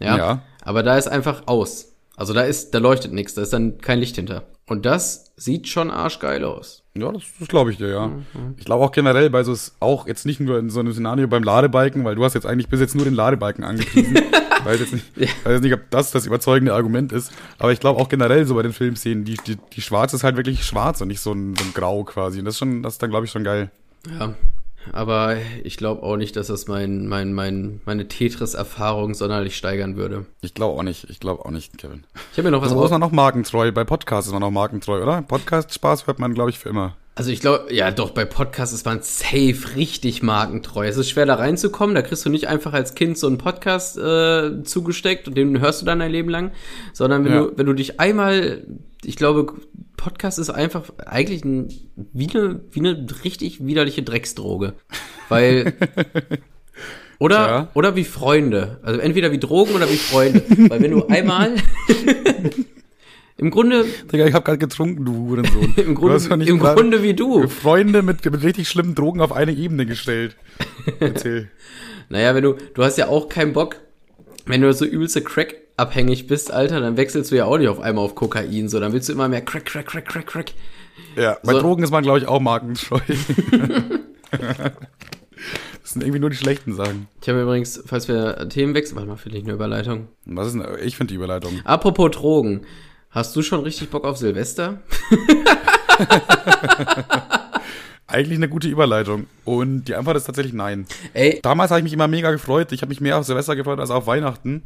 Ja. 0.00 0.16
Ja. 0.16 0.42
Aber 0.62 0.82
da 0.82 0.96
ist 0.96 1.08
einfach 1.08 1.42
aus. 1.46 1.92
Also 2.16 2.34
da 2.34 2.42
ist, 2.42 2.74
da 2.74 2.78
leuchtet 2.78 3.12
nichts, 3.12 3.34
da 3.34 3.42
ist 3.42 3.52
dann 3.52 3.78
kein 3.78 4.00
Licht 4.00 4.16
hinter. 4.16 4.42
Und 4.66 4.84
das 4.84 5.32
sieht 5.36 5.68
schon 5.68 5.90
arschgeil 5.90 6.44
aus. 6.44 6.82
Ja, 6.94 7.12
das, 7.12 7.22
das 7.38 7.48
glaube 7.48 7.70
ich 7.70 7.78
dir, 7.78 7.88
ja. 7.88 8.10
Ich 8.56 8.64
glaube 8.64 8.84
auch 8.84 8.92
generell 8.92 9.30
bei 9.30 9.44
so, 9.44 9.54
auch 9.80 10.06
jetzt 10.06 10.26
nicht 10.26 10.40
nur 10.40 10.58
in 10.58 10.68
so 10.68 10.80
einem 10.80 10.92
Szenario 10.92 11.28
beim 11.28 11.42
Ladebalken, 11.42 12.04
weil 12.04 12.16
du 12.16 12.24
hast 12.24 12.34
jetzt 12.34 12.44
eigentlich 12.44 12.68
bis 12.68 12.80
jetzt 12.80 12.94
nur 12.94 13.04
den 13.04 13.14
Ladebalken 13.14 13.64
angepriesen. 13.64 14.18
weiß 14.64 14.80
jetzt 14.80 14.92
nicht, 14.92 15.04
weiß 15.16 15.52
jetzt 15.52 15.62
nicht, 15.62 15.74
ob 15.74 15.90
das 15.90 16.10
das 16.10 16.26
überzeugende 16.26 16.74
Argument 16.74 17.12
ist. 17.12 17.32
Aber 17.58 17.72
ich 17.72 17.80
glaube 17.80 18.00
auch 18.00 18.08
generell 18.08 18.44
so 18.46 18.54
bei 18.54 18.62
den 18.62 18.72
Filmszenen, 18.72 19.24
die, 19.24 19.36
die, 19.46 19.56
die 19.56 19.82
Schwarz 19.82 20.12
ist 20.12 20.24
halt 20.24 20.36
wirklich 20.36 20.64
schwarz 20.64 21.00
und 21.00 21.08
nicht 21.08 21.20
so 21.20 21.32
ein, 21.32 21.54
so 21.56 21.64
ein 21.64 21.74
Grau 21.74 22.04
quasi. 22.04 22.38
Und 22.38 22.44
das 22.44 22.54
ist 22.54 22.58
schon, 22.58 22.82
das 22.82 22.94
ist 22.94 23.02
dann 23.02 23.10
glaube 23.10 23.26
ich 23.26 23.32
schon 23.32 23.44
geil. 23.44 23.70
Ja. 24.18 24.34
Aber 24.92 25.36
ich 25.64 25.76
glaube 25.76 26.02
auch 26.02 26.16
nicht, 26.16 26.36
dass 26.36 26.46
das 26.46 26.66
mein, 26.66 27.08
mein, 27.08 27.32
mein, 27.32 27.80
meine 27.84 28.08
Tetris-Erfahrung 28.08 29.14
sonderlich 29.14 29.56
steigern 29.56 29.96
würde. 29.96 30.26
Ich 30.40 30.54
glaube 30.54 30.78
auch 30.78 30.82
nicht, 30.82 31.10
ich 31.10 31.20
glaube 31.20 31.44
auch 31.44 31.50
nicht, 31.50 31.76
Kevin. 31.78 32.04
Ich 32.32 32.38
habe 32.38 32.48
mir 32.48 32.52
noch 32.52 32.62
was 32.62 32.68
Also 32.68 32.80
wo 32.80 32.84
ist 32.84 32.90
man 32.90 33.00
noch 33.00 33.12
markentreu? 33.12 33.70
Bei 33.72 33.84
Podcasts 33.84 34.28
ist 34.28 34.32
man 34.32 34.40
noch 34.40 34.50
markentreu, 34.50 35.02
oder? 35.02 35.22
Podcast-Spaß 35.22 36.06
hört 36.06 36.18
man, 36.18 36.34
glaube 36.34 36.50
ich, 36.50 36.58
für 36.58 36.70
immer. 36.70 36.96
Also 37.18 37.32
ich 37.32 37.40
glaube, 37.40 37.74
ja 37.74 37.90
doch, 37.90 38.10
bei 38.10 38.24
Podcasts 38.24 38.72
ist 38.72 38.84
man 38.86 39.02
safe 39.02 39.56
richtig 39.74 40.22
markentreu. 40.22 40.86
Es 40.86 40.96
ist 40.96 41.10
schwer 41.10 41.26
da 41.26 41.34
reinzukommen, 41.34 41.96
da 41.96 42.02
kriegst 42.02 42.24
du 42.24 42.30
nicht 42.30 42.46
einfach 42.46 42.72
als 42.72 42.94
Kind 42.94 43.18
so 43.18 43.26
einen 43.26 43.38
Podcast 43.38 43.98
äh, 43.98 44.62
zugesteckt 44.62 45.26
und 45.26 45.36
den 45.36 45.58
hörst 45.60 45.82
du 45.82 45.86
dann 45.86 45.98
dein 45.98 46.12
Leben 46.12 46.28
lang, 46.30 46.52
sondern 46.92 47.24
wenn 47.24 47.32
Ja. 47.32 47.40
du 47.42 47.52
wenn 47.58 47.66
du 47.66 47.72
dich 47.72 47.98
einmal, 47.98 48.62
ich 49.04 49.16
glaube, 49.16 49.52
Podcast 49.96 50.38
ist 50.38 50.50
einfach 50.50 50.84
eigentlich 51.04 51.44
ein, 51.44 51.68
wie 52.12 52.30
eine 52.30 52.60
wie 52.70 52.78
eine 52.78 53.04
richtig 53.24 53.66
widerliche 53.66 54.04
Drecksdroge, 54.04 54.74
weil 55.28 55.74
oder 57.18 57.36
Ja. 57.36 57.68
oder 57.74 57.96
wie 57.96 58.04
Freunde, 58.04 58.78
also 58.84 59.00
entweder 59.00 59.32
wie 59.32 59.40
Drogen 59.40 59.74
oder 59.74 59.90
wie 59.90 59.96
Freunde, 59.96 60.40
weil 60.68 60.80
wenn 60.82 60.92
du 60.92 61.06
einmal 61.08 61.50
im 63.38 63.50
Grunde 63.50 63.84
Digga, 64.12 64.26
ich 64.26 64.34
habe 64.34 64.44
gerade 64.44 64.58
getrunken, 64.58 65.04
du 65.04 65.14
Hurensohn. 65.14 65.74
im 65.76 65.94
Du 65.94 65.94
Grunde 65.94 66.36
nicht 66.36 66.48
im 66.48 66.58
Grunde 66.58 67.02
wie 67.02 67.14
du. 67.14 67.48
Freunde 67.48 68.02
mit, 68.02 68.24
mit 68.24 68.42
richtig 68.42 68.68
schlimmen 68.68 68.94
Drogen 68.94 69.20
auf 69.20 69.32
eine 69.32 69.52
Ebene 69.52 69.86
gestellt. 69.86 70.36
Erzähl. 71.00 71.50
Naja, 72.10 72.34
wenn 72.34 72.42
du, 72.42 72.54
du 72.72 72.82
hast 72.82 72.96
ja 72.96 73.08
auch 73.08 73.28
keinen 73.28 73.52
Bock, 73.52 73.76
wenn 74.46 74.62
du 74.62 74.72
so 74.72 74.86
übelste 74.86 75.20
Crack 75.20 75.56
abhängig 75.76 76.26
bist, 76.26 76.50
Alter, 76.50 76.80
dann 76.80 76.96
wechselst 76.96 77.30
du 77.30 77.36
ja 77.36 77.44
auch 77.44 77.58
nicht 77.58 77.68
auf 77.68 77.80
einmal 77.80 78.04
auf 78.04 78.14
Kokain, 78.14 78.68
so, 78.68 78.80
dann 78.80 78.94
willst 78.94 79.10
du 79.10 79.12
immer 79.12 79.28
mehr 79.28 79.42
Crack, 79.42 79.66
Crack, 79.66 79.86
Crack, 79.86 80.06
Crack, 80.06 80.26
Crack. 80.26 80.52
Ja, 81.16 81.36
bei 81.44 81.52
So. 81.52 81.60
Drogen 81.60 81.82
ist 81.82 81.90
man, 81.90 82.02
glaube 82.02 82.18
ich, 82.18 82.26
auch 82.26 82.40
markentreu. 82.40 83.00
das 84.30 85.92
sind 85.92 86.02
irgendwie 86.02 86.20
nur 86.20 86.30
die 86.30 86.36
schlechten 86.36 86.74
Sachen. 86.74 87.08
Ich 87.22 87.28
habe 87.28 87.42
übrigens, 87.42 87.82
falls 87.84 88.08
wir 88.08 88.48
Themen 88.48 88.74
wechseln, 88.74 88.96
warte 88.96 89.08
mal, 89.08 89.16
finde 89.16 89.38
ich 89.38 89.44
eine 89.44 89.52
Überleitung. 89.52 90.08
Was 90.24 90.48
ist 90.48 90.54
denn, 90.54 90.64
ich 90.82 90.96
finde 90.96 91.12
die 91.12 91.16
Überleitung. 91.16 91.60
Apropos 91.64 92.10
Drogen, 92.10 92.62
hast 93.10 93.34
du 93.36 93.42
schon 93.42 93.60
richtig 93.60 93.90
Bock 93.90 94.04
auf 94.04 94.16
Silvester? 94.18 94.80
Eigentlich 98.06 98.38
eine 98.38 98.48
gute 98.48 98.68
Überleitung. 98.68 99.26
Und 99.44 99.84
die 99.84 99.94
Antwort 99.94 100.16
ist 100.16 100.24
tatsächlich 100.24 100.54
nein. 100.54 100.86
Ey, 101.12 101.40
Damals 101.42 101.70
habe 101.70 101.80
ich 101.80 101.84
mich 101.84 101.92
immer 101.92 102.08
mega 102.08 102.30
gefreut. 102.30 102.72
Ich 102.72 102.80
habe 102.80 102.88
mich 102.88 103.02
mehr 103.02 103.18
auf 103.18 103.26
Silvester 103.26 103.54
gefreut 103.54 103.80
als 103.80 103.90
auf 103.90 104.06
Weihnachten. 104.06 104.62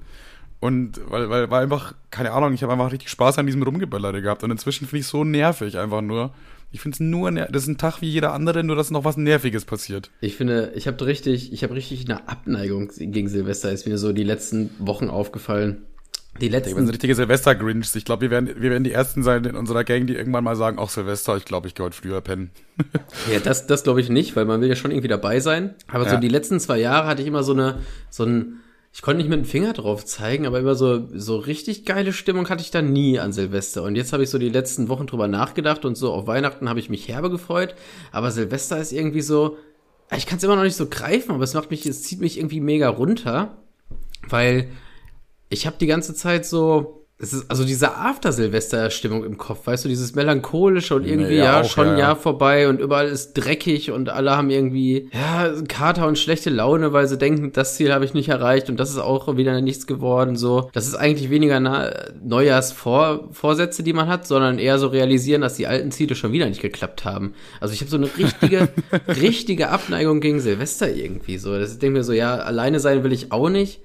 Und 0.60 1.00
weil, 1.10 1.28
weil 1.28 1.50
war 1.50 1.60
einfach, 1.60 1.92
keine 2.12 2.30
Ahnung, 2.30 2.54
ich 2.54 2.62
habe 2.62 2.72
einfach 2.72 2.92
richtig 2.92 3.08
Spaß 3.08 3.38
an 3.38 3.46
diesem 3.46 3.64
Rumgeböllere 3.64 4.22
gehabt. 4.22 4.44
Und 4.44 4.52
inzwischen 4.52 4.86
finde 4.86 5.00
ich 5.00 5.06
es 5.06 5.10
so 5.10 5.24
nervig 5.24 5.76
einfach 5.76 6.02
nur. 6.02 6.32
Ich 6.70 6.80
finde 6.80 6.94
es 6.94 7.00
nur, 7.00 7.30
das 7.32 7.64
ist 7.64 7.68
ein 7.68 7.78
Tag 7.78 8.00
wie 8.00 8.08
jeder 8.08 8.32
andere, 8.32 8.62
nur 8.62 8.76
dass 8.76 8.92
noch 8.92 9.04
was 9.04 9.16
Nerviges 9.16 9.64
passiert. 9.64 10.10
ich 10.20 10.36
finde, 10.36 10.72
ich 10.74 10.86
habe 10.86 11.04
richtig, 11.04 11.52
ich 11.52 11.64
habe 11.64 11.74
richtig 11.74 12.08
eine 12.08 12.28
Abneigung 12.28 12.90
gegen 12.96 13.28
Silvester, 13.28 13.72
ist 13.72 13.86
mir 13.86 13.98
so 13.98 14.12
die 14.12 14.24
letzten 14.24 14.70
Wochen 14.78 15.10
aufgefallen. 15.10 15.82
Die 16.40 16.46
Ich 16.46 16.50
bin 16.52 16.60
letzten, 16.62 16.86
so 16.86 16.90
richtige 16.90 17.14
Silvester-Grinch. 17.14 17.94
Ich 17.94 18.04
glaube, 18.04 18.22
wir 18.22 18.30
werden, 18.30 18.48
wir 18.48 18.70
werden 18.70 18.84
die 18.84 18.92
Ersten 18.92 19.22
sein 19.22 19.44
in 19.44 19.54
unserer 19.54 19.84
Gang, 19.84 20.06
die 20.06 20.14
irgendwann 20.14 20.44
mal 20.44 20.56
sagen, 20.56 20.78
ach 20.80 20.88
Silvester, 20.88 21.36
ich 21.36 21.44
glaube, 21.44 21.68
ich 21.68 21.74
gehe 21.74 21.84
heute 21.84 21.96
früher 21.96 22.20
pennen. 22.20 22.50
Ja, 23.32 23.38
das, 23.38 23.66
das 23.66 23.84
glaube 23.84 24.00
ich 24.00 24.08
nicht, 24.08 24.34
weil 24.34 24.44
man 24.46 24.60
will 24.60 24.68
ja 24.68 24.74
schon 24.76 24.90
irgendwie 24.90 25.08
dabei 25.08 25.40
sein. 25.40 25.74
Aber 25.88 26.04
so 26.04 26.12
Ja. 26.14 26.20
die 26.20 26.28
letzten 26.28 26.58
zwei 26.58 26.78
Jahre 26.78 27.06
hatte 27.06 27.20
ich 27.22 27.28
immer 27.28 27.42
so 27.42 27.52
eine, 27.52 27.80
so 28.10 28.24
ein, 28.24 28.60
ich 28.94 29.02
konnte 29.02 29.18
nicht 29.18 29.28
mit 29.30 29.38
dem 29.38 29.44
Finger 29.44 29.72
drauf 29.74 30.04
zeigen, 30.06 30.46
aber 30.46 30.58
immer 30.58 30.74
so, 30.74 31.06
so 31.14 31.36
richtig 31.36 31.84
geile 31.84 32.12
Stimmung 32.12 32.48
hatte 32.48 32.62
ich 32.62 32.70
da 32.70 32.80
nie 32.82 33.18
an 33.20 33.32
Silvester. 33.32 33.82
Und 33.82 33.94
jetzt 33.96 34.12
habe 34.12 34.22
ich 34.22 34.30
so 34.30 34.38
die 34.38 34.48
letzten 34.48 34.88
Wochen 34.88 35.06
drüber 35.06 35.28
nachgedacht 35.28 35.84
und 35.84 35.96
so 35.96 36.12
auf 36.12 36.26
Weihnachten 36.26 36.68
habe 36.68 36.80
ich 36.80 36.88
mich 36.90 37.08
herbe 37.08 37.30
gefreut. 37.30 37.74
Aber 38.10 38.30
Silvester 38.30 38.78
ist 38.78 38.92
irgendwie 38.92 39.22
so, 39.22 39.58
ich 40.16 40.26
kann 40.26 40.38
es 40.38 40.44
immer 40.44 40.56
noch 40.56 40.64
nicht 40.64 40.76
so 40.76 40.86
greifen, 40.88 41.32
aber 41.32 41.44
es 41.44 41.54
macht 41.54 41.70
mich, 41.70 41.86
es 41.86 42.02
zieht 42.02 42.20
mich 42.20 42.38
irgendwie 42.38 42.60
mega 42.60 42.88
runter, 42.88 43.56
weil 44.28 44.68
ich 45.52 45.66
habe 45.66 45.76
die 45.78 45.86
ganze 45.86 46.14
Zeit 46.14 46.46
so, 46.46 47.06
es 47.18 47.32
ist 47.32 47.48
also 47.48 47.64
diese 47.64 47.94
After-Silvester-Stimmung 47.94 49.22
im 49.22 49.38
Kopf, 49.38 49.66
weißt 49.66 49.84
du, 49.84 49.88
dieses 49.88 50.16
melancholische 50.16 50.96
und 50.96 51.06
irgendwie, 51.06 51.36
Ja, 51.36 51.44
ja, 51.44 51.60
auch, 51.60 51.64
schon 51.64 51.86
ja. 51.88 51.98
Jahr 51.98 52.16
vorbei 52.16 52.68
und 52.68 52.80
überall 52.80 53.06
ist 53.06 53.34
dreckig 53.34 53.92
und 53.92 54.08
alle 54.08 54.36
haben 54.36 54.50
irgendwie, 54.50 55.08
ja, 55.12 55.52
Kater 55.68 56.08
und 56.08 56.18
schlechte 56.18 56.50
Laune, 56.50 56.92
weil 56.92 57.06
sie 57.06 57.18
denken, 57.18 57.52
das 57.52 57.76
Ziel 57.76 57.92
habe 57.92 58.04
ich 58.04 58.12
nicht 58.12 58.28
erreicht 58.30 58.70
und 58.70 58.80
das 58.80 58.90
ist 58.90 58.98
auch 58.98 59.36
wieder 59.36 59.60
nichts 59.60 59.86
geworden, 59.86 60.34
so. 60.34 60.70
Das 60.72 60.88
ist 60.88 60.96
eigentlich 60.96 61.30
weniger 61.30 61.60
Neujahrsvorsätze, 62.24 63.84
die 63.84 63.92
man 63.92 64.08
hat, 64.08 64.26
sondern 64.26 64.58
eher 64.58 64.78
so 64.78 64.88
realisieren, 64.88 65.42
dass 65.42 65.54
die 65.54 65.68
alten 65.68 65.92
Ziele 65.92 66.16
schon 66.16 66.32
wieder 66.32 66.46
nicht 66.46 66.62
geklappt 66.62 67.04
haben. 67.04 67.34
Also 67.60 67.72
ich 67.74 67.82
habe 67.82 67.90
so 67.90 67.98
eine 67.98 68.08
richtige, 68.18 68.68
richtige 69.06 69.68
Abneigung 69.68 70.20
gegen 70.20 70.40
Silvester 70.40 70.92
irgendwie, 70.92 71.38
so. 71.38 71.56
Das 71.56 71.78
denke 71.78 71.98
mir 71.98 72.04
so, 72.04 72.14
ja, 72.14 72.36
alleine 72.36 72.80
sein 72.80 73.04
will 73.04 73.12
ich 73.12 73.30
auch 73.30 73.48
nicht, 73.48 73.80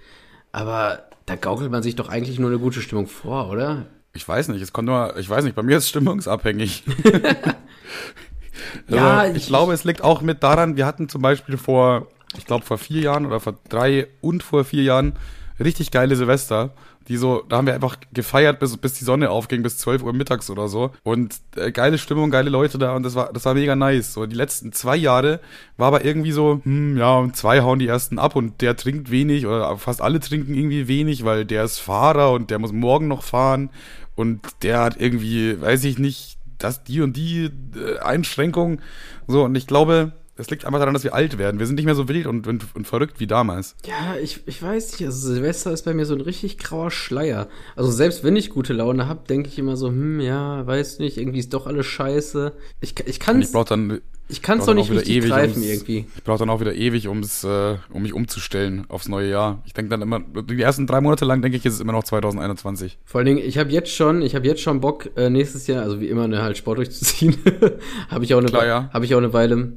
aber 0.51 1.06
da 1.27 1.35
gaukelt 1.35 1.69
man 1.71 1.83
sich 1.83 1.95
doch 1.95 2.09
eigentlich 2.09 2.39
nur 2.39 2.49
eine 2.49 2.57
gute 2.59 2.81
Stimmung 2.81 3.05
vor, 3.07 3.49
oder? 3.51 3.85
Ich 4.13 4.27
weiß 4.27 4.47
nicht, 4.47 4.61
es 4.63 4.73
kommt 4.73 4.87
nur, 4.87 5.15
ich 5.17 5.29
weiß 5.29 5.43
nicht, 5.43 5.55
bei 5.55 5.61
mir 5.61 5.77
ist 5.77 5.83
es 5.83 5.89
stimmungsabhängig. 5.89 6.83
Ja, 8.89 9.19
also, 9.19 9.35
ich, 9.35 9.43
ich- 9.43 9.47
glaube, 9.47 9.73
es 9.73 9.83
liegt 9.83 10.03
auch 10.03 10.21
mit 10.21 10.41
daran, 10.43 10.77
wir 10.77 10.85
hatten 10.85 11.09
zum 11.09 11.21
Beispiel 11.21 11.57
vor, 11.57 12.07
ich 12.37 12.45
glaube 12.45 12.65
vor 12.65 12.77
vier 12.77 13.01
Jahren 13.01 13.25
oder 13.25 13.39
vor 13.39 13.55
drei 13.69 14.07
und 14.21 14.43
vor 14.43 14.63
vier 14.65 14.83
Jahren 14.83 15.13
richtig 15.59 15.91
geile 15.91 16.15
Silvester, 16.15 16.71
die 17.07 17.17
so, 17.17 17.43
da 17.47 17.57
haben 17.57 17.67
wir 17.67 17.73
einfach 17.73 17.97
gefeiert, 18.13 18.59
bis, 18.59 18.75
bis 18.77 18.93
die 18.93 19.05
Sonne 19.05 19.29
aufging, 19.29 19.63
bis 19.63 19.77
12 19.77 20.03
Uhr 20.03 20.13
mittags 20.13 20.49
oder 20.49 20.67
so. 20.67 20.91
Und 21.03 21.35
äh, 21.55 21.71
geile 21.71 21.97
Stimmung, 21.97 22.31
geile 22.31 22.49
Leute 22.49 22.77
da 22.77 22.95
und 22.95 23.03
das 23.03 23.15
war, 23.15 23.31
das 23.31 23.45
war 23.45 23.53
mega 23.53 23.75
nice. 23.75 24.13
So, 24.13 24.25
die 24.25 24.35
letzten 24.35 24.73
zwei 24.73 24.95
Jahre 24.95 25.39
war 25.77 25.87
aber 25.87 26.05
irgendwie 26.05 26.31
so, 26.31 26.61
hm, 26.63 26.97
ja, 26.97 27.17
und 27.17 27.35
zwei 27.35 27.61
hauen 27.61 27.79
die 27.79 27.87
ersten 27.87 28.19
ab 28.19 28.35
und 28.35 28.61
der 28.61 28.75
trinkt 28.75 29.09
wenig 29.11 29.45
oder 29.45 29.77
fast 29.77 30.01
alle 30.01 30.19
trinken 30.19 30.53
irgendwie 30.53 30.87
wenig, 30.87 31.23
weil 31.23 31.45
der 31.45 31.63
ist 31.63 31.79
Fahrer 31.79 32.31
und 32.31 32.49
der 32.51 32.59
muss 32.59 32.73
morgen 32.73 33.07
noch 33.07 33.23
fahren 33.23 33.69
und 34.15 34.41
der 34.63 34.79
hat 34.79 34.99
irgendwie, 34.99 35.61
weiß 35.61 35.83
ich 35.85 35.99
nicht, 35.99 36.37
das, 36.57 36.83
die 36.83 37.01
und 37.01 37.15
die 37.15 37.51
äh, 37.75 37.99
Einschränkung. 37.99 38.81
So, 39.27 39.43
und 39.43 39.55
ich 39.55 39.67
glaube, 39.67 40.13
Es 40.37 40.49
liegt 40.49 40.65
einfach 40.65 40.79
daran, 40.79 40.93
dass 40.93 41.03
wir 41.03 41.13
alt 41.13 41.37
werden. 41.37 41.59
Wir 41.59 41.67
sind 41.67 41.75
nicht 41.75 41.85
mehr 41.85 41.95
so 41.95 42.07
wild 42.07 42.27
und, 42.27 42.47
und, 42.47 42.65
und 42.75 42.87
verrückt 42.87 43.19
wie 43.19 43.27
damals. 43.27 43.75
Ja, 43.85 44.15
ich, 44.21 44.41
ich 44.45 44.61
weiß 44.61 44.93
nicht. 44.93 45.05
Also 45.05 45.33
Silvester 45.33 45.71
ist 45.71 45.85
bei 45.85 45.93
mir 45.93 46.05
so 46.05 46.13
ein 46.13 46.21
richtig 46.21 46.57
grauer 46.57 46.91
Schleier. 46.91 47.47
Also 47.75 47.91
selbst 47.91 48.23
wenn 48.23 48.35
ich 48.35 48.49
gute 48.49 48.73
Laune 48.73 49.07
habe, 49.07 49.27
denke 49.27 49.49
ich 49.49 49.59
immer 49.59 49.75
so, 49.75 49.87
hm, 49.87 50.19
ja, 50.19 50.65
weiß 50.65 50.99
nicht, 50.99 51.17
irgendwie 51.17 51.39
ist 51.39 51.53
doch 51.53 51.67
alles 51.67 51.85
scheiße. 51.85 52.53
Ich, 52.81 52.95
ich 53.05 53.19
kann 53.19 53.41
Ich 53.41 53.51
brauche 53.51 53.69
dann 53.69 54.01
ich 54.29 54.41
kann 54.41 54.59
es 54.59 54.65
doch 54.65 54.73
nicht 54.73 54.91
richtig 54.91 55.15
ewig, 55.15 55.29
greifen 55.29 55.61
ums, 55.61 55.67
irgendwie. 55.67 56.05
Ich 56.17 56.23
brauche 56.23 56.39
dann 56.39 56.49
auch 56.49 56.59
wieder 56.59 56.73
ewig, 56.73 57.07
ums, 57.07 57.45
äh, 57.45 57.77
um 57.89 58.01
mich 58.01 58.13
umzustellen 58.13 58.85
aufs 58.89 59.07
neue 59.07 59.29
Jahr. 59.29 59.61
Ich 59.65 59.73
denke 59.73 59.89
dann 59.89 60.01
immer, 60.01 60.19
die 60.19 60.61
ersten 60.61 60.85
drei 60.85 60.99
Monate 60.99 61.23
lang 61.23 61.41
denke 61.41 61.57
ich, 61.57 61.65
ist 61.65 61.75
es 61.75 61.79
immer 61.79 61.93
noch 61.93 62.03
2021. 62.03 62.99
Vor 63.05 63.19
allen 63.19 63.25
Dingen, 63.25 63.39
ich 63.39 63.57
habe 63.57 63.71
jetzt 63.71 63.91
schon, 63.91 64.21
ich 64.21 64.35
habe 64.35 64.45
jetzt 64.45 64.61
schon 64.61 64.81
Bock, 64.81 65.09
äh, 65.15 65.29
nächstes 65.29 65.67
Jahr, 65.67 65.83
also 65.83 66.01
wie 66.01 66.09
immer, 66.09 66.27
ne, 66.27 66.41
halt 66.41 66.57
Sport 66.57 66.79
durchzuziehen. 66.79 67.37
habe 68.09 68.25
ich 68.25 68.33
auch 68.33 68.39
eine, 68.39 68.47
Klar, 68.47 68.65
ja. 68.65 68.89
habe 68.91 69.05
ich 69.05 69.15
auch 69.15 69.19
eine 69.19 69.31
Weile. 69.31 69.73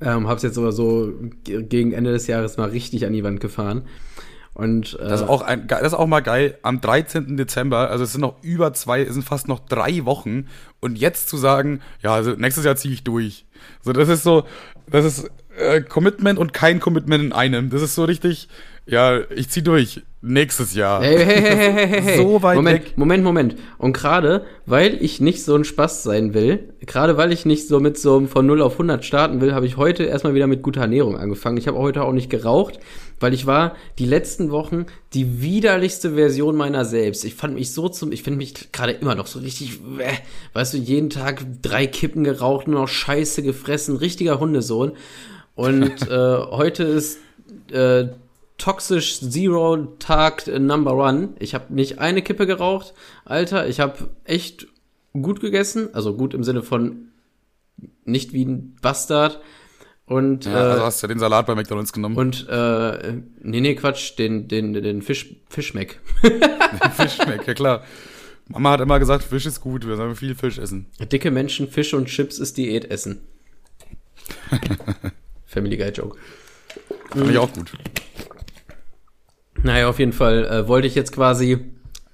Ähm, 0.00 0.28
hab's 0.28 0.42
jetzt 0.42 0.58
aber 0.58 0.72
so 0.72 1.12
ge- 1.44 1.62
gegen 1.62 1.92
Ende 1.92 2.12
des 2.12 2.26
Jahres 2.26 2.56
mal 2.56 2.68
richtig 2.70 3.06
an 3.06 3.12
die 3.12 3.24
Wand 3.24 3.40
gefahren. 3.40 3.82
Und 4.54 4.94
äh, 5.00 5.08
Das 5.08 5.22
ist 5.22 5.28
auch 5.28 5.42
ein, 5.42 5.66
das 5.66 5.82
ist 5.82 5.94
auch 5.94 6.06
mal 6.06 6.20
geil. 6.20 6.58
Am 6.62 6.80
13. 6.80 7.36
Dezember, 7.36 7.90
also 7.90 8.04
es 8.04 8.12
sind 8.12 8.20
noch 8.20 8.42
über 8.42 8.72
zwei, 8.72 9.02
es 9.02 9.14
sind 9.14 9.24
fast 9.24 9.48
noch 9.48 9.58
drei 9.60 10.04
Wochen. 10.04 10.46
Und 10.80 10.96
jetzt 10.96 11.28
zu 11.28 11.36
sagen, 11.36 11.80
ja, 12.02 12.14
also 12.14 12.32
nächstes 12.32 12.64
Jahr 12.64 12.76
ziehe 12.76 12.94
ich 12.94 13.02
durch. 13.02 13.46
So, 13.82 13.92
das 13.92 14.08
ist 14.08 14.22
so, 14.22 14.44
das 14.88 15.04
ist 15.04 15.30
äh, 15.58 15.80
Commitment 15.80 16.38
und 16.38 16.52
kein 16.52 16.78
Commitment 16.78 17.24
in 17.24 17.32
einem. 17.32 17.70
Das 17.70 17.82
ist 17.82 17.96
so 17.96 18.04
richtig, 18.04 18.48
ja, 18.86 19.20
ich 19.30 19.48
zieh 19.48 19.62
durch. 19.62 20.02
Nächstes 20.26 20.74
Jahr. 20.74 21.02
Hey, 21.02 21.18
hey, 21.22 21.42
hey, 21.42 21.72
hey, 21.72 22.02
hey. 22.02 22.16
So 22.16 22.42
weit 22.42 22.56
Moment, 22.56 22.84
weg. 22.86 22.92
Moment, 22.96 23.24
Moment. 23.24 23.56
Und 23.76 23.92
gerade, 23.92 24.46
weil 24.64 25.02
ich 25.02 25.20
nicht 25.20 25.44
so 25.44 25.54
ein 25.54 25.64
Spaß 25.64 26.02
sein 26.02 26.32
will, 26.32 26.72
gerade 26.80 27.18
weil 27.18 27.30
ich 27.30 27.44
nicht 27.44 27.68
so 27.68 27.78
mit 27.78 27.98
so 27.98 28.16
einem 28.16 28.28
von 28.28 28.46
0 28.46 28.62
auf 28.62 28.72
100 28.72 29.04
starten 29.04 29.42
will, 29.42 29.52
habe 29.52 29.66
ich 29.66 29.76
heute 29.76 30.04
erstmal 30.04 30.32
wieder 30.32 30.46
mit 30.46 30.62
guter 30.62 30.80
Ernährung 30.80 31.18
angefangen. 31.18 31.58
Ich 31.58 31.68
habe 31.68 31.76
heute 31.76 32.02
auch 32.02 32.12
nicht 32.14 32.30
geraucht, 32.30 32.80
weil 33.20 33.34
ich 33.34 33.44
war 33.44 33.74
die 33.98 34.06
letzten 34.06 34.50
Wochen 34.50 34.86
die 35.12 35.42
widerlichste 35.42 36.14
Version 36.14 36.56
meiner 36.56 36.86
selbst. 36.86 37.26
Ich 37.26 37.34
fand 37.34 37.54
mich 37.54 37.72
so 37.72 37.90
zum, 37.90 38.10
ich 38.10 38.22
finde 38.22 38.38
mich 38.38 38.72
gerade 38.72 38.92
immer 38.92 39.14
noch 39.14 39.26
so 39.26 39.40
richtig, 39.40 39.80
äh, 39.98 40.14
weißt 40.54 40.72
du, 40.72 40.78
jeden 40.78 41.10
Tag 41.10 41.44
drei 41.60 41.86
Kippen 41.86 42.24
geraucht, 42.24 42.66
nur 42.66 42.80
noch 42.80 42.88
Scheiße 42.88 43.42
gefressen, 43.42 43.96
richtiger 43.96 44.40
Hundesohn. 44.40 44.92
Und 45.54 46.02
äh, 46.10 46.38
heute 46.50 46.84
ist 46.84 47.18
äh, 47.70 48.06
toxisch 48.58 49.20
Zero 49.20 49.76
Tag 49.98 50.46
Number 50.46 50.94
One. 50.94 51.30
Ich 51.38 51.54
habe 51.54 51.72
nicht 51.74 51.98
eine 51.98 52.22
Kippe 52.22 52.46
geraucht, 52.46 52.94
Alter. 53.24 53.68
Ich 53.68 53.80
habe 53.80 54.10
echt 54.24 54.66
gut 55.12 55.40
gegessen, 55.40 55.88
also 55.94 56.14
gut 56.14 56.34
im 56.34 56.44
Sinne 56.44 56.62
von 56.62 57.08
nicht 58.04 58.32
wie 58.32 58.44
ein 58.44 58.76
Bastard. 58.80 59.40
Und 60.06 60.44
Ja, 60.44 60.52
also 60.54 60.82
äh, 60.82 60.84
hast 60.84 61.02
du 61.02 61.06
den 61.06 61.18
Salat 61.18 61.46
bei 61.46 61.54
McDonalds 61.54 61.92
genommen. 61.92 62.16
und 62.16 62.46
äh, 62.48 63.14
nee 63.40 63.60
nee 63.60 63.74
Quatsch, 63.74 64.18
den 64.18 64.48
den 64.48 64.74
den 64.74 65.00
Fisch 65.02 65.36
Fischmeck. 65.48 66.00
Fisch 66.96 67.14
schmeckt, 67.14 67.46
ja 67.46 67.54
klar. 67.54 67.84
Mama 68.48 68.72
hat 68.72 68.80
immer 68.82 68.98
gesagt, 68.98 69.24
Fisch 69.24 69.46
ist 69.46 69.62
gut, 69.62 69.86
wir 69.86 69.96
sollen 69.96 70.16
viel 70.16 70.34
Fisch 70.34 70.58
essen. 70.58 70.86
Dicke 71.10 71.30
Menschen, 71.30 71.68
Fisch 71.68 71.94
und 71.94 72.06
Chips 72.06 72.38
ist 72.38 72.58
Diät 72.58 72.90
essen. 72.90 73.22
Family 75.46 75.78
Guy 75.78 75.88
Joke. 75.88 76.18
Fand 77.10 77.30
ich 77.30 77.38
auch 77.38 77.52
gut. 77.52 77.72
Naja, 79.64 79.88
auf 79.88 79.98
jeden 79.98 80.12
Fall 80.12 80.44
äh, 80.44 80.68
wollte 80.68 80.86
ich 80.86 80.94
jetzt 80.94 81.12
quasi, 81.12 81.58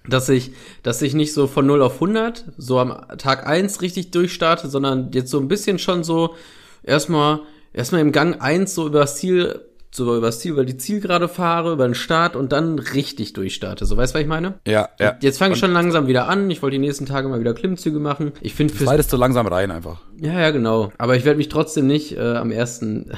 dass 0.08 0.28
ich, 0.28 0.52
dass 0.82 1.02
ich 1.02 1.14
nicht 1.14 1.34
so 1.34 1.46
von 1.46 1.66
0 1.66 1.82
auf 1.82 1.94
100, 1.94 2.44
so 2.56 2.78
am 2.78 2.96
Tag 3.18 3.46
1 3.46 3.82
richtig 3.82 4.12
durchstarte, 4.12 4.68
sondern 4.68 5.10
jetzt 5.12 5.30
so 5.30 5.38
ein 5.38 5.48
bisschen 5.48 5.78
schon 5.78 6.04
so 6.04 6.36
erstmal, 6.84 7.40
erstmal 7.72 8.00
im 8.02 8.12
Gang 8.12 8.40
1 8.40 8.72
so 8.72 8.86
übers 8.86 9.16
Ziel, 9.16 9.64
so 9.90 10.16
übers 10.16 10.38
Ziel, 10.38 10.52
über 10.52 10.64
die 10.64 10.76
Zielgerade 10.76 11.26
fahre, 11.26 11.72
über 11.72 11.88
den 11.88 11.96
Start 11.96 12.36
und 12.36 12.52
dann 12.52 12.78
richtig 12.78 13.32
durchstarte. 13.32 13.84
So, 13.84 13.96
weißt 13.96 14.14
du, 14.14 14.18
was 14.18 14.22
ich 14.22 14.28
meine? 14.28 14.54
Ja, 14.64 14.90
ja. 15.00 15.16
Jetzt 15.20 15.38
fange 15.38 15.54
ich 15.54 15.60
schon 15.60 15.72
langsam 15.72 16.06
wieder 16.06 16.28
an. 16.28 16.48
Ich 16.50 16.62
wollte 16.62 16.74
die 16.74 16.86
nächsten 16.86 17.06
Tage 17.06 17.28
mal 17.28 17.40
wieder 17.40 17.52
Klimmzüge 17.52 17.98
machen. 17.98 18.30
Ich 18.40 18.54
finde 18.54 18.72
fürs 18.72 18.88
Slidest 18.88 19.12
du 19.12 19.16
langsam 19.16 19.48
rein 19.48 19.72
einfach. 19.72 20.00
ja, 20.16 20.38
ja, 20.38 20.50
genau. 20.52 20.92
Aber 20.98 21.16
ich 21.16 21.24
werde 21.24 21.38
mich 21.38 21.48
trotzdem 21.48 21.88
nicht 21.88 22.16
äh, 22.16 22.20
am 22.20 22.52
ersten 22.52 23.10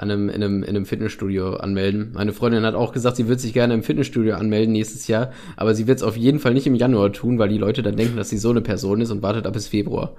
an 0.00 0.10
einem, 0.10 0.28
in, 0.30 0.42
einem, 0.42 0.62
in 0.62 0.70
einem 0.70 0.86
Fitnessstudio 0.86 1.56
anmelden. 1.56 2.12
Meine 2.14 2.32
Freundin 2.32 2.64
hat 2.64 2.74
auch 2.74 2.92
gesagt, 2.92 3.16
sie 3.16 3.28
wird 3.28 3.38
sich 3.38 3.52
gerne 3.52 3.74
im 3.74 3.82
Fitnessstudio 3.82 4.34
anmelden 4.34 4.72
nächstes 4.72 5.06
Jahr, 5.08 5.30
aber 5.56 5.74
sie 5.74 5.86
wird 5.86 5.98
es 5.98 6.02
auf 6.02 6.16
jeden 6.16 6.38
Fall 6.38 6.54
nicht 6.54 6.66
im 6.66 6.74
Januar 6.74 7.12
tun, 7.12 7.38
weil 7.38 7.50
die 7.50 7.58
Leute 7.58 7.82
dann 7.82 7.96
denken, 7.96 8.16
dass 8.16 8.30
sie 8.30 8.38
so 8.38 8.48
eine 8.48 8.62
Person 8.62 9.02
ist 9.02 9.10
und 9.10 9.22
wartet 9.22 9.46
ab 9.46 9.52
bis 9.52 9.68
Februar. 9.68 10.16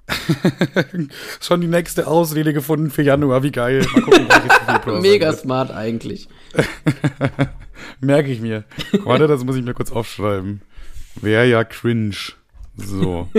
Schon 1.41 1.61
die 1.61 1.67
nächste 1.67 2.05
Ausrede 2.05 2.53
gefunden 2.53 2.91
für 2.91 3.01
Januar, 3.01 3.41
wie 3.41 3.51
geil. 3.51 3.83
Mal 3.91 4.01
gucken, 4.03 4.27
Februar 4.67 5.01
Mega 5.01 5.33
smart 5.33 5.71
eigentlich. 5.71 6.29
Merke 7.99 8.29
ich 8.29 8.39
mir. 8.39 8.65
Warte, 9.03 9.25
das 9.25 9.43
muss 9.43 9.55
ich 9.55 9.63
mir 9.63 9.73
kurz 9.73 9.91
aufschreiben. 9.91 10.61
Wäre 11.19 11.47
ja 11.47 11.63
cringe. 11.63 12.33
So. 12.77 13.29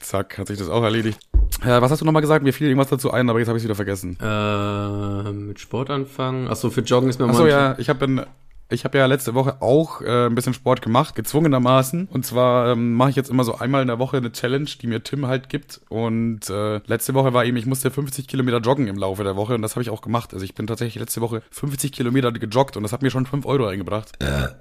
Zack, 0.00 0.38
hat 0.38 0.46
sich 0.46 0.58
das 0.58 0.70
auch 0.70 0.82
erledigt. 0.82 1.18
Ja, 1.64 1.80
was 1.82 1.90
hast 1.90 2.00
du 2.00 2.04
nochmal 2.04 2.22
gesagt? 2.22 2.44
Mir 2.44 2.52
fiel 2.52 2.68
irgendwas 2.68 2.88
dazu 2.90 3.10
ein, 3.10 3.28
aber 3.30 3.38
jetzt 3.38 3.48
habe 3.48 3.56
ich 3.58 3.62
es 3.62 3.68
wieder 3.68 3.74
vergessen. 3.74 4.18
Äh, 4.20 5.32
mit 5.32 5.58
Sport 5.58 5.90
anfangen. 5.90 6.48
Achso, 6.48 6.70
für 6.70 6.82
Joggen 6.82 7.08
ist 7.08 7.18
mir 7.18 7.26
Achso, 7.26 7.38
momentan- 7.40 7.72
ja, 7.72 7.78
ich 7.78 7.88
habe 7.88 8.26
ich 8.68 8.84
hab 8.84 8.94
ja 8.94 9.06
letzte 9.06 9.34
Woche 9.34 9.62
auch 9.62 10.00
äh, 10.00 10.26
ein 10.26 10.34
bisschen 10.34 10.54
Sport 10.54 10.82
gemacht, 10.82 11.14
gezwungenermaßen. 11.14 12.08
Und 12.10 12.26
zwar 12.26 12.72
ähm, 12.72 12.94
mache 12.94 13.10
ich 13.10 13.16
jetzt 13.16 13.30
immer 13.30 13.44
so 13.44 13.54
einmal 13.54 13.82
in 13.82 13.88
der 13.88 14.00
Woche 14.00 14.16
eine 14.16 14.32
Challenge, 14.32 14.68
die 14.80 14.88
mir 14.88 15.04
Tim 15.04 15.26
halt 15.26 15.48
gibt. 15.48 15.80
Und 15.88 16.50
äh, 16.50 16.80
letzte 16.86 17.14
Woche 17.14 17.32
war 17.32 17.44
eben, 17.44 17.56
ich 17.56 17.66
musste 17.66 17.92
50 17.92 18.26
Kilometer 18.26 18.58
joggen 18.58 18.88
im 18.88 18.96
Laufe 18.96 19.22
der 19.22 19.36
Woche 19.36 19.54
und 19.54 19.62
das 19.62 19.76
habe 19.76 19.82
ich 19.82 19.90
auch 19.90 20.00
gemacht. 20.00 20.34
Also 20.34 20.44
ich 20.44 20.54
bin 20.54 20.66
tatsächlich 20.66 21.00
letzte 21.00 21.20
Woche 21.20 21.42
50 21.50 21.92
Kilometer 21.92 22.32
gejoggt 22.32 22.76
und 22.76 22.82
das 22.82 22.92
hat 22.92 23.02
mir 23.02 23.10
schon 23.10 23.26
5 23.26 23.46
Euro 23.46 23.66
eingebracht. 23.66 24.12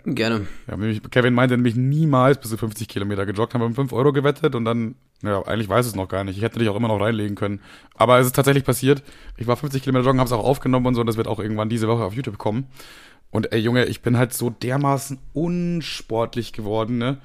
Gerne. 0.06 0.46
Ja, 0.68 0.78
nämlich, 0.78 1.02
Kevin 1.10 1.34
meinte 1.34 1.56
nämlich 1.56 1.76
niemals 1.76 2.39
bis 2.39 2.52
zu 2.52 2.58
50 2.58 2.88
Kilometer 2.88 3.26
gejoggt, 3.26 3.56
haben 3.56 3.62
wir 3.62 3.68
um 3.68 3.76
5 3.76 3.91
Euro 3.91 4.13
gewettet 4.13 4.54
und 4.54 4.65
dann, 4.65 4.96
ja, 5.24 5.41
eigentlich 5.41 5.68
weiß 5.68 5.86
es 5.88 5.96
noch 5.96 6.08
gar 6.08 6.24
nicht. 6.24 6.38
Ich 6.38 6.44
hätte 6.44 6.60
dich 6.60 6.70
auch 6.70 6.76
immer 6.76 6.89
noch 6.89 7.02
reinlegen 7.02 7.36
können. 7.36 7.60
Aber 7.96 8.20
es 8.20 8.28
ist 8.28 8.36
tatsächlich 8.36 8.65
passiert. 8.65 9.02
Ich 9.38 9.48
war 9.48 9.58
50 9.58 9.82
Kilometer 9.82 10.06
joggen, 10.06 10.20
habe 10.20 10.28
es 10.28 10.34
auch 10.34 10.46
aufgenommen 10.46 10.86
und 10.86 10.94
so 10.94 11.02
und 11.02 11.08
das 11.08 11.18
wird 11.18 11.28
auch 11.28 11.39
irgendwann 11.39 11.70
diese 11.70 11.88
Woche 11.88 12.04
auf 12.04 12.13
YouTube 12.13 12.38
kommen. 12.38 12.68
Und 13.32 13.52
ey, 13.52 13.60
Junge, 13.60 13.86
ich 13.86 14.02
bin 14.02 14.18
halt 14.18 14.34
so 14.34 14.50
dermaßen 14.50 15.20
unsportlich 15.34 16.54
geworden, 16.54 16.98
ne? 16.98 17.18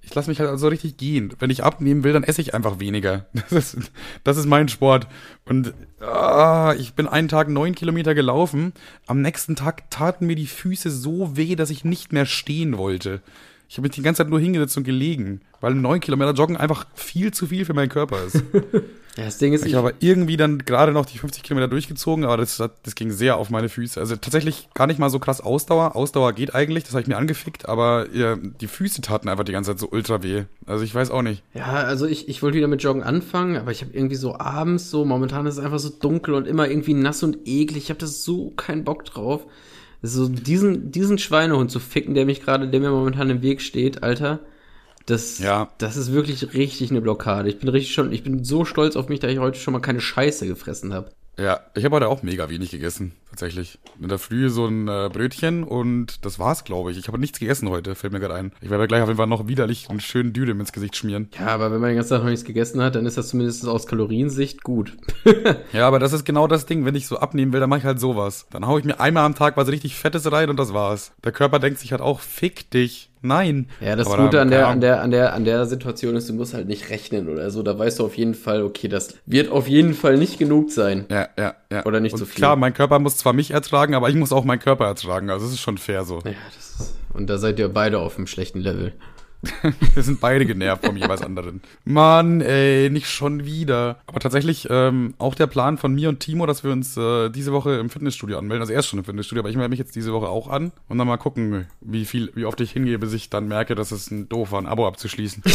Ich 0.00 0.14
lasse 0.14 0.30
mich 0.30 0.40
halt 0.40 0.48
also 0.48 0.68
richtig 0.68 0.96
gehen. 0.96 1.34
Wenn 1.38 1.50
ich 1.50 1.64
abnehmen 1.64 2.02
will, 2.02 2.14
dann 2.14 2.22
esse 2.22 2.40
ich 2.40 2.54
einfach 2.54 2.80
weniger. 2.80 3.26
Das 3.50 3.74
ist, 3.74 3.92
das 4.24 4.36
ist 4.38 4.46
mein 4.46 4.68
Sport. 4.68 5.06
Und 5.44 5.74
ah, 6.00 6.74
ich 6.78 6.94
bin 6.94 7.06
einen 7.06 7.28
Tag 7.28 7.48
neun 7.48 7.74
Kilometer 7.74 8.14
gelaufen. 8.14 8.72
Am 9.06 9.20
nächsten 9.20 9.56
Tag 9.56 9.90
taten 9.90 10.26
mir 10.26 10.36
die 10.36 10.46
Füße 10.46 10.90
so 10.90 11.36
weh, 11.36 11.56
dass 11.56 11.70
ich 11.70 11.84
nicht 11.84 12.12
mehr 12.12 12.24
stehen 12.24 12.78
wollte. 12.78 13.20
Ich 13.68 13.76
habe 13.76 13.86
mich 13.86 13.94
die 13.94 14.02
ganze 14.02 14.22
Zeit 14.22 14.30
nur 14.30 14.40
hingesetzt 14.40 14.78
und 14.78 14.84
gelegen, 14.84 15.42
weil 15.60 15.74
neun 15.74 16.00
Kilometer 16.00 16.32
Joggen 16.32 16.56
einfach 16.56 16.86
viel 16.94 17.32
zu 17.32 17.46
viel 17.46 17.66
für 17.66 17.74
meinen 17.74 17.90
Körper 17.90 18.24
ist. 18.24 18.42
Ja, 19.18 19.24
das 19.24 19.38
Ding 19.38 19.52
ist, 19.52 19.66
Ich 19.66 19.74
habe 19.74 19.88
aber 19.88 19.96
irgendwie 19.98 20.36
dann 20.36 20.58
gerade 20.58 20.92
noch 20.92 21.04
die 21.04 21.18
50 21.18 21.42
Kilometer 21.42 21.66
durchgezogen, 21.66 22.24
aber 22.24 22.36
das, 22.36 22.56
das 22.56 22.94
ging 22.94 23.10
sehr 23.10 23.36
auf 23.36 23.50
meine 23.50 23.68
Füße. 23.68 23.98
Also 23.98 24.14
tatsächlich 24.14 24.68
gar 24.74 24.86
nicht 24.86 25.00
mal 25.00 25.10
so 25.10 25.18
krass 25.18 25.40
Ausdauer. 25.40 25.96
Ausdauer 25.96 26.34
geht 26.34 26.54
eigentlich, 26.54 26.84
das 26.84 26.92
habe 26.92 27.02
ich 27.02 27.08
mir 27.08 27.16
angefickt, 27.16 27.68
aber 27.68 28.06
ja, 28.12 28.36
die 28.36 28.68
Füße 28.68 29.00
taten 29.02 29.28
einfach 29.28 29.42
die 29.42 29.50
ganze 29.50 29.72
Zeit 29.72 29.80
so 29.80 29.88
ultra 29.90 30.22
weh. 30.22 30.44
Also 30.66 30.84
ich 30.84 30.94
weiß 30.94 31.10
auch 31.10 31.22
nicht. 31.22 31.42
Ja, 31.52 31.64
also 31.64 32.06
ich, 32.06 32.28
ich 32.28 32.44
wollte 32.44 32.58
wieder 32.58 32.68
mit 32.68 32.80
Joggen 32.80 33.02
anfangen, 33.02 33.56
aber 33.56 33.72
ich 33.72 33.82
habe 33.82 33.92
irgendwie 33.92 34.14
so 34.14 34.38
abends 34.38 34.88
so, 34.88 35.04
momentan 35.04 35.46
ist 35.46 35.58
es 35.58 35.64
einfach 35.64 35.80
so 35.80 35.88
dunkel 35.90 36.34
und 36.34 36.46
immer 36.46 36.70
irgendwie 36.70 36.94
nass 36.94 37.24
und 37.24 37.38
eklig. 37.44 37.84
Ich 37.84 37.90
habe 37.90 37.98
das 37.98 38.22
so 38.22 38.50
keinen 38.50 38.84
Bock 38.84 39.04
drauf. 39.04 39.46
So 40.00 40.28
diesen, 40.28 40.92
diesen 40.92 41.18
Schweinehund 41.18 41.72
zu 41.72 41.80
ficken, 41.80 42.14
der 42.14 42.24
mich 42.24 42.40
gerade, 42.40 42.68
der 42.68 42.78
mir 42.78 42.90
momentan 42.90 43.30
im 43.30 43.42
Weg 43.42 43.62
steht, 43.62 44.04
Alter. 44.04 44.38
Das, 45.08 45.38
Ja. 45.38 45.68
das 45.78 45.96
ist 45.96 46.12
wirklich 46.12 46.54
richtig 46.54 46.90
eine 46.90 47.00
Blockade. 47.00 47.48
Ich 47.48 47.58
bin 47.58 47.68
richtig 47.68 47.94
schon, 47.94 48.12
ich 48.12 48.22
bin 48.22 48.44
so 48.44 48.64
stolz 48.64 48.94
auf 48.94 49.08
mich, 49.08 49.20
dass 49.20 49.30
ich 49.32 49.38
heute 49.38 49.58
schon 49.58 49.72
mal 49.72 49.80
keine 49.80 50.00
Scheiße 50.00 50.46
gefressen 50.46 50.92
habe. 50.92 51.10
Ja, 51.38 51.60
ich 51.74 51.84
habe 51.84 51.96
heute 51.96 52.08
auch 52.08 52.22
mega 52.22 52.50
wenig 52.50 52.70
gegessen, 52.70 53.12
tatsächlich. 53.30 53.78
In 54.00 54.08
der 54.08 54.18
Früh 54.18 54.48
so 54.48 54.66
ein 54.66 54.88
äh, 54.88 55.10
Brötchen 55.12 55.64
und 55.64 56.24
das 56.24 56.38
war's, 56.38 56.64
glaube 56.64 56.90
ich. 56.90 56.98
Ich 56.98 57.08
habe 57.08 57.18
nichts 57.18 57.38
gegessen 57.38 57.68
heute, 57.68 57.94
fällt 57.94 58.12
mir 58.12 58.20
gerade 58.20 58.34
ein. 58.34 58.52
Ich 58.60 58.70
werde 58.70 58.86
gleich 58.86 59.02
auf 59.02 59.08
jeden 59.08 59.18
Fall 59.18 59.26
noch 59.26 59.48
widerlich 59.48 59.90
einen 59.90 60.00
schönen 60.00 60.32
Dürüm 60.32 60.60
ins 60.60 60.72
Gesicht 60.72 60.96
schmieren. 60.96 61.28
Ja, 61.38 61.48
aber 61.48 61.72
wenn 61.72 61.80
man 61.80 61.90
den 61.90 61.96
ganzen 61.96 62.10
Tag 62.10 62.22
noch 62.22 62.30
nichts 62.30 62.44
gegessen 62.44 62.82
hat, 62.82 62.94
dann 62.94 63.06
ist 63.06 63.18
das 63.18 63.28
zumindest 63.28 63.66
aus 63.66 63.86
Kaloriensicht 63.86 64.62
gut. 64.62 64.96
Ja, 65.72 65.86
aber 65.86 65.98
das 65.98 66.12
ist 66.12 66.24
genau 66.24 66.46
das 66.46 66.66
Ding. 66.66 66.84
Wenn 66.84 66.94
ich 66.94 67.06
so 67.06 67.18
abnehmen 67.18 67.52
will, 67.52 67.60
dann 67.60 67.68
mache 67.68 67.80
ich 67.80 67.84
halt 67.84 68.00
sowas. 68.00 68.46
Dann 68.50 68.66
hau 68.66 68.78
ich 68.78 68.84
mir 68.84 69.00
einmal 69.00 69.24
am 69.24 69.34
Tag 69.34 69.56
was 69.56 69.68
richtig 69.68 69.96
Fettes 69.96 70.30
rein 70.30 70.48
und 70.50 70.58
das 70.58 70.72
war's. 70.72 71.12
Der 71.24 71.32
Körper 71.32 71.58
denkt 71.58 71.78
sich 71.78 71.92
halt 71.92 72.00
auch, 72.00 72.20
fick 72.20 72.70
dich. 72.70 73.10
Nein. 73.20 73.68
Ja, 73.80 73.96
das 73.96 74.06
Aber 74.06 74.24
Gute 74.24 74.40
an 74.40 74.50
der, 74.50 74.68
an 74.68 74.80
der, 74.80 75.02
an 75.02 75.10
der, 75.10 75.34
an 75.34 75.44
der 75.44 75.66
Situation 75.66 76.14
ist, 76.16 76.28
du 76.28 76.34
musst 76.34 76.54
halt 76.54 76.68
nicht 76.68 76.90
rechnen 76.90 77.28
oder 77.28 77.50
so. 77.50 77.62
Da 77.62 77.78
weißt 77.78 77.98
du 77.98 78.04
auf 78.04 78.16
jeden 78.16 78.34
Fall, 78.34 78.62
okay, 78.62 78.88
das 78.88 79.14
wird 79.26 79.50
auf 79.50 79.66
jeden 79.68 79.94
Fall 79.94 80.16
nicht 80.16 80.38
genug 80.38 80.70
sein. 80.70 81.04
Ja, 81.10 81.28
ja, 81.36 81.54
ja. 81.70 81.84
Oder 81.84 82.00
nicht 82.00 82.12
und 82.12 82.20
so 82.20 82.24
viel. 82.24 82.36
Klar, 82.36 82.56
mein 82.56 82.74
Körper 82.74 82.98
muss 82.98 83.16
zwar 83.18 83.32
mich 83.32 83.50
ertragen, 83.50 83.94
aber 83.94 84.08
ich 84.08 84.16
muss 84.16 84.32
auch 84.32 84.44
meinen 84.44 84.60
Körper 84.60 84.86
ertragen. 84.86 85.30
Also 85.30 85.46
es 85.46 85.52
ist 85.52 85.60
schon 85.60 85.78
fair 85.78 86.04
so. 86.04 86.20
Ja, 86.24 86.32
das 86.54 86.80
ist, 86.80 86.94
und 87.12 87.28
da 87.28 87.38
seid 87.38 87.58
ihr 87.58 87.68
beide 87.68 87.98
auf 87.98 88.16
einem 88.16 88.26
schlechten 88.26 88.60
Level. 88.60 88.92
Wir 89.94 90.02
sind 90.02 90.20
beide 90.20 90.46
genervt 90.46 90.84
vom 90.84 90.96
jeweils 90.96 91.22
anderen. 91.22 91.60
Mann, 91.84 92.40
ey, 92.40 92.90
nicht 92.90 93.08
schon 93.08 93.44
wieder. 93.44 94.00
Aber 94.06 94.18
tatsächlich 94.18 94.66
ähm, 94.70 95.14
auch 95.18 95.34
der 95.34 95.46
Plan 95.46 95.78
von 95.78 95.94
mir 95.94 96.08
und 96.08 96.20
Timo, 96.20 96.46
dass 96.46 96.64
wir 96.64 96.72
uns 96.72 96.96
äh, 96.96 97.30
diese 97.30 97.52
Woche 97.52 97.74
im 97.74 97.88
Fitnessstudio 97.88 98.38
anmelden. 98.38 98.62
Also 98.62 98.72
er 98.72 98.80
ist 98.80 98.86
schon 98.86 98.98
im 98.98 99.04
Fitnessstudio, 99.04 99.42
aber 99.42 99.50
ich 99.50 99.56
melde 99.56 99.70
mich 99.70 99.78
jetzt 99.78 99.94
diese 99.94 100.12
Woche 100.12 100.28
auch 100.28 100.48
an 100.48 100.72
und 100.88 100.98
dann 100.98 101.06
mal 101.06 101.18
gucken, 101.18 101.66
wie 101.80 102.04
viel, 102.04 102.32
wie 102.34 102.44
oft 102.44 102.60
ich 102.60 102.72
hingehe, 102.72 102.98
bis 102.98 103.12
ich 103.12 103.30
dann 103.30 103.46
merke, 103.46 103.74
dass 103.74 103.92
es 103.92 104.10
ein 104.10 104.28
doof 104.28 104.52
war, 104.52 104.60
ein 104.60 104.66
Abo 104.66 104.86
abzuschließen. 104.86 105.42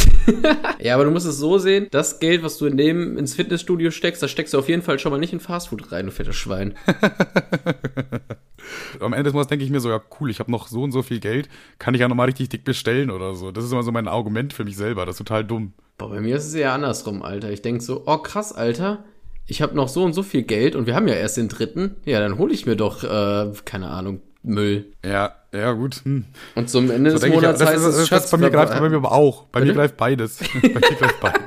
Ja, 0.80 0.96
aber 0.96 1.06
du 1.06 1.12
musst 1.12 1.26
es 1.26 1.38
so 1.38 1.60
sehen, 1.60 1.88
das 1.92 2.20
Geld, 2.20 2.44
was 2.44 2.58
du 2.58 2.66
in 2.66 2.76
dem 2.76 3.18
ins 3.18 3.36
Fitnessstudio 3.36 3.92
steckst, 3.92 4.22
das 4.22 4.32
steckst 4.32 4.54
du 4.54 4.60
auf 4.60 4.68
jeden 4.68 4.82
Fall 4.82 5.00
schon 5.00 5.14
mal 5.14 5.18
nicht 5.18 5.32
in 5.32 5.40
Fastfood 5.40 5.94
rein, 5.94 6.08
du 6.08 6.12
fettes 6.12 6.36
Schwein. 6.36 6.74
Am 9.00 9.14
Ende 9.14 9.24
des 9.24 9.34
Monats 9.34 9.50
denke 9.50 9.66
ich 9.66 9.72
mir 9.72 9.80
so, 9.80 9.90
ja 9.90 10.02
cool, 10.20 10.30
ich 10.30 10.40
habe 10.40 10.52
noch 10.52 10.68
so 10.68 10.84
und 10.84 10.92
so 10.92 11.02
viel 11.02 11.20
Geld, 11.20 11.50
kann 11.80 11.94
ich 11.94 12.02
ja 12.02 12.08
nochmal 12.08 12.28
richtig 12.28 12.50
dick 12.50 12.64
bestellen 12.64 13.12
oder 13.12 13.34
so. 13.34 13.52
Das 13.52 13.64
ist 13.64 13.73
immer 13.74 13.84
so 13.84 13.92
mein 13.92 14.08
Argument 14.08 14.54
für 14.54 14.64
mich 14.64 14.78
selber, 14.78 15.06
das 15.06 15.16
ist 15.16 15.20
total 15.20 15.44
dumm. 15.44 15.74
Boah, 15.98 16.10
bei 16.10 16.22
mir 16.22 16.36
ist 16.38 16.46
es 16.46 16.54
eher 16.54 16.74
andersrum, 16.74 17.22
Alter. 17.22 17.52
Ich 17.52 17.62
denk 17.62 17.82
so, 17.82 18.04
oh 18.06 18.18
krass, 18.18 18.54
Alter, 18.54 19.04
ich 19.46 19.62
habe 19.62 19.76
noch 19.76 19.90
so 19.90 20.04
und 20.04 20.14
so 20.14 20.24
viel 20.24 20.44
Geld 20.44 20.76
und 20.76 20.88
wir 20.88 20.96
haben 20.96 21.08
ja 21.08 21.16
erst 21.16 21.38
den 21.38 21.50
dritten. 21.50 21.96
Ja, 22.06 22.20
dann 22.20 22.38
hole 22.38 22.54
ich 22.54 22.66
mir 22.66 22.76
doch, 22.76 23.04
äh, 23.04 23.52
keine 23.66 23.90
Ahnung, 23.90 24.22
Müll. 24.42 24.86
Ja, 25.06 25.36
ja 25.52 25.74
gut. 25.74 26.02
Hm. 26.04 26.26
Und 26.56 26.70
zum 26.70 26.90
Ende 26.90 27.12
So 27.12 27.16
des 27.16 27.22
denke 27.22 27.38
ich, 27.38 27.42
Monats 27.42 27.60
das, 27.60 27.70
heißt 27.70 27.84
das, 27.84 27.94
es, 27.94 27.98
das, 27.98 28.08
Schatz, 28.08 28.32
bei 28.32 28.38
mir 28.38 28.50
greift 28.50 28.74
bei 28.74 28.90
mir 28.90 28.98
aber 28.98 29.12
auch. 29.12 29.46
Bei 29.46 29.60
mir 29.60 29.68
Bitte? 29.68 29.78
greift 29.78 29.98
beides. 29.98 30.40
bei 30.62 30.70
mir 30.70 30.96
greift 30.98 31.20
beides. 31.20 31.42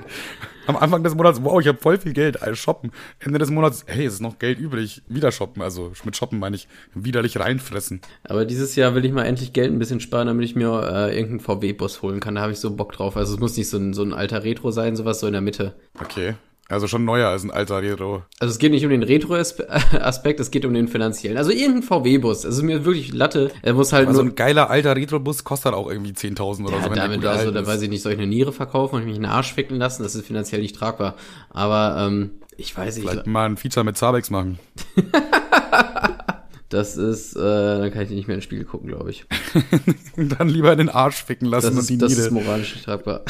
Am 0.66 0.76
Anfang 0.76 1.02
des 1.02 1.14
Monats, 1.14 1.42
wow, 1.42 1.60
ich 1.60 1.68
habe 1.68 1.78
voll 1.78 1.98
viel 1.98 2.12
Geld, 2.12 2.42
also 2.42 2.54
shoppen. 2.54 2.92
Ende 3.18 3.38
des 3.38 3.50
Monats, 3.50 3.84
hey, 3.86 4.04
es 4.04 4.14
ist 4.14 4.20
noch 4.20 4.38
Geld 4.38 4.58
übrig, 4.58 5.02
wieder 5.08 5.32
shoppen. 5.32 5.62
Also 5.62 5.92
mit 6.04 6.16
shoppen 6.16 6.38
meine 6.38 6.56
ich 6.56 6.68
widerlich 6.94 7.38
reinfressen. 7.38 8.00
Aber 8.24 8.44
dieses 8.44 8.76
Jahr 8.76 8.94
will 8.94 9.04
ich 9.04 9.12
mal 9.12 9.24
endlich 9.24 9.52
Geld 9.52 9.72
ein 9.72 9.78
bisschen 9.78 10.00
sparen, 10.00 10.26
damit 10.26 10.44
ich 10.44 10.56
mir 10.56 10.82
äh, 10.82 11.16
irgendeinen 11.16 11.40
VW-Bus 11.40 12.02
holen 12.02 12.20
kann. 12.20 12.34
Da 12.34 12.42
habe 12.42 12.52
ich 12.52 12.58
so 12.58 12.74
Bock 12.74 12.92
drauf. 12.92 13.16
Also 13.16 13.34
es 13.34 13.40
muss 13.40 13.56
nicht 13.56 13.68
so 13.68 13.78
ein, 13.78 13.94
so 13.94 14.02
ein 14.02 14.12
alter 14.12 14.44
Retro 14.44 14.70
sein, 14.70 14.96
sowas 14.96 15.20
so 15.20 15.26
in 15.26 15.32
der 15.32 15.42
Mitte. 15.42 15.74
Okay. 16.00 16.34
Also 16.68 16.88
schon 16.88 17.04
neuer 17.04 17.28
als 17.28 17.44
ein 17.44 17.52
alter 17.52 17.80
Retro. 17.80 18.24
Also 18.40 18.50
es 18.52 18.58
geht 18.58 18.72
nicht 18.72 18.84
um 18.84 18.90
den 18.90 19.04
Retro-Aspekt, 19.04 20.40
es 20.40 20.50
geht 20.50 20.64
um 20.64 20.74
den 20.74 20.88
finanziellen. 20.88 21.38
Also 21.38 21.52
irgendein 21.52 21.84
VW-Bus. 21.84 22.44
Also 22.44 22.64
mir 22.64 22.84
wirklich 22.84 23.12
Latte. 23.12 23.52
Er 23.62 23.74
muss 23.74 23.92
halt 23.92 24.08
Also 24.08 24.22
nur... 24.22 24.32
ein 24.32 24.34
geiler 24.34 24.68
alter 24.68 24.96
Retro-Bus 24.96 25.44
kostet 25.44 25.74
auch 25.74 25.88
irgendwie 25.88 26.10
10.000 26.10 26.64
oder 26.66 26.76
Ja, 26.76 26.82
so. 26.82 26.86
wenn 26.86 26.94
der 26.94 27.02
damit, 27.04 27.20
gut 27.20 27.26
also 27.28 27.52
da 27.52 27.60
ist. 27.60 27.66
weiß 27.68 27.82
ich 27.82 27.88
nicht, 27.88 28.02
soll 28.02 28.12
ich 28.14 28.18
eine 28.18 28.26
Niere 28.26 28.52
verkaufen 28.52 28.96
und 28.96 29.04
mich 29.04 29.14
in 29.14 29.22
den 29.22 29.30
Arsch 29.30 29.52
ficken 29.54 29.76
lassen? 29.78 30.02
Das 30.02 30.16
ist 30.16 30.26
finanziell 30.26 30.60
nicht 30.60 30.74
tragbar. 30.74 31.14
Aber 31.50 32.04
ähm, 32.04 32.30
ich 32.56 32.76
weiß 32.76 32.96
nicht, 32.96 33.08
Vielleicht 33.08 33.26
mal 33.28 33.44
ein 33.46 33.56
Feature 33.56 33.84
mit 33.84 33.96
Zabex 33.96 34.30
machen. 34.30 34.58
das 36.68 36.96
ist, 36.96 37.36
äh, 37.36 37.40
dann 37.40 37.92
kann 37.92 38.02
ich 38.02 38.10
nicht 38.10 38.26
mehr 38.26 38.34
ins 38.34 38.44
Spiel 38.44 38.64
gucken, 38.64 38.88
glaube 38.88 39.10
ich. 39.10 39.24
Dann 40.16 40.48
lieber 40.48 40.72
in 40.72 40.78
den 40.78 40.88
Arsch 40.88 41.22
ficken 41.22 41.46
lassen 41.46 41.76
Das 41.76 41.78
und 41.78 41.88
die 41.90 41.94
ist, 41.94 42.02
das 42.02 42.12
ist 42.12 42.32
Niere. 42.32 42.44
moralisch 42.44 42.74
nicht 42.74 42.84
tragbar. 42.86 43.20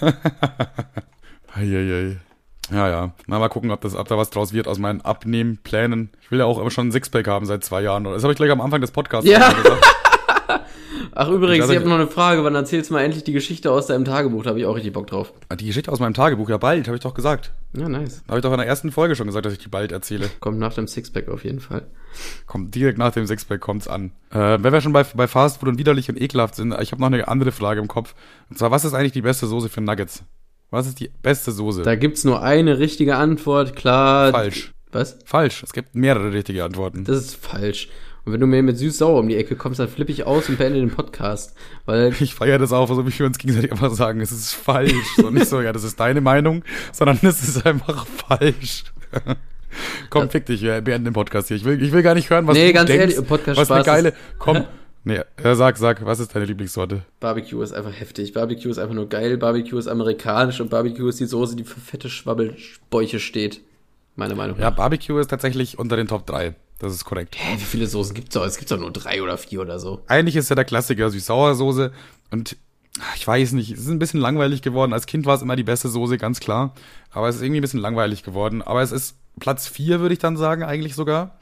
Eieiei. 1.54 2.16
Ja, 2.70 2.88
ja. 2.88 3.12
Na, 3.26 3.38
mal 3.38 3.48
gucken, 3.48 3.70
ob, 3.70 3.80
das, 3.80 3.94
ob 3.94 4.08
da 4.08 4.16
was 4.18 4.30
draus 4.30 4.52
wird 4.52 4.66
aus 4.68 4.78
meinen 4.78 5.00
Abnehmplänen. 5.00 6.10
Ich 6.22 6.30
will 6.30 6.38
ja 6.40 6.44
auch 6.46 6.58
immer 6.58 6.70
schon 6.70 6.88
ein 6.88 6.92
Sixpack 6.92 7.26
haben 7.28 7.46
seit 7.46 7.64
zwei 7.64 7.82
Jahren. 7.82 8.04
Das 8.04 8.22
habe 8.22 8.32
ich 8.32 8.36
gleich 8.36 8.50
am 8.50 8.60
Anfang 8.60 8.80
des 8.80 8.90
Podcasts 8.90 9.28
Ja. 9.28 9.38
mal 9.38 9.54
gesagt. 9.54 9.84
Ach 11.18 11.28
übrigens, 11.28 11.70
Ich 11.70 11.76
habe 11.76 11.88
noch 11.88 11.94
eine 11.94 12.08
Frage. 12.08 12.44
Wann 12.44 12.54
erzählst 12.54 12.90
du 12.90 12.94
mal 12.94 13.00
endlich 13.02 13.24
die 13.24 13.32
Geschichte 13.32 13.70
aus 13.72 13.86
deinem 13.86 14.04
Tagebuch? 14.04 14.42
Da 14.42 14.50
habe 14.50 14.58
ich 14.60 14.66
auch 14.66 14.74
richtig 14.76 14.92
Bock 14.92 15.06
drauf. 15.06 15.32
Ah, 15.48 15.56
Die 15.56 15.64
Geschichte 15.66 15.90
aus 15.90 15.98
meinem 15.98 16.12
Tagebuch, 16.12 16.50
ja 16.50 16.58
bald, 16.58 16.86
habe 16.88 16.96
ich 16.96 17.02
doch 17.02 17.14
gesagt. 17.14 17.52
Ja, 17.74 17.88
nice. 17.88 18.22
Habe 18.28 18.38
ich 18.38 18.42
doch 18.42 18.52
in 18.52 18.58
der 18.58 18.66
ersten 18.66 18.92
Folge 18.92 19.16
schon 19.16 19.26
gesagt, 19.26 19.46
dass 19.46 19.54
ich 19.54 19.58
die 19.58 19.68
bald 19.68 19.92
erzähle. 19.92 20.28
Kommt 20.40 20.58
nach 20.58 20.74
dem 20.74 20.86
Sixpack 20.86 21.28
auf 21.28 21.44
jeden 21.44 21.60
Fall. 21.60 21.86
Kommt 22.46 22.74
direkt 22.74 22.98
nach 22.98 23.12
dem 23.12 23.26
Sixpack 23.26 23.60
kommt's 23.60 23.88
an. 23.88 24.12
Äh, 24.30 24.58
wenn 24.60 24.72
wir 24.72 24.80
schon 24.82 24.92
bei, 24.92 25.04
bei 25.04 25.26
Fastfood 25.26 25.68
und 25.70 25.78
widerlich 25.78 26.08
und 26.10 26.20
ekelhaft 26.20 26.54
sind, 26.54 26.74
ich 26.82 26.92
habe 26.92 27.00
noch 27.00 27.06
eine 27.06 27.26
andere 27.28 27.52
Frage 27.52 27.80
im 27.80 27.88
Kopf. 27.88 28.14
Und 28.50 28.58
zwar, 28.58 28.70
was 28.70 28.84
ist 28.84 28.92
eigentlich 28.92 29.12
die 29.12 29.22
beste 29.22 29.46
Soße 29.46 29.70
für 29.70 29.80
Nuggets? 29.80 30.22
Was 30.70 30.86
ist 30.86 31.00
die 31.00 31.10
beste 31.22 31.52
Soße? 31.52 31.82
Da 31.82 31.94
gibt's 31.94 32.24
nur 32.24 32.42
eine 32.42 32.78
richtige 32.78 33.16
Antwort, 33.16 33.76
klar. 33.76 34.30
Falsch. 34.32 34.72
Was? 34.92 35.18
Falsch. 35.24 35.62
Es 35.62 35.72
gibt 35.72 35.94
mehrere 35.94 36.32
richtige 36.32 36.64
Antworten. 36.64 37.04
Das 37.04 37.18
ist 37.18 37.36
falsch. 37.36 37.88
Und 38.24 38.32
wenn 38.32 38.40
du 38.40 38.46
mir 38.48 38.62
mit 38.62 38.76
süß-sauer 38.76 39.20
um 39.20 39.28
die 39.28 39.36
Ecke 39.36 39.54
kommst, 39.54 39.78
dann 39.78 39.88
flippe 39.88 40.10
ich 40.10 40.24
aus 40.26 40.48
und 40.48 40.58
beende 40.58 40.80
den 40.80 40.90
Podcast. 40.90 41.54
Weil 41.84 42.12
Ich 42.20 42.34
feiere 42.34 42.58
das 42.58 42.72
auch, 42.72 42.88
so 42.88 43.06
wie 43.06 43.16
wir 43.16 43.26
uns 43.26 43.38
gegenseitig 43.38 43.70
einfach 43.70 43.92
sagen, 43.92 44.20
es 44.20 44.32
ist 44.32 44.52
falsch. 44.54 44.92
So 45.16 45.30
nicht 45.30 45.46
so, 45.46 45.60
ja, 45.60 45.72
das 45.72 45.84
ist 45.84 46.00
deine 46.00 46.20
Meinung, 46.20 46.64
sondern 46.92 47.18
es 47.22 47.46
ist 47.46 47.64
einfach 47.64 48.04
falsch. 48.06 48.84
Komm, 50.10 50.30
fick 50.30 50.46
dich, 50.46 50.62
wir 50.62 50.80
beenden 50.80 51.04
den 51.04 51.12
Podcast 51.14 51.48
hier. 51.48 51.56
Ich 51.56 51.64
will, 51.64 51.80
ich 51.82 51.92
will 51.92 52.02
gar 52.02 52.14
nicht 52.14 52.30
hören, 52.30 52.46
was 52.46 52.56
Nee, 52.56 52.68
du 52.68 52.72
ganz 52.72 52.88
denkst. 52.88 53.14
ehrlich, 53.14 53.28
Podcast 53.28 53.60
was 53.60 53.70
eine 53.70 53.84
Spaß 53.84 53.86
geile. 53.86 54.12
Komm, 54.38 54.64
nee, 55.06 55.54
sag, 55.54 55.78
sag, 55.78 56.04
was 56.04 56.20
ist 56.20 56.34
deine 56.34 56.44
Lieblingssorte? 56.44 57.02
Barbecue 57.20 57.62
ist 57.62 57.72
einfach 57.72 57.92
heftig. 57.92 58.32
Barbecue 58.32 58.70
ist 58.70 58.78
einfach 58.78 58.94
nur 58.94 59.08
geil. 59.08 59.38
Barbecue 59.38 59.78
ist 59.78 59.88
amerikanisch 59.88 60.60
und 60.60 60.68
Barbecue 60.68 61.08
ist 61.08 61.20
die 61.20 61.26
Soße, 61.26 61.56
die 61.56 61.64
für 61.64 61.80
fette 61.80 62.10
Schwabbelbäuche 62.10 63.20
steht. 63.20 63.60
Meine 64.16 64.34
Meinung. 64.34 64.58
Ja, 64.58 64.70
Barbecue 64.70 65.18
ist 65.18 65.28
tatsächlich 65.28 65.78
unter 65.78 65.96
den 65.96 66.08
Top 66.08 66.26
3. 66.26 66.54
Das 66.78 66.92
ist 66.92 67.04
korrekt. 67.04 67.36
Hä, 67.38 67.54
wie 67.56 67.64
viele 67.64 67.86
Soßen 67.86 68.14
gibt's 68.14 68.34
doch? 68.34 68.44
Es 68.44 68.58
gibt 68.58 68.70
doch 68.70 68.78
nur 68.78 68.90
drei 68.90 69.22
oder 69.22 69.38
vier 69.38 69.62
oder 69.62 69.78
so. 69.78 70.02
Eigentlich 70.08 70.36
ist 70.36 70.50
ja 70.50 70.56
der 70.56 70.64
Klassiker 70.64 71.10
Süß-Sauer-Soße 71.10 71.92
und 72.30 72.56
ach, 73.00 73.16
ich 73.16 73.26
weiß 73.26 73.52
nicht, 73.52 73.70
es 73.70 73.80
ist 73.80 73.88
ein 73.88 73.98
bisschen 73.98 74.20
langweilig 74.20 74.60
geworden. 74.60 74.92
Als 74.92 75.06
Kind 75.06 75.24
war 75.24 75.36
es 75.36 75.42
immer 75.42 75.56
die 75.56 75.62
beste 75.62 75.88
Soße, 75.88 76.18
ganz 76.18 76.40
klar. 76.40 76.74
Aber 77.10 77.28
es 77.28 77.36
ist 77.36 77.42
irgendwie 77.42 77.60
ein 77.60 77.62
bisschen 77.62 77.80
langweilig 77.80 78.22
geworden. 78.22 78.60
Aber 78.62 78.82
es 78.82 78.92
ist 78.92 79.16
Platz 79.40 79.68
4, 79.68 80.00
würde 80.00 80.14
ich 80.14 80.18
dann 80.18 80.36
sagen, 80.36 80.62
eigentlich 80.62 80.94
sogar. 80.94 81.38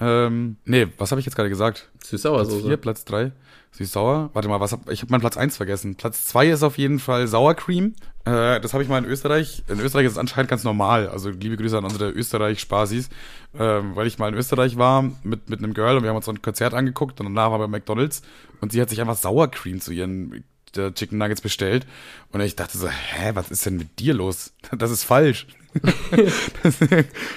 Ähm, 0.00 0.56
nee, 0.64 0.86
was 0.96 1.10
habe 1.10 1.20
ich 1.20 1.26
jetzt 1.26 1.34
gerade 1.34 1.48
gesagt? 1.48 1.88
Platz 1.98 2.08
4, 2.10 2.18
Süß-sauer-Soße. 2.18 2.76
Platz 2.76 3.04
3. 3.04 3.32
Süß-sauer. 3.72 4.30
Warte 4.32 4.48
mal, 4.48 4.60
was 4.60 4.72
hab, 4.72 4.88
ich 4.90 5.02
habe 5.02 5.10
meinen 5.10 5.20
Platz 5.20 5.36
1 5.36 5.56
vergessen. 5.56 5.96
Platz 5.96 6.26
2 6.26 6.48
ist 6.48 6.62
auf 6.62 6.78
jeden 6.78 6.98
Fall 6.98 7.26
Sour 7.26 7.54
Cream. 7.54 7.94
Äh, 8.24 8.60
das 8.60 8.72
habe 8.72 8.82
ich 8.82 8.88
mal 8.88 8.98
in 8.98 9.04
Österreich. 9.04 9.64
In 9.68 9.80
Österreich 9.80 10.06
ist 10.06 10.12
es 10.12 10.18
anscheinend 10.18 10.50
ganz 10.50 10.64
normal. 10.64 11.08
Also 11.08 11.30
liebe 11.30 11.56
Grüße 11.56 11.76
an 11.76 11.84
unsere 11.84 12.10
Österreich-Spasis. 12.10 13.08
Ähm, 13.58 13.96
weil 13.96 14.06
ich 14.06 14.18
mal 14.18 14.28
in 14.28 14.34
Österreich 14.34 14.76
war 14.78 15.02
mit, 15.22 15.50
mit 15.50 15.58
einem 15.58 15.74
Girl 15.74 15.96
und 15.96 16.02
wir 16.02 16.10
haben 16.10 16.16
uns 16.16 16.26
so 16.26 16.32
ein 16.32 16.42
Konzert 16.42 16.74
angeguckt 16.74 17.20
und 17.20 17.26
danach 17.26 17.50
waren 17.50 17.60
wir 17.60 17.68
bei 17.68 17.78
McDonalds 17.78 18.22
und 18.60 18.72
sie 18.72 18.80
hat 18.80 18.90
sich 18.90 19.00
einfach 19.00 19.16
Sour 19.16 19.50
Cream 19.50 19.80
zu 19.80 19.92
ihren 19.92 20.44
äh, 20.76 20.92
Chicken 20.92 21.18
Nuggets 21.18 21.40
bestellt. 21.40 21.86
Und 22.32 22.40
ich 22.40 22.56
dachte 22.56 22.78
so, 22.78 22.88
hä, 22.88 23.30
was 23.34 23.50
ist 23.50 23.66
denn 23.66 23.76
mit 23.76 23.98
dir 23.98 24.14
los? 24.14 24.52
Das 24.76 24.90
ist 24.90 25.04
falsch. 25.04 25.46
Das, 26.62 26.78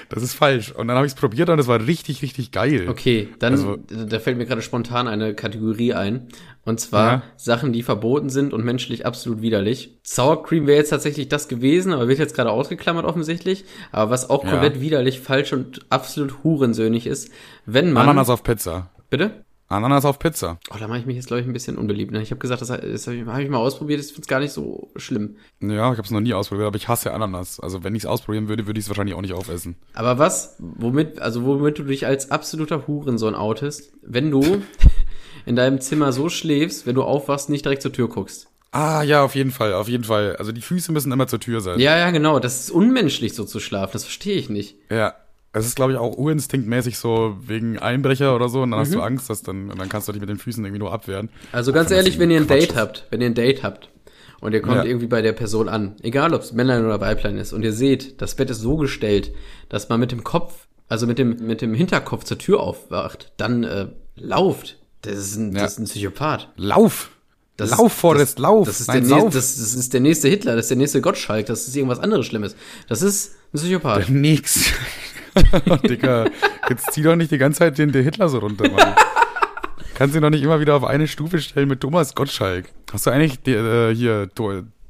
das 0.10 0.24
ist 0.24 0.34
falsch. 0.34 0.72
Und 0.72 0.88
dann 0.88 0.96
habe 0.98 1.06
ich 1.06 1.14
es 1.14 1.20
probiert 1.20 1.50
und 1.50 1.60
es 1.60 1.68
war 1.68 1.86
richtig, 1.86 2.22
richtig 2.22 2.52
geil. 2.52 2.88
Okay, 2.90 3.30
dann 3.40 3.54
Also- 3.54 3.78
da 3.88 4.20
fällt 4.20 4.38
mir 4.38 4.46
gerade 4.46 4.62
spontan 4.62 5.08
eine 5.08 5.34
Kategorie 5.34 5.94
ein. 5.94 6.28
Und 6.64 6.80
zwar 6.80 7.12
Ja. 7.12 7.24
Sachen, 7.38 7.74
die 7.74 7.82
verboten 7.84 8.30
sind 8.30 8.54
und 8.54 8.64
menschlich 8.64 9.06
absolut 9.06 9.42
widerlich. 9.42 9.98
Sour 10.04 10.44
Cream 10.44 10.68
wäre 10.68 10.78
jetzt 10.78 10.90
tatsächlich 10.90 11.28
das 11.28 11.48
gewesen, 11.48 11.92
aber 11.92 12.08
wird 12.08 12.20
jetzt 12.20 12.36
gerade 12.36 12.52
ausgeklammert 12.52 13.06
offensichtlich. 13.06 13.66
Aber 13.92 14.12
was 14.12 14.30
auch 14.30 14.44
Ja. 14.44 14.52
komplett 14.52 14.80
widerlich, 14.80 15.20
falsch 15.22 15.54
und 15.54 15.82
absolut 15.90 16.44
hurensöhnig 16.44 17.08
ist, 17.08 17.32
wenn 17.66 17.92
man. 17.92 18.04
Ananas 18.04 18.30
auf 18.30 18.44
Pizza. 18.44 18.90
Bitte? 19.10 19.44
Ananas 19.72 20.06
auf 20.06 20.20
Pizza. 20.20 20.60
Oh, 20.70 20.76
da 20.80 20.88
mache 20.88 21.00
ich 21.00 21.06
mich 21.06 21.16
jetzt, 21.16 21.28
glaube 21.28 21.42
ich, 21.42 21.48
ein 21.48 21.54
bisschen 21.54 21.78
unbeliebt. 21.78 22.12
Ne? 22.12 22.22
Ich 22.22 22.32
habe 22.32 22.40
gesagt, 22.40 22.62
das, 22.62 22.68
das 22.68 23.08
habe 23.08 23.18
ich, 23.18 23.26
hab 23.26 23.40
ich 23.40 23.50
mal 23.50 23.58
ausprobiert, 23.58 24.00
ich 24.00 24.08
finde 24.08 24.22
es 24.22 24.28
gar 24.28 24.40
nicht 24.40 24.52
so 24.52 24.92
schlimm. 24.98 25.38
Ja, 25.62 25.92
ich 25.92 25.98
habe 25.98 26.02
es 26.02 26.12
noch 26.12 26.20
nie 26.20 26.34
ausprobiert, 26.34 26.68
aber 26.68 26.76
ich 26.76 26.88
hasse 26.88 27.14
Ananas. 27.14 27.60
Also 27.60 27.84
wenn 27.84 27.96
ich 27.96 28.04
es 28.04 28.06
ausprobieren 28.06 28.50
würde, 28.50 28.68
würde 28.68 28.80
ich 28.80 28.86
es 28.86 28.90
wahrscheinlich 28.90 29.16
auch 29.16 29.22
nicht 29.22 29.34
aufessen. 29.34 29.76
Aber 29.94 30.20
was, 30.20 30.58
womit, 30.60 31.20
also 31.20 31.46
womit 31.46 31.80
du 31.80 31.84
dich 31.84 32.06
als 32.06 32.32
absoluter 32.32 32.88
Hurensohn 32.88 33.36
outest, 33.36 33.94
wenn 34.02 34.30
du 34.30 34.62
in 35.46 35.56
deinem 35.56 35.80
Zimmer 35.80 36.12
so 36.12 36.30
schläfst, 36.30 36.86
wenn 36.86 36.96
du 36.96 37.04
aufwachst, 37.04 37.50
nicht 37.50 37.66
direkt 37.66 37.82
zur 37.82 37.94
Tür 37.94 38.10
guckst. 38.10 38.48
Ah, 38.74 39.04
ja, 39.04 39.24
auf 39.24 39.36
jeden 39.36 39.52
Fall, 39.52 39.74
auf 39.74 39.90
jeden 39.90 40.06
Fall. 40.06 40.38
Also 40.38 40.54
die 40.54 40.62
Füße 40.62 40.92
müssen 40.94 41.12
immer 41.12 41.28
zur 41.28 41.42
Tür 41.42 41.60
sein. 41.60 41.80
Ja, 41.80 41.98
ja, 41.98 42.10
genau. 42.12 42.40
Das 42.40 42.62
ist 42.62 42.72
unmenschlich, 42.72 43.34
so 43.36 43.44
zu 43.44 43.60
schlafen. 43.60 43.92
Das 43.94 44.04
verstehe 44.04 44.36
ich 44.36 44.50
nicht. 44.50 44.78
Ja. 44.90 45.16
Es 45.54 45.66
ist, 45.66 45.76
glaube 45.76 45.92
ich, 45.92 45.98
auch 45.98 46.18
urinstinktmäßig 46.18 46.98
so 46.98 47.36
wegen 47.46 47.78
Einbrecher 47.78 48.36
oder 48.36 48.48
so. 48.48 48.62
Und 48.62 48.72
dann 48.72 48.80
hast 48.80 48.90
Mhm. 48.92 48.94
du 48.96 49.02
Angst, 49.02 49.30
dass 49.30 49.42
dann, 49.44 49.70
dann 49.70 49.90
kannst 49.90 50.08
du 50.08 50.12
dich 50.14 50.22
mit 50.22 50.30
den 50.30 50.38
Füßen 50.38 50.64
irgendwie 50.64 50.80
nur 50.80 50.94
abwehren. 50.94 51.30
Also 51.52 51.74
ganz 51.74 51.92
ehrlich, 51.92 52.20
wenn 52.20 52.32
ihr 52.32 52.38
ein 52.40 52.48
Quatsch 52.48 52.60
Date 52.62 52.70
ist. 52.72 52.78
habt, 52.78 53.08
wenn 53.10 53.20
ihr 53.22 53.28
ein 53.28 53.34
Date 53.34 53.62
habt 53.64 53.90
und 54.40 54.54
ihr 54.54 54.62
kommt 54.62 54.78
Ja. 54.78 54.84
irgendwie 54.86 55.08
bei 55.08 55.22
der 55.22 55.34
Person 55.34 55.68
an, 55.68 55.96
egal 56.04 56.34
ob 56.34 56.42
es 56.42 56.54
Männlein 56.54 56.86
oder 56.86 57.02
Weiblein 57.02 57.38
ist, 57.38 57.52
und 57.52 57.64
ihr 57.64 57.74
seht, 57.74 58.22
das 58.22 58.36
Bett 58.36 58.50
ist 58.50 58.60
so 58.62 58.78
gestellt, 58.78 59.32
dass 59.68 59.90
man 59.90 60.00
mit 60.00 60.12
dem 60.14 60.24
Kopf, 60.24 60.68
also 60.88 61.06
mit 61.06 61.20
dem, 61.20 61.36
mit 61.46 61.62
dem 61.62 61.74
Hinterkopf 61.74 62.24
zur 62.24 62.38
Tür 62.38 62.62
aufwacht, 62.62 63.34
dann 63.36 63.64
äh, 63.66 63.88
lauft. 64.16 64.78
Das 65.02 65.18
ist 65.18 65.36
ein, 65.36 65.54
Ja. 65.54 65.64
das 65.64 65.74
ist 65.74 65.80
ein 65.80 65.86
Psychopath. 65.86 66.48
Lauf! 66.56 67.10
Das 67.58 67.72
lauf, 67.72 67.88
ist- 67.92 68.00
Forrest, 68.00 68.40
lauf! 68.40 68.68
Das 68.68 68.80
ist, 68.80 68.88
Nein, 68.88 69.06
der 69.06 69.18
nächste, 69.18 69.22
sauf. 69.24 69.34
das, 69.34 69.56
das 69.58 69.74
ist 69.74 69.94
der 69.94 70.00
nächste 70.00 70.30
Hitler, 70.30 70.56
das 70.56 70.66
ist 70.66 70.70
der 70.70 70.78
nächste 70.78 71.02
Gottschalk, 71.02 71.46
das 71.48 71.68
ist 71.68 71.76
irgendwas 71.76 72.00
anderes 72.00 72.26
Schlimmes. 72.26 72.56
Das 72.88 73.02
ist 73.02 73.36
ein 73.54 73.58
Psychopath. 73.60 74.10
Nix. 74.10 74.72
Dicker, 75.84 76.30
jetzt 76.70 76.92
zieh 76.92 77.04
doch 77.04 77.16
nicht 77.16 77.32
die 77.32 77.38
ganze 77.38 77.60
Zeit 77.60 77.78
den 77.78 77.92
der 77.92 78.04
Hitler 78.04 78.30
so 78.30 78.40
runter, 78.40 78.70
Mann. 78.70 78.96
Kannst 79.96 80.16
ihn 80.16 80.22
doch 80.22 80.30
nicht 80.30 80.44
immer 80.44 80.60
wieder 80.60 80.76
auf 80.76 80.84
eine 80.84 81.08
Stufe 81.08 81.40
stellen 81.40 81.68
mit 81.68 81.82
Thomas 81.82 82.16
Gottschalk. 82.16 82.66
Hast 82.92 83.06
du 83.06 83.12
eigentlich 83.12 83.42
die, 83.42 83.54
äh, 83.54 83.94
hier 83.94 84.30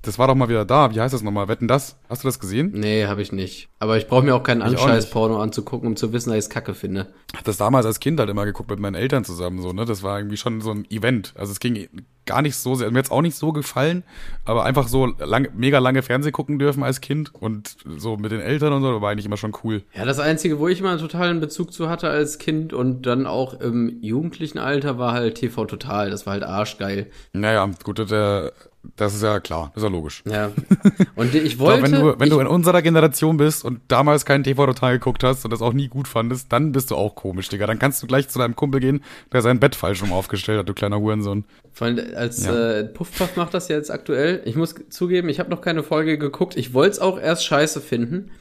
das 0.02 0.18
war 0.18 0.28
doch 0.28 0.36
mal 0.36 0.50
wieder 0.50 0.66
da. 0.66 0.94
Wie 0.94 1.00
heißt 1.00 1.14
das 1.14 1.22
nochmal? 1.22 1.48
Wetten 1.48 1.68
das? 1.68 1.98
Hast 2.10 2.24
du 2.24 2.28
das 2.28 2.40
gesehen? 2.40 2.72
Nee, 2.74 3.06
habe 3.06 3.22
ich 3.22 3.32
nicht. 3.32 3.70
Aber 3.80 3.98
ich 3.98 4.08
brauche 4.08 4.24
mir 4.24 4.36
auch 4.36 4.44
keinen 4.44 4.62
Ich 4.62 4.68
Anscheiß-Porno 4.68 5.40
anzugucken, 5.40 5.88
um 5.88 5.96
zu 5.96 6.12
wissen, 6.12 6.30
dass 6.30 6.40
ich 6.40 6.46
es 6.46 6.50
kacke 6.50 6.74
finde. 6.74 7.08
hab 7.36 7.44
das 7.44 7.58
damals 7.58 7.86
als 7.86 8.00
Kind 8.00 8.20
halt 8.20 8.30
immer 8.30 8.46
geguckt 8.46 8.70
mit 8.70 8.80
meinen 8.80 8.96
Eltern 8.96 9.24
zusammen 9.24 9.62
so, 9.62 9.74
ne? 9.74 9.86
Das 9.86 10.04
war 10.04 10.18
irgendwie 10.18 10.38
schon 10.38 10.62
so 10.62 10.72
ein 10.72 10.90
Event. 10.90 11.34
Also 11.38 11.52
es 11.52 11.60
ging 11.60 11.88
gar 12.26 12.42
nicht 12.42 12.56
so 12.56 12.76
sehr, 12.76 12.90
mir 12.92 13.00
jetzt 13.00 13.12
auch 13.12 13.22
nicht 13.22 13.36
so 13.36 13.52
gefallen, 13.52 14.04
aber 14.46 14.64
einfach 14.64 14.88
so 14.88 15.08
lang, 15.08 15.50
mega 15.56 15.80
lange 15.80 16.02
Fernseh 16.02 16.32
gucken 16.32 16.60
dürfen 16.60 16.84
als 16.84 17.02
Kind 17.02 17.34
und 17.34 17.78
so 17.98 18.18
mit 18.18 18.32
den 18.32 18.42
Eltern 18.42 18.74
und 18.74 18.84
so, 18.84 19.02
war 19.02 19.12
eigentlich 19.12 19.26
immer 19.26 19.38
schon 19.38 19.54
cool. 19.64 19.84
Ja, 19.94 20.06
das 20.06 20.20
Einzige, 20.20 20.60
wo 20.60 20.68
ich 20.68 20.80
immer 20.80 20.92
einen 20.92 21.00
totalen 21.00 21.40
Bezug 21.40 21.74
zu 21.74 21.90
hatte 21.90 22.10
als 22.10 22.38
Kind 22.38 22.74
und 22.74 23.06
dann 23.06 23.26
auch 23.26 23.60
im 23.60 24.02
jugendlichen 24.02 24.60
Alter, 24.60 24.98
war 24.98 25.14
halt 25.14 25.36
TV 25.36 25.66
Total. 25.66 26.10
Das 26.10 26.26
war 26.26 26.34
halt 26.34 26.44
arschgeil. 26.44 27.08
Naja, 27.34 27.70
gut, 27.84 27.98
der, 28.10 28.54
das 28.98 29.14
ist 29.14 29.22
ja 29.24 29.40
klar, 29.40 29.72
das 29.74 29.84
ist 29.84 29.90
ja 29.90 29.96
logisch. 29.96 30.24
Ja. 30.26 30.52
Und 31.16 31.34
ich 31.36 31.60
wollte. 31.60 31.84
wenn 31.84 31.92
du, 31.92 32.20
wenn 32.20 32.28
ich, 32.28 32.34
du 32.34 32.40
in 32.40 32.48
unserer 32.48 32.82
Generation 32.82 33.38
bist 33.38 33.64
und 33.64 33.80
damals 33.88 34.26
keinen 34.26 34.44
TV 34.44 34.66
total 34.66 34.94
geguckt 34.94 35.24
hast 35.24 35.46
und 35.46 35.52
das 35.52 35.62
auch 35.62 35.74
nie 35.74 35.88
gut 35.88 36.08
fandest, 36.08 36.52
dann 36.52 36.72
bist 36.72 36.90
du 36.92 36.96
auch 36.96 37.16
komisch, 37.16 37.48
Digga. 37.50 37.68
Dann 37.68 37.80
kannst 37.80 38.02
du 38.02 38.08
gleich 38.08 38.28
zu 38.30 38.40
deinem 38.40 38.56
Kumpel 38.56 38.80
gehen, 38.80 39.04
der 39.32 39.42
sein 39.42 39.60
Bett 39.60 39.76
falsch 39.76 40.02
rum 40.02 40.12
aufgestellt 40.12 40.60
hat, 40.60 40.70
du 40.70 40.74
kleiner 40.74 41.00
Hurensohn. 41.00 41.46
vor 41.72 41.88
allem 41.88 42.00
als 42.16 42.44
Ja. 42.46 42.80
äh, 42.80 42.84
Puffpuff 42.86 43.36
macht 43.38 43.54
das 43.54 43.68
ja 43.68 43.76
jetzt 43.78 43.92
aktuell. 43.92 44.42
Ich 44.46 44.56
muss 44.56 44.74
zugeben, 44.90 45.30
ich 45.30 45.40
habe 45.40 45.50
noch 45.52 45.62
keine 45.62 45.84
Folge 45.84 46.18
geguckt. 46.18 46.58
Ich 46.58 46.74
wollte 46.74 46.92
es 46.94 47.00
auch 47.00 47.20
erst 47.20 47.46
scheiße 47.46 47.82
finden. 47.82 48.32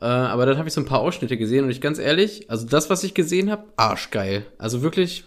Äh, 0.00 0.04
aber 0.04 0.46
dann 0.46 0.58
habe 0.58 0.68
ich 0.68 0.74
so 0.74 0.80
ein 0.80 0.86
paar 0.86 1.00
Ausschnitte 1.00 1.36
gesehen 1.36 1.64
und 1.64 1.70
ich 1.70 1.80
ganz 1.80 1.98
ehrlich, 1.98 2.48
also 2.48 2.66
das, 2.68 2.88
was 2.88 3.02
ich 3.02 3.14
gesehen 3.14 3.50
habe, 3.50 3.64
arschgeil. 3.76 4.46
Also 4.56 4.82
wirklich, 4.82 5.24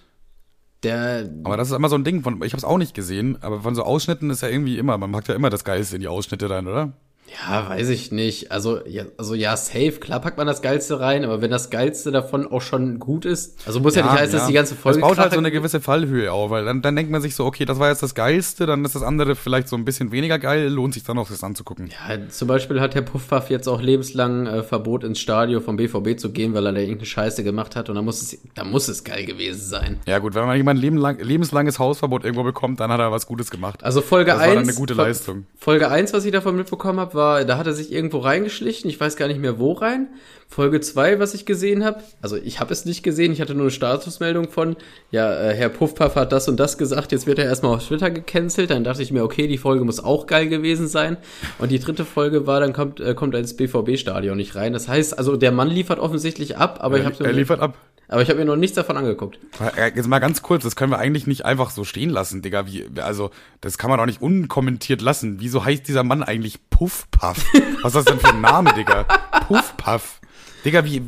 der. 0.84 1.30
Aber 1.44 1.58
das 1.58 1.70
ist 1.70 1.76
immer 1.76 1.90
so 1.90 1.96
ein 1.96 2.04
Ding 2.04 2.22
von, 2.24 2.42
ich 2.44 2.54
hab's 2.54 2.64
auch 2.64 2.78
nicht 2.78 2.94
gesehen, 2.94 3.38
aber 3.42 3.62
von 3.62 3.76
so 3.76 3.84
Ausschnitten 3.84 4.30
ist 4.30 4.42
ja 4.42 4.50
irgendwie 4.50 4.78
immer, 4.78 4.98
man 4.98 5.12
packt 5.12 5.28
ja 5.28 5.36
immer 5.36 5.50
das 5.50 5.64
Geilste 5.64 5.96
in 5.96 6.02
die 6.02 6.08
Ausschnitte 6.08 6.50
rein, 6.50 6.68
oder? 6.68 6.94
Ja, 7.40 7.70
weiß 7.70 7.90
ich 7.90 8.12
nicht. 8.12 8.52
Also 8.52 8.86
ja, 8.86 9.04
also 9.18 9.36
ja, 9.36 9.56
safe, 9.56 9.94
klar 9.94 10.20
packt 10.20 10.38
man 10.38 10.48
das 10.48 10.62
Geilste 10.62 11.00
rein, 11.00 11.24
aber 11.24 11.42
wenn 11.42 11.52
das 11.52 11.70
Geilste 11.70 12.12
davon 12.12 12.48
auch 12.48 12.62
schon 12.62 13.00
gut 13.00 13.26
ist, 13.26 13.58
also 13.66 13.80
muss 13.80 13.96
ja, 13.96 14.04
nicht 14.04 14.12
heißen, 14.12 14.38
dass 14.38 14.48
die 14.48 14.54
ganze 14.54 14.76
Folge. 14.76 15.00
Das 15.00 15.08
baut 15.08 15.18
halt 15.18 15.34
so 15.34 15.40
eine 15.40 15.52
gewisse 15.52 15.80
Fallhöhe 15.80 16.32
auf, 16.32 16.50
weil 16.50 16.66
dann, 16.66 16.82
dann 16.82 16.96
denkt 16.96 17.12
man 17.12 17.22
sich 17.22 17.36
so, 17.36 17.46
okay, 17.46 17.66
das 17.66 17.80
war 17.80 17.90
jetzt 17.90 18.04
das 18.04 18.16
Geilste, 18.16 18.66
dann 18.66 18.84
ist 18.84 18.96
das 18.96 19.04
andere 19.04 19.36
vielleicht 19.36 19.68
so 19.68 19.76
ein 19.76 19.86
bisschen 19.86 20.12
weniger 20.12 20.40
geil, 20.40 20.68
lohnt 20.68 20.94
sich 20.94 21.04
dann 21.04 21.18
auch 21.18 21.30
das 21.30 21.44
anzugucken. 21.44 21.90
Ja, 21.90 22.18
zum 22.30 22.48
Beispiel 22.48 22.82
hat 22.82 22.96
Herr 22.96 23.02
Puffpaff 23.02 23.50
jetzt 23.50 23.68
auch 23.68 23.82
lebenslang 23.82 24.48
äh, 24.48 24.64
Verbot 24.64 25.04
ins 25.04 25.20
Stadion 25.20 25.62
vom 25.62 25.78
BVB 25.78 26.20
zu 26.20 26.32
gehen, 26.32 26.54
weil 26.54 26.66
er 26.66 26.74
da 26.74 26.80
irgendeine 26.80 27.06
Scheiße 27.06 27.44
gemacht 27.44 27.76
hat 27.76 27.90
und 27.90 27.96
da 27.96 28.02
muss 28.02 28.22
es, 28.22 28.38
da 28.56 28.64
muss 28.64 28.88
es 28.88 29.04
geil 29.04 29.26
gewesen 29.26 29.62
sein. 29.62 30.00
Ja 30.06 30.20
gut, 30.20 30.36
wenn 30.36 30.46
man 30.46 30.58
jemand 30.58 30.80
leben 30.80 30.98
lang, 30.98 31.20
lebenslanges 31.20 31.80
Hausverbot 31.80 32.24
irgendwo 32.24 32.44
bekommt, 32.44 32.80
dann 32.80 32.92
hat 32.92 33.00
er 33.00 33.12
was 33.12 33.26
Gutes 33.26 33.50
gemacht. 33.50 33.84
Also 33.84 34.02
Folge 34.02 34.32
Das 34.32 34.40
war 34.40 34.48
dann 34.48 34.58
1. 34.60 34.68
eine 34.68 34.78
gute 34.78 34.94
Leistung. 34.94 35.46
Folge 35.58 35.90
1, 35.90 36.14
was 36.14 36.26
ich 36.26 36.32
davon 36.32 36.56
mitbekommen 36.56 37.00
habe, 37.00 37.14
war, 37.14 37.21
da 37.46 37.58
hat 37.58 37.68
er 37.68 37.74
sich 37.74 37.92
irgendwo 37.92 38.20
reingeschlichen, 38.20 38.90
ich 38.90 39.00
weiß 39.00 39.16
gar 39.16 39.28
nicht 39.28 39.40
mehr 39.40 39.60
wo 39.60 39.74
rein. 39.74 40.08
Folge 40.48 40.82
2, 40.82 41.20
was 41.20 41.34
ich 41.34 41.46
gesehen 41.46 41.86
habe, 41.86 42.02
also 42.22 42.36
ich 42.36 42.60
habe 42.60 42.74
es 42.74 42.84
nicht 42.84 43.04
gesehen, 43.04 43.32
ich 43.32 43.40
hatte 43.40 43.54
nur 43.54 43.64
eine 43.64 43.72
Statusmeldung 43.72 44.50
von, 44.50 44.76
ja, 45.10 45.34
äh, 45.34 45.54
Herr 45.54 45.70
Puffpaff 45.70 46.16
hat 46.16 46.34
das 46.34 46.50
und 46.50 46.60
das 46.60 46.78
gesagt, 46.78 47.14
jetzt 47.14 47.26
wird 47.26 47.40
er 47.40 47.46
erstmal 47.46 47.74
auf 47.74 47.88
Twitter 47.88 48.12
gecancelt, 48.12 48.70
dann 48.70 48.84
dachte 48.84 49.02
ich 49.02 49.14
mir, 49.14 49.24
okay, 49.24 49.48
die 49.48 49.58
Folge 49.58 49.86
muss 49.86 50.04
auch 50.04 50.28
geil 50.28 50.50
gewesen 50.50 50.90
sein. 50.90 51.16
Und 51.58 51.72
die 51.72 51.80
dritte 51.80 52.04
Folge 52.04 52.48
war, 52.48 52.60
dann 52.60 52.74
kommt, 52.74 53.00
äh, 53.00 53.14
kommt 53.14 53.34
er 53.34 53.40
ins 53.40 53.56
BVB-Stadion 53.56 54.36
nicht 54.36 54.56
rein. 54.56 54.74
Das 54.74 54.90
heißt, 54.90 55.18
also 55.18 55.38
der 55.38 55.54
Mann 55.54 55.70
liefert 55.70 56.00
offensichtlich 56.00 56.58
ab, 56.58 56.80
aber 56.82 56.98
ich 56.98 57.04
er, 57.04 57.12
habe 57.12 57.24
er 57.24 57.32
liefert 57.32 57.62
ab. 57.62 57.78
Aber 58.12 58.22
ich 58.22 58.30
habe 58.30 58.40
mir 58.40 58.46
noch 58.46 58.58
nichts 58.58 58.76
davon 58.76 58.98
angeguckt. 58.98 59.40
Äh, 59.78 59.92
Jetzt 59.96 60.08
mal 60.08 60.20
ganz 60.20 60.42
kurz, 60.42 60.64
das 60.64 60.76
können 60.76 60.92
wir 60.92 61.00
eigentlich 61.00 61.28
nicht 61.28 61.46
einfach 61.46 61.70
so 61.70 61.84
stehen 61.86 62.10
lassen, 62.10 62.42
Digga. 62.42 62.68
Wie, 62.68 62.86
also, 63.02 63.32
das 63.62 63.78
kann 63.78 63.90
man 63.90 63.98
doch 63.98 64.06
nicht 64.06 64.22
unkommentiert 64.22 65.02
lassen. 65.02 65.38
Wieso 65.40 65.64
heißt 65.64 65.88
dieser 65.88 66.04
Mann 66.04 66.22
eigentlich 66.22 66.60
Puffpuff? 66.70 67.46
Was 67.82 67.96
ist 67.96 67.96
das 67.96 68.06
denn 68.06 68.20
für 68.20 68.34
ein 68.36 68.42
Name, 68.42 68.74
Digga? 68.74 69.04
Puffpuff. 69.48 70.20
Digga, 70.66 70.84
wie, 70.86 71.02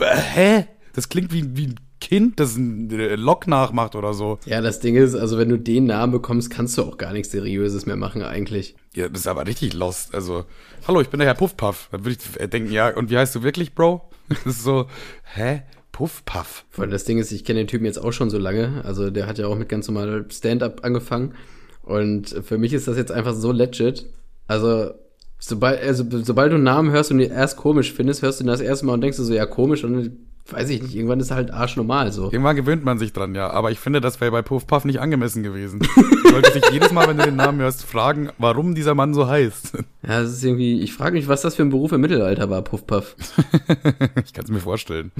hä? 0.00 0.66
Das 0.94 1.08
klingt 1.08 1.32
wie, 1.32 1.56
wie 1.56 1.68
ein 1.68 1.76
Kind, 2.00 2.40
das 2.40 2.56
ein 2.56 2.90
äh, 2.90 3.14
Lok 3.16 3.46
nachmacht 3.46 3.94
oder 3.94 4.14
so. 4.14 4.38
Ja, 4.44 4.60
das 4.60 4.80
Ding 4.80 4.96
ist, 4.96 5.14
also 5.14 5.38
wenn 5.38 5.48
du 5.48 5.58
den 5.58 5.84
Namen 5.84 6.12
bekommst, 6.12 6.50
kannst 6.50 6.76
du 6.78 6.82
auch 6.82 6.96
gar 6.96 7.12
nichts 7.12 7.30
Seriöses 7.30 7.86
mehr 7.86 7.96
machen 7.96 8.22
eigentlich. 8.22 8.76
Ja, 8.94 9.08
das 9.08 9.20
ist 9.22 9.26
aber 9.26 9.46
richtig 9.46 9.74
lost. 9.74 10.14
Also, 10.14 10.44
hallo, 10.86 11.00
ich 11.00 11.08
bin 11.08 11.18
der 11.18 11.28
Herr 11.28 11.34
Puffpuff. 11.34 11.88
Dann 11.92 12.04
würde 12.04 12.16
ich 12.20 12.40
äh, 12.40 12.48
denken, 12.48 12.72
ja, 12.72 12.88
und 12.96 13.10
wie 13.10 13.18
heißt 13.18 13.34
du 13.34 13.42
wirklich, 13.42 13.74
Bro? 13.74 14.10
Das 14.28 14.44
ist 14.44 14.62
so, 14.64 14.86
hä? 15.34 15.62
Puffpuff. 15.98 16.64
Vor 16.70 16.82
allem 16.82 16.92
das 16.92 17.02
Ding 17.02 17.18
ist, 17.18 17.32
ich 17.32 17.44
kenne 17.44 17.58
den 17.58 17.66
Typen 17.66 17.84
jetzt 17.84 17.98
auch 17.98 18.12
schon 18.12 18.30
so 18.30 18.38
lange. 18.38 18.84
Also 18.84 19.10
der 19.10 19.26
hat 19.26 19.36
ja 19.38 19.48
auch 19.48 19.58
mit 19.58 19.68
ganz 19.68 19.88
normal 19.88 20.26
Stand-up 20.30 20.84
angefangen. 20.84 21.34
Und 21.82 22.28
für 22.44 22.56
mich 22.56 22.72
ist 22.72 22.86
das 22.86 22.96
jetzt 22.96 23.10
einfach 23.10 23.34
so 23.34 23.50
legit. 23.50 24.06
Also, 24.46 24.92
sobald, 25.40 25.82
also, 25.82 26.04
sobald 26.22 26.52
du 26.52 26.54
einen 26.54 26.62
Namen 26.62 26.92
hörst 26.92 27.10
und 27.10 27.18
ihn 27.18 27.32
erst 27.32 27.56
komisch 27.56 27.92
findest, 27.92 28.22
hörst 28.22 28.38
du 28.38 28.44
ihn 28.44 28.46
das 28.46 28.60
erste 28.60 28.86
Mal 28.86 28.92
und 28.92 29.00
denkst 29.00 29.16
du 29.16 29.24
so, 29.24 29.34
ja, 29.34 29.44
komisch. 29.44 29.82
Und 29.82 30.12
weiß 30.50 30.70
ich 30.70 30.82
nicht, 30.82 30.94
irgendwann 30.94 31.20
ist 31.20 31.30
halt 31.30 31.52
arschnormal 31.52 32.12
so. 32.12 32.24
Irgendwann 32.24 32.56
gewöhnt 32.56 32.84
man 32.84 32.98
sich 32.98 33.12
dran, 33.12 33.34
ja. 33.34 33.50
Aber 33.50 33.70
ich 33.70 33.78
finde, 33.78 34.00
das 34.00 34.20
wäre 34.20 34.30
bei 34.30 34.42
Puffpuff 34.42 34.84
nicht 34.84 35.00
angemessen 35.00 35.42
gewesen. 35.42 35.80
Du 36.28 36.34
solltest 36.34 36.56
dich 36.56 36.70
jedes 36.72 36.92
Mal, 36.92 37.08
wenn 37.08 37.16
du 37.16 37.24
den 37.24 37.36
Namen 37.36 37.60
hörst, 37.60 37.84
fragen, 37.84 38.28
warum 38.36 38.74
dieser 38.74 38.94
Mann 38.94 39.14
so 39.14 39.28
heißt. 39.28 39.78
Ja, 40.06 40.20
das 40.22 40.32
ist 40.32 40.44
irgendwie, 40.44 40.80
ich 40.80 40.94
frage 40.94 41.16
mich, 41.16 41.26
was 41.26 41.42
das 41.42 41.56
für 41.56 41.62
ein 41.62 41.70
Beruf 41.70 41.92
im 41.92 42.00
Mittelalter 42.00 42.48
war, 42.48 42.62
Puffpuff. 42.62 43.16
Ich 44.24 44.32
kann 44.32 44.44
es 44.44 44.50
mir 44.50 44.60
vorstellen. 44.60 45.10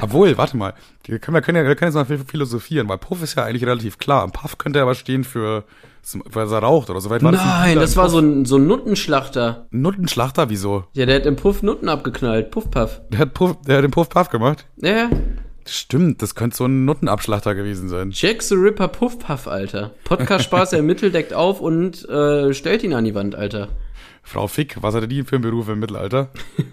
Obwohl, 0.00 0.36
warte 0.36 0.56
mal, 0.56 0.74
wir 1.04 1.18
können, 1.18 1.34
wir 1.34 1.42
können, 1.42 1.56
ja, 1.58 1.66
wir 1.66 1.76
können 1.76 1.94
jetzt 1.94 2.08
mal 2.08 2.18
philosophieren, 2.18 2.88
weil 2.88 2.98
Puff 2.98 3.22
ist 3.22 3.36
ja 3.36 3.44
eigentlich 3.44 3.64
relativ 3.64 3.98
klar. 3.98 4.28
Puff 4.28 4.58
könnte 4.58 4.82
aber 4.82 4.94
stehen 4.94 5.24
für, 5.24 5.64
dass 6.02 6.52
er 6.52 6.58
raucht 6.58 6.90
oder 6.90 7.00
so. 7.00 7.08
Vielleicht 7.08 7.24
war 7.24 7.32
das 7.32 7.40
ein 7.40 7.46
Nein, 7.48 7.76
das 7.76 7.92
im 7.92 7.96
war 7.96 8.10
so 8.10 8.18
ein, 8.18 8.44
so 8.44 8.56
ein 8.56 8.66
Nuttenschlachter. 8.66 9.66
Nuttenschlachter, 9.70 10.50
wieso? 10.50 10.84
Ja, 10.92 11.06
der 11.06 11.16
hat 11.16 11.26
im 11.26 11.36
Puff 11.36 11.62
Nutten 11.62 11.88
abgeknallt. 11.88 12.50
Puffpuff. 12.50 13.00
Der 13.10 13.20
hat, 13.20 13.34
Puff, 13.34 13.56
der 13.66 13.78
hat 13.78 13.84
den 13.84 13.90
Puff 13.90 14.08
Puff 14.08 14.28
gemacht. 14.28 14.66
Ja. 14.76 15.08
Stimmt, 15.66 16.22
das 16.22 16.34
könnte 16.34 16.56
so 16.56 16.64
ein 16.64 16.84
Nuttenabschlachter 16.84 17.54
gewesen 17.54 17.88
sein. 17.88 18.10
Jack 18.12 18.42
the 18.42 18.56
Ripper 18.56 18.88
Puffpuff, 18.88 19.46
Alter. 19.46 19.92
Podcast 20.04 20.44
Spaß 20.44 20.72
ermittelt, 20.72 21.14
deckt 21.14 21.34
auf 21.34 21.60
und 21.60 22.08
äh, 22.08 22.52
stellt 22.52 22.82
ihn 22.82 22.94
an 22.94 23.04
die 23.04 23.14
Wand, 23.14 23.34
Alter. 23.36 23.68
Frau 24.24 24.46
Fick, 24.46 24.82
was 24.82 24.94
hatte 24.94 25.08
die 25.08 25.22
für 25.24 25.36
einen 25.36 25.42
Beruf 25.42 25.68
im 25.68 25.78
Mittelalter? 25.78 26.30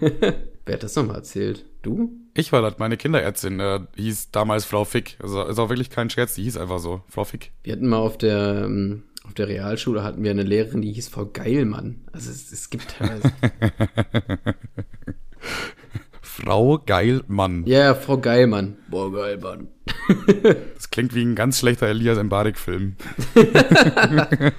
Wer 0.66 0.74
hat 0.74 0.82
das 0.82 0.94
nochmal 0.94 1.16
erzählt? 1.16 1.64
Du? 1.82 2.10
Ich 2.34 2.52
war 2.52 2.62
das, 2.62 2.78
meine 2.78 2.96
Kinderärztin, 2.96 3.58
äh, 3.58 3.80
hieß 3.96 4.30
damals 4.30 4.64
Frau 4.64 4.84
Fick. 4.84 5.16
Also 5.20 5.42
ist 5.44 5.58
auch 5.58 5.68
wirklich 5.68 5.90
kein 5.90 6.10
Scherz, 6.10 6.34
die 6.34 6.44
hieß 6.44 6.56
einfach 6.58 6.78
so. 6.78 7.02
Frau 7.08 7.24
Fick. 7.24 7.50
Wir 7.64 7.72
hatten 7.72 7.88
mal 7.88 7.98
auf 7.98 8.18
der, 8.18 8.64
ähm, 8.66 9.02
auf 9.30 9.34
der 9.34 9.46
Realschule 9.46 10.02
hatten 10.02 10.24
wir 10.24 10.32
eine 10.32 10.42
Lehrerin, 10.42 10.82
die 10.82 10.92
hieß 10.92 11.08
Frau 11.08 11.24
Geilmann. 11.24 12.00
Also 12.10 12.32
es, 12.32 12.50
es 12.50 12.68
gibt 12.68 12.96
teilweise. 12.98 13.30
Frau 16.20 16.78
Geilmann. 16.84 17.64
Ja, 17.64 17.78
ja, 17.78 17.94
Frau 17.94 18.18
Geilmann. 18.18 18.78
Boah, 18.88 19.12
Geilmann. 19.12 19.68
Das 20.74 20.90
klingt 20.90 21.14
wie 21.14 21.22
ein 21.22 21.36
ganz 21.36 21.60
schlechter 21.60 21.86
Elias 21.86 22.20
Mbarek-Film. 22.20 22.96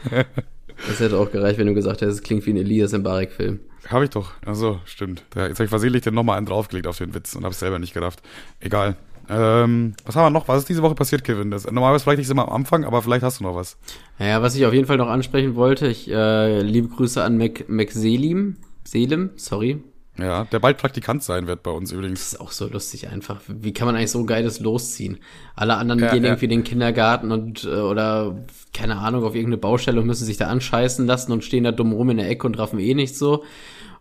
Das 0.88 1.00
hätte 1.00 1.18
auch 1.18 1.32
gereicht, 1.32 1.60
wenn 1.60 1.68
du 1.68 1.76
gesagt 1.76 2.02
hättest, 2.02 2.20
es 2.20 2.24
klingt 2.24 2.46
wie 2.46 2.52
ein 2.52 2.58
Elias 2.58 2.94
Mbarek-Film. 2.94 3.60
Habe 3.90 4.06
ich 4.06 4.10
doch. 4.10 4.32
Achso, 4.46 4.80
stimmt. 4.86 5.26
Jetzt 5.36 5.56
habe 5.60 5.66
ich 5.66 5.70
versehentlich 5.70 6.02
den 6.04 6.16
nochmal 6.16 6.38
einen 6.38 6.48
draufgelegt 6.48 6.88
auf 6.88 6.98
den 6.98 7.14
Witz 7.14 7.36
und 7.36 7.44
habe 7.44 7.52
es 7.52 7.60
selber 7.60 7.78
nicht 7.78 7.94
gerafft. 7.94 8.22
Egal. 8.62 8.96
Ähm, 9.34 9.94
was 10.04 10.16
haben 10.18 10.26
wir 10.26 10.30
noch? 10.30 10.50
Was 10.50 10.60
ist 10.60 10.70
diese 10.70 10.82
Woche 10.82 10.96
passiert, 10.96 11.24
Kevin? 11.24 11.52
Das, 11.52 11.64
normalerweise 11.66 12.04
vielleicht 12.04 12.20
nicht 12.20 12.30
immer 12.30 12.50
am 12.50 12.54
Anfang, 12.54 12.84
aber 12.84 13.02
vielleicht 13.02 13.24
hast 13.24 13.40
du 13.40 13.46
noch 13.46 13.56
was. 13.56 13.78
Naja, 14.20 14.42
was 14.42 14.56
ich 14.56 14.66
auf 14.66 14.74
jeden 14.74 14.88
Fall 14.88 14.98
noch 14.98 15.08
ansprechen 15.08 15.56
wollte, 15.56 15.88
ich 15.88 16.12
äh, 16.12 16.62
liebe 16.62 16.90
Grüße 16.90 17.24
an 17.24 17.38
Mac, 17.38 17.70
Mac 17.70 17.92
Selim. 17.92 18.58
Selim, 18.84 19.30
sorry. 19.38 19.82
Ja, 20.18 20.44
der 20.44 20.60
bald 20.60 20.78
Praktikant 20.78 21.24
sein 21.24 21.48
wird 21.48 21.64
bei 21.64 21.72
uns 21.72 21.94
übrigens. 21.94 22.20
Das 22.20 22.34
ist 22.34 22.42
auch 22.42 22.52
so 22.52 22.68
lustig 22.68 23.08
einfach. 23.08 23.40
Wie 23.48 23.72
kann 23.74 23.86
man 23.86 23.96
eigentlich 23.96 24.12
so 24.12 24.26
geiles 24.26 24.60
losziehen? 24.60 25.20
Alle 25.56 25.78
anderen 25.78 26.02
Ja, 26.02 26.12
gehen 26.12 26.24
ja. 26.24 26.32
irgendwie 26.32 26.46
in 26.46 26.52
den 26.52 26.64
Kindergarten 26.66 27.32
und 27.32 27.64
äh, 27.64 27.70
oder 27.70 28.44
keine 28.74 28.98
Ahnung 28.98 29.24
auf 29.24 29.34
irgendeine 29.36 29.58
Baustelle 29.58 30.02
und 30.02 30.08
müssen 30.08 30.26
sich 30.26 30.36
da 30.36 30.48
anscheißen 30.48 31.08
lassen 31.08 31.32
und 31.32 31.46
stehen 31.46 31.64
da 31.64 31.72
dumm 31.72 31.94
rum 31.94 32.10
in 32.10 32.18
der 32.18 32.30
Ecke 32.30 32.46
und 32.46 32.60
raffen 32.60 32.80
eh 32.80 32.94
nicht 32.94 33.18
so. 33.18 33.46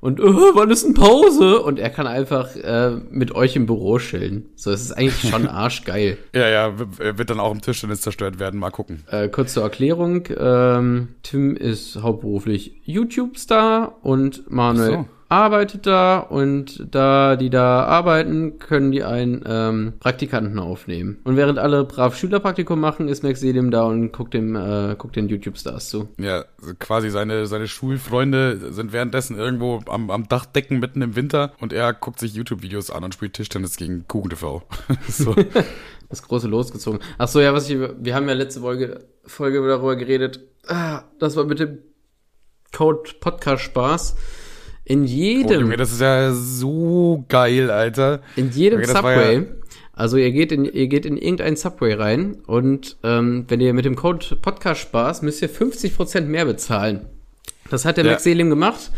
Und 0.01 0.19
äh, 0.19 0.23
wann 0.23 0.71
ist 0.71 0.85
denn 0.85 0.95
Pause? 0.95 1.61
Und 1.61 1.79
er 1.79 1.91
kann 1.91 2.07
einfach 2.07 2.57
äh, 2.57 2.93
mit 3.11 3.35
euch 3.35 3.57
im 3.57 3.67
Büro 3.67 3.99
chillen. 3.99 4.49
So, 4.57 4.71
es 4.71 4.81
ist 4.81 4.93
eigentlich 4.93 5.31
schon 5.31 5.47
arschgeil. 5.49 6.19
Ja, 6.35 6.49
ja, 6.49 6.79
wird 6.79 7.31
dann 7.31 7.41
auch 7.41 7.53
im 7.53 7.61
Tischtennis 7.61 8.01
zerstört 8.01 8.39
werden. 8.39 8.59
Mal 8.59 8.71
gucken. 8.71 9.03
Äh, 9.11 9.29
kurz 9.29 9.55
zur 9.55 9.63
Erklärung. 9.63 10.25
Ähm, 10.37 11.09
Tim 11.23 11.55
ist 11.55 11.97
hauptberuflich 12.03 12.81
YouTube-Star 12.85 13.97
und 14.03 14.51
Manuel. 14.51 15.05
Arbeitet 15.31 15.87
da 15.87 16.19
und 16.19 16.87
da 16.91 17.37
die 17.37 17.51
da 17.51 17.85
arbeiten, 17.85 18.59
können 18.59 18.91
die 18.91 19.05
einen 19.05 19.43
ähm, 19.47 19.93
Praktikanten 20.01 20.59
aufnehmen. 20.59 21.21
Und 21.25 21.37
während 21.37 21.59
alle 21.59 21.85
brav 21.85 22.17
Schülerpraktikum 22.17 22.79
machen, 22.79 23.09
ist 23.09 23.23
Max 23.23 23.41
Selim 23.41 23.71
da 23.71 23.85
und 23.85 24.13
guckt 24.13 24.35
dem 24.35 24.57
äh, 24.57 24.97
guckt 24.99 25.17
den 25.17 25.29
YouTube-Stars 25.29 25.89
zu. 25.89 26.09
Ja, 26.19 26.45
quasi 26.81 27.11
seine, 27.11 27.47
seine 27.47 27.69
Schulfreunde 27.69 28.73
sind 28.73 28.93
währenddessen 28.93 29.39
irgendwo 29.39 29.81
am, 29.87 30.11
am 30.11 30.29
Dachdecken 30.29 30.81
mitten 30.81 31.01
im 31.01 31.15
Winter 31.15 31.53
und 31.61 31.73
er 31.73 31.95
guckt 31.95 32.19
sich 32.19 32.35
YouTube-Videos 32.35 32.91
an 32.91 33.05
und 33.05 33.15
spielt 33.15 33.35
Tischtennis 33.35 33.77
gegen 33.77 34.07
KuchenTV. 34.09 34.63
so. 35.09 35.35
Das 36.11 36.25
große 36.25 36.49
losgezogen. 36.49 36.99
Ach 37.19 37.29
so, 37.29 37.41
ja, 37.41 37.55
was 37.55 37.71
ich, 37.71 37.79
wir 37.79 38.15
haben 38.17 38.27
ja 38.27 38.35
letzte 38.35 38.63
Folge, 38.63 39.07
Folge 39.25 39.65
darüber 39.65 39.95
geredet. 39.95 40.41
Ah, 40.67 41.05
das 41.21 41.37
war 41.37 41.45
mit 41.45 41.61
dem 41.61 41.79
Code 42.73 43.11
Podcast 43.21 43.63
Spaß. 43.63 44.17
In 44.91 45.03
Oh, 45.03 45.07
jedem, 45.07 45.61
Junge, 45.61 45.77
das 45.77 45.93
ist 45.93 46.01
ja 46.01 46.33
so 46.33 47.25
geil, 47.29 47.71
Alter. 47.71 48.21
in 48.37 48.51
jedem 48.51 48.81
war 48.81 48.87
Subway. 48.97 49.35
ja- 49.37 49.43
also 49.93 50.17
ihr 50.17 50.33
geht 50.33 50.51
in, 50.51 50.65
ihr 50.65 50.89
geht 50.89 51.05
in 51.07 51.17
irgendein 51.17 51.57
Subway 51.57 51.93
rein 51.93 52.39
und 52.47 52.97
ähm, 53.05 53.45
wenn 53.49 53.61
ihr 53.61 53.73
mit 53.75 53.85
dem 53.85 53.97
Code 53.97 54.25
Podcast 54.41 54.81
Spaß 54.81 55.23
müsst 55.23 55.43
ihr 55.43 55.51
50% 55.51 56.23
mehr 56.23 56.45
bezahlen. 56.47 57.03
Das 57.71 57.85
hat 57.85 57.99
der 57.99 58.05
Ja. 58.05 58.13
Max 58.13 58.25
Selim 58.25 58.49
gemacht. 58.51 58.91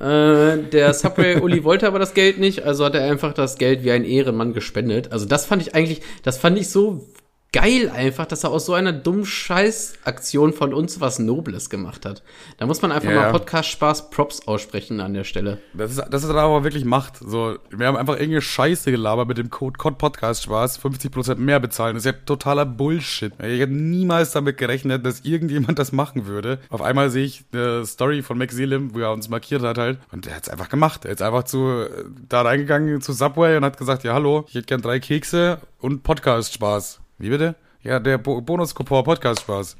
Äh, 0.00 0.58
der 0.72 0.94
Subway 0.94 1.36
Uli 1.42 1.64
wollte 1.64 1.86
aber 1.86 1.98
das 1.98 2.14
Geld 2.14 2.38
nicht, 2.38 2.64
also 2.64 2.84
hat 2.84 2.94
er 2.94 3.10
einfach 3.10 3.32
das 3.34 3.58
Geld 3.58 3.84
wie 3.84 3.90
ein 3.92 4.04
Ehrenmann 4.04 4.54
gespendet. 4.54 5.12
Also 5.12 5.26
das 5.26 5.44
fand 5.46 5.62
ich 5.62 5.74
eigentlich, 5.74 6.00
das 6.22 6.38
fand 6.38 6.58
ich 6.58 6.68
so 6.68 7.06
geil 7.52 7.90
einfach, 7.94 8.26
dass 8.26 8.44
er 8.44 8.50
aus 8.50 8.66
so 8.66 8.74
einer 8.74 8.92
dummen 8.92 9.24
Scheißaktion 9.24 10.52
von 10.52 10.74
uns 10.74 11.00
was 11.00 11.18
Nobles 11.18 11.70
gemacht 11.70 12.04
hat. 12.04 12.22
Da 12.58 12.66
muss 12.66 12.82
man 12.82 12.92
einfach 12.92 13.08
Ja, 13.08 13.16
mal 13.16 13.22
ja. 13.26 13.32
Podcast 13.32 13.70
Spaß 13.70 14.10
Props 14.10 14.46
aussprechen 14.46 15.00
an 15.00 15.14
der 15.14 15.24
Stelle. 15.24 15.58
Das 15.72 15.92
ist, 15.92 16.02
das 16.10 16.24
ist 16.24 16.30
aber 16.30 16.64
wirklich 16.64 16.84
Macht. 16.84 17.16
So, 17.16 17.56
wir 17.70 17.86
haben 17.86 17.96
einfach 17.96 18.14
irgendeine 18.14 18.42
Scheiße 18.42 18.90
gelabert 18.90 19.28
mit 19.28 19.38
dem 19.38 19.48
Code 19.48 19.78
COD 19.78 19.96
Podcast 19.96 20.42
Spaß, 20.42 20.78
50% 20.80 21.36
mehr 21.36 21.58
bezahlen. 21.58 21.94
Das 21.94 22.04
ist 22.04 22.12
ja 22.12 22.18
totaler 22.24 22.66
Bullshit. 22.66 23.32
Ich 23.38 23.60
hätte 23.60 23.72
niemals 23.72 24.32
damit 24.32 24.58
gerechnet, 24.58 25.06
dass 25.06 25.20
irgendjemand 25.20 25.78
das 25.78 25.92
machen 25.92 26.26
würde. 26.26 26.58
Auf 26.68 26.82
einmal 26.82 27.08
sehe 27.10 27.24
ich 27.24 27.44
eine 27.52 27.86
Story 27.86 28.22
von 28.22 28.36
Max 28.36 28.54
Selim, 28.56 28.94
wo 28.94 28.98
er 29.00 29.12
uns 29.12 29.28
markiert 29.30 29.62
hat 29.62 29.78
halt. 29.78 29.98
Und 30.12 30.26
er 30.26 30.36
hat 30.36 30.42
es 30.42 30.48
einfach 30.50 30.68
gemacht. 30.68 31.06
Er 31.06 31.12
ist 31.12 31.22
einfach 31.22 31.44
zu, 31.44 31.86
da 32.28 32.42
reingegangen 32.42 33.00
zu 33.00 33.12
Subway 33.12 33.56
und 33.56 33.64
hat 33.64 33.78
gesagt, 33.78 34.04
ja 34.04 34.12
hallo, 34.12 34.44
ich 34.48 34.54
hätte 34.54 34.66
gern 34.66 34.82
drei 34.82 35.00
Kekse 35.00 35.60
und 35.80 36.02
Podcast 36.02 36.52
Spaß. 36.52 37.00
Wie 37.18 37.30
bitte? 37.30 37.56
Ja, 37.82 37.98
der 38.00 38.18
Bo 38.18 38.40
Bonus-Coupon 38.40 39.04
Podcast 39.04 39.40
Spaß. 39.40 39.76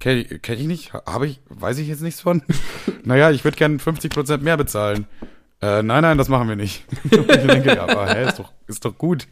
Kenn, 0.00 0.24
ich 0.42 0.66
nicht? 0.66 0.92
Habe 0.92 1.26
ich, 1.26 1.40
weiß 1.48 1.78
ich 1.78 1.88
jetzt 1.88 2.02
nichts 2.02 2.20
von? 2.20 2.42
naja, 3.04 3.30
ich 3.30 3.44
würde 3.44 3.56
gern 3.56 3.78
50% 3.78 4.38
mehr 4.38 4.56
bezahlen. 4.56 5.06
Äh, 5.60 5.82
nein, 5.82 6.02
nein, 6.02 6.16
das 6.18 6.28
machen 6.28 6.48
wir 6.48 6.56
nicht. 6.56 6.86
Ich 7.10 7.26
denke, 7.46 7.74
ja, 7.74 7.82
aber 7.82 8.06
hä, 8.14 8.28
ist 8.28 8.38
doch, 8.38 8.52
ist 8.68 8.84
doch 8.84 8.96
gut. 8.96 9.26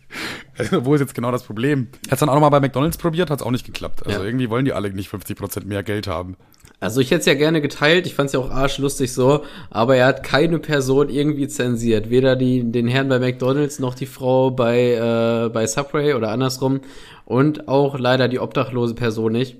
Also, 0.59 0.85
wo 0.85 0.95
ist 0.95 1.01
jetzt 1.01 1.15
genau 1.15 1.31
das 1.31 1.45
Problem? 1.45 1.89
Hat's 2.11 2.21
dann 2.21 2.29
auch 2.29 2.35
nochmal 2.35 2.51
bei 2.51 2.61
McDonalds 2.61 2.99
probiert, 2.99 3.31
hat's 3.31 3.43
auch 3.43 3.51
nicht 3.51 3.65
geklappt. 3.65 4.05
Also 4.05 4.21
Ja. 4.21 4.25
irgendwie 4.27 4.51
wollen 4.51 4.65
die 4.65 4.73
alle 4.73 4.91
nicht 4.91 5.11
50% 5.11 5.65
mehr 5.67 5.83
Geld 5.83 6.09
haben. 6.09 6.37
Also 6.79 7.01
ich 7.01 7.11
hätte 7.11 7.21
es 7.21 7.27
ja 7.27 7.35
gerne 7.35 7.63
geteilt, 7.63 8.07
ich 8.07 8.15
fand 8.15 8.27
es 8.27 8.35
ja 8.35 8.41
auch 8.41 8.51
arschlustig 8.51 9.13
so, 9.13 9.45
aber 9.71 9.97
er 9.97 10.07
hat 10.07 10.23
keine 10.23 10.59
Person 10.59 11.09
irgendwie 11.09 11.49
zensiert. 11.49 12.11
Weder 12.11 12.37
die, 12.37 12.71
den 12.71 12.87
Herrn 12.87 13.09
bei 13.09 13.19
McDonalds 13.19 13.79
noch 13.79 13.95
die 13.95 14.07
Frau 14.07 14.51
bei, 14.51 14.93
äh, 14.93 15.49
bei 15.49 15.67
Subway 15.67 16.13
oder 16.15 16.31
andersrum. 16.31 16.81
Und 17.25 17.67
auch 17.67 17.99
leider 17.99 18.29
die 18.29 18.39
obdachlose 18.39 18.95
Person 18.95 19.33
nicht. 19.33 19.57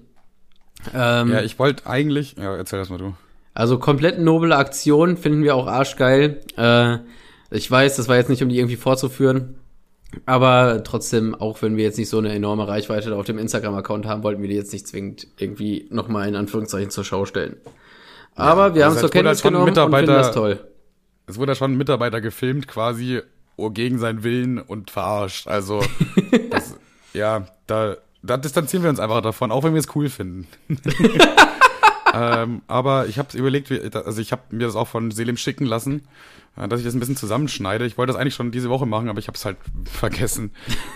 Ähm, 0.95 1.33
Ja, 1.33 1.41
ich 1.41 1.59
wollte 1.59 1.87
eigentlich, 1.87 2.37
ja, 2.37 2.55
erzähl 2.55 2.79
das 2.79 2.91
mal 2.91 2.99
du. 2.99 3.15
also 3.55 3.79
komplett 3.79 4.21
noble 4.21 4.55
Aktion, 4.55 5.17
finden 5.17 5.43
wir 5.43 5.57
auch 5.57 5.67
arschgeil. 5.67 6.43
Äh, 6.57 6.99
ich 7.51 7.71
weiß, 7.71 7.97
das 7.97 8.09
war 8.09 8.17
jetzt 8.17 8.29
nicht, 8.29 8.43
um 8.43 8.51
die 8.51 8.59
irgendwie 8.59 8.77
vorzuführen. 8.77 9.57
Aber 10.25 10.83
trotzdem, 10.83 11.35
auch 11.35 11.61
wenn 11.63 11.77
wir 11.77 11.85
jetzt 11.85 11.99
nicht 11.99 12.09
so 12.09 12.19
eine 12.19 12.33
enorme 12.33 12.67
Reichweite 12.67 13.15
auf 13.15 13.27
dem 13.27 13.39
Instagram-Account 13.39 14.07
haben, 14.07 14.23
wollten 14.23 14.41
wir 14.41 14.49
die 14.49 14.55
jetzt 14.55 14.73
nicht 14.73 14.87
zwingend 14.87 15.29
irgendwie 15.39 15.87
nochmal 15.91 16.29
in 16.29 16.37
Anführungszeichen 16.37 16.91
zur 16.91 17.05
Schau 17.05 17.27
stellen. 17.27 17.57
Aber 18.35 18.75
wir 18.75 18.85
haben 18.85 18.93
es 18.93 18.99
also 18.99 19.09
zur 19.09 19.11
es 19.11 19.15
wurde 19.15 19.23
Kenntnis 19.25 19.43
genommen 19.43 19.69
und 19.69 19.75
finden 19.75 19.91
Mitarbeiter- 19.91 20.15
das 20.15 20.33
toll. 20.33 20.61
Es 21.27 21.39
wurde 21.39 21.53
ja 21.53 21.57
schon 21.57 21.73
ein 21.73 21.77
Mitarbeiter 21.77 22.21
gefilmt, 22.21 22.69
quasi 22.69 23.21
oh, 23.57 23.71
gegen 23.71 23.99
seinen 23.99 24.23
Willen 24.23 24.59
und 24.59 24.91
verarscht. 24.91 25.49
Also, 25.49 25.83
das, 26.51 26.77
ja, 27.13 27.47
da, 27.67 27.97
da 28.23 28.37
distanzieren 28.37 28.85
wir 28.85 28.91
uns 28.91 29.01
einfach 29.01 29.23
davon, 29.23 29.51
auch 29.51 29.65
wenn 29.65 29.75
wir 29.75 29.81
es 29.81 29.95
cool 29.97 30.09
finden. 30.09 30.47
ähm, 32.15 32.63
aber 32.69 33.07
ich 33.07 33.19
habe 33.19 33.37
überlegt, 33.37 33.71
wie, 33.71 33.81
also 33.81 34.21
ich 34.21 34.33
habe 34.33 34.43
mir 34.51 34.67
das 34.67 34.77
auch 34.77 34.89
von 34.89 35.11
Selim 35.11 35.37
schicken 35.37 35.67
lassen, 35.67 36.07
dass 36.57 36.81
ich 36.81 36.87
das 36.87 36.95
ein 36.95 37.01
bisschen 37.01 37.17
zusammenschneide. 37.17 37.85
Ich 37.85 37.99
wollte 37.99 38.13
das 38.13 38.21
eigentlich 38.21 38.35
schon 38.35 38.51
diese 38.51 38.71
Woche 38.71 38.87
machen, 38.87 39.09
aber 39.09 39.19
ich 39.19 39.29
habe 39.29 39.37
es 39.37 39.45
halt 39.45 39.59
vergessen. 39.85 40.53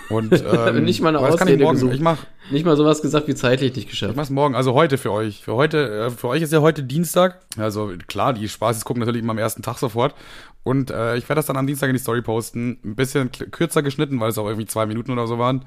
Und 0.08 0.32
ähm, 0.52 0.84
Nicht 0.84 1.02
mal 1.02 1.14
eine 1.14 1.26
das 1.26 1.36
kann 1.36 1.48
ich 1.48 1.54
Ausrede 1.54 1.64
morgen. 1.64 1.74
gesucht. 1.74 1.94
Ich 1.94 2.00
mach, 2.00 2.18
Nicht 2.50 2.64
mal 2.64 2.76
sowas 2.76 3.02
gesagt 3.02 3.28
wie 3.28 3.34
zeitlich 3.34 3.74
nicht 3.76 3.84
ich 3.84 3.90
geschafft. 3.90 4.16
mach's 4.16 4.30
morgen, 4.30 4.54
also 4.54 4.72
heute 4.74 4.96
für 4.96 5.12
euch. 5.12 5.42
Für 5.44 5.54
heute, 5.54 6.06
äh, 6.06 6.10
für 6.10 6.28
euch 6.28 6.42
ist 6.42 6.52
ja 6.52 6.60
heute 6.60 6.82
Dienstag. 6.82 7.40
Also 7.58 7.92
klar, 8.06 8.32
die 8.32 8.48
Spaßes 8.48 8.84
gucken 8.84 9.00
natürlich 9.00 9.22
immer 9.22 9.32
am 9.32 9.38
ersten 9.38 9.62
Tag 9.62 9.76
sofort. 9.78 10.14
Und 10.62 10.90
äh, 10.90 11.16
ich 11.16 11.28
werde 11.28 11.38
das 11.38 11.46
dann 11.46 11.56
am 11.56 11.66
Dienstag 11.66 11.88
in 11.88 11.94
die 11.94 12.00
Story 12.00 12.22
posten. 12.22 12.78
Ein 12.84 12.94
bisschen 12.94 13.30
kürzer 13.32 13.82
geschnitten, 13.82 14.18
weil 14.20 14.30
es 14.30 14.38
auch 14.38 14.46
irgendwie 14.46 14.66
zwei 14.66 14.86
Minuten 14.86 15.10
oder 15.12 15.26
so 15.26 15.38
waren. 15.38 15.64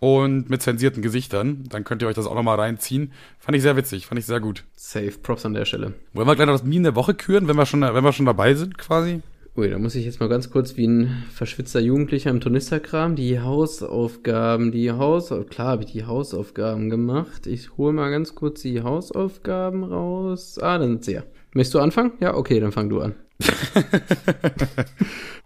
Und 0.00 0.50
mit 0.50 0.62
zensierten 0.62 1.00
Gesichtern. 1.00 1.62
Dann 1.68 1.84
könnt 1.84 2.02
ihr 2.02 2.08
euch 2.08 2.14
das 2.16 2.26
auch 2.26 2.34
nochmal 2.34 2.58
reinziehen. 2.58 3.12
Fand 3.38 3.54
ich 3.56 3.62
sehr 3.62 3.76
witzig, 3.76 4.06
fand 4.06 4.18
ich 4.18 4.26
sehr 4.26 4.40
gut. 4.40 4.64
Safe, 4.74 5.12
Props 5.22 5.46
an 5.46 5.54
der 5.54 5.64
Stelle. 5.64 5.94
Wollen 6.12 6.26
wir 6.26 6.34
gleich 6.34 6.46
noch 6.48 6.54
das 6.54 6.64
Meme 6.64 6.82
der 6.82 6.96
Woche 6.96 7.14
küren, 7.14 7.46
wenn 7.46 7.54
wir 7.56 7.66
schon, 7.66 7.82
wenn 7.82 8.02
wir 8.02 8.12
schon 8.12 8.26
dabei 8.26 8.54
sind, 8.54 8.78
quasi? 8.78 9.22
Ui, 9.54 9.68
da 9.68 9.78
muss 9.78 9.94
ich 9.96 10.06
jetzt 10.06 10.18
mal 10.18 10.30
ganz 10.30 10.48
kurz 10.48 10.78
wie 10.78 10.86
ein 10.86 11.24
verschwitzter 11.30 11.80
Jugendlicher 11.80 12.30
im 12.30 12.40
Turnisterkram 12.40 13.16
die 13.16 13.38
Hausaufgaben, 13.38 14.72
die 14.72 14.90
Hausaufgaben, 14.90 15.50
klar 15.50 15.68
habe 15.68 15.84
ich 15.84 15.92
die 15.92 16.06
Hausaufgaben 16.06 16.88
gemacht. 16.88 17.46
Ich 17.46 17.76
hole 17.76 17.92
mal 17.92 18.10
ganz 18.10 18.34
kurz 18.34 18.62
die 18.62 18.80
Hausaufgaben 18.80 19.84
raus. 19.84 20.58
Ah, 20.58 20.78
dann 20.78 20.92
sind 20.92 21.04
sie 21.04 21.12
ja. 21.12 21.22
Möchtest 21.52 21.74
du 21.74 21.80
anfangen? 21.80 22.12
Ja, 22.18 22.34
okay, 22.34 22.60
dann 22.60 22.72
fang 22.72 22.88
du 22.88 23.02
an. 23.02 23.14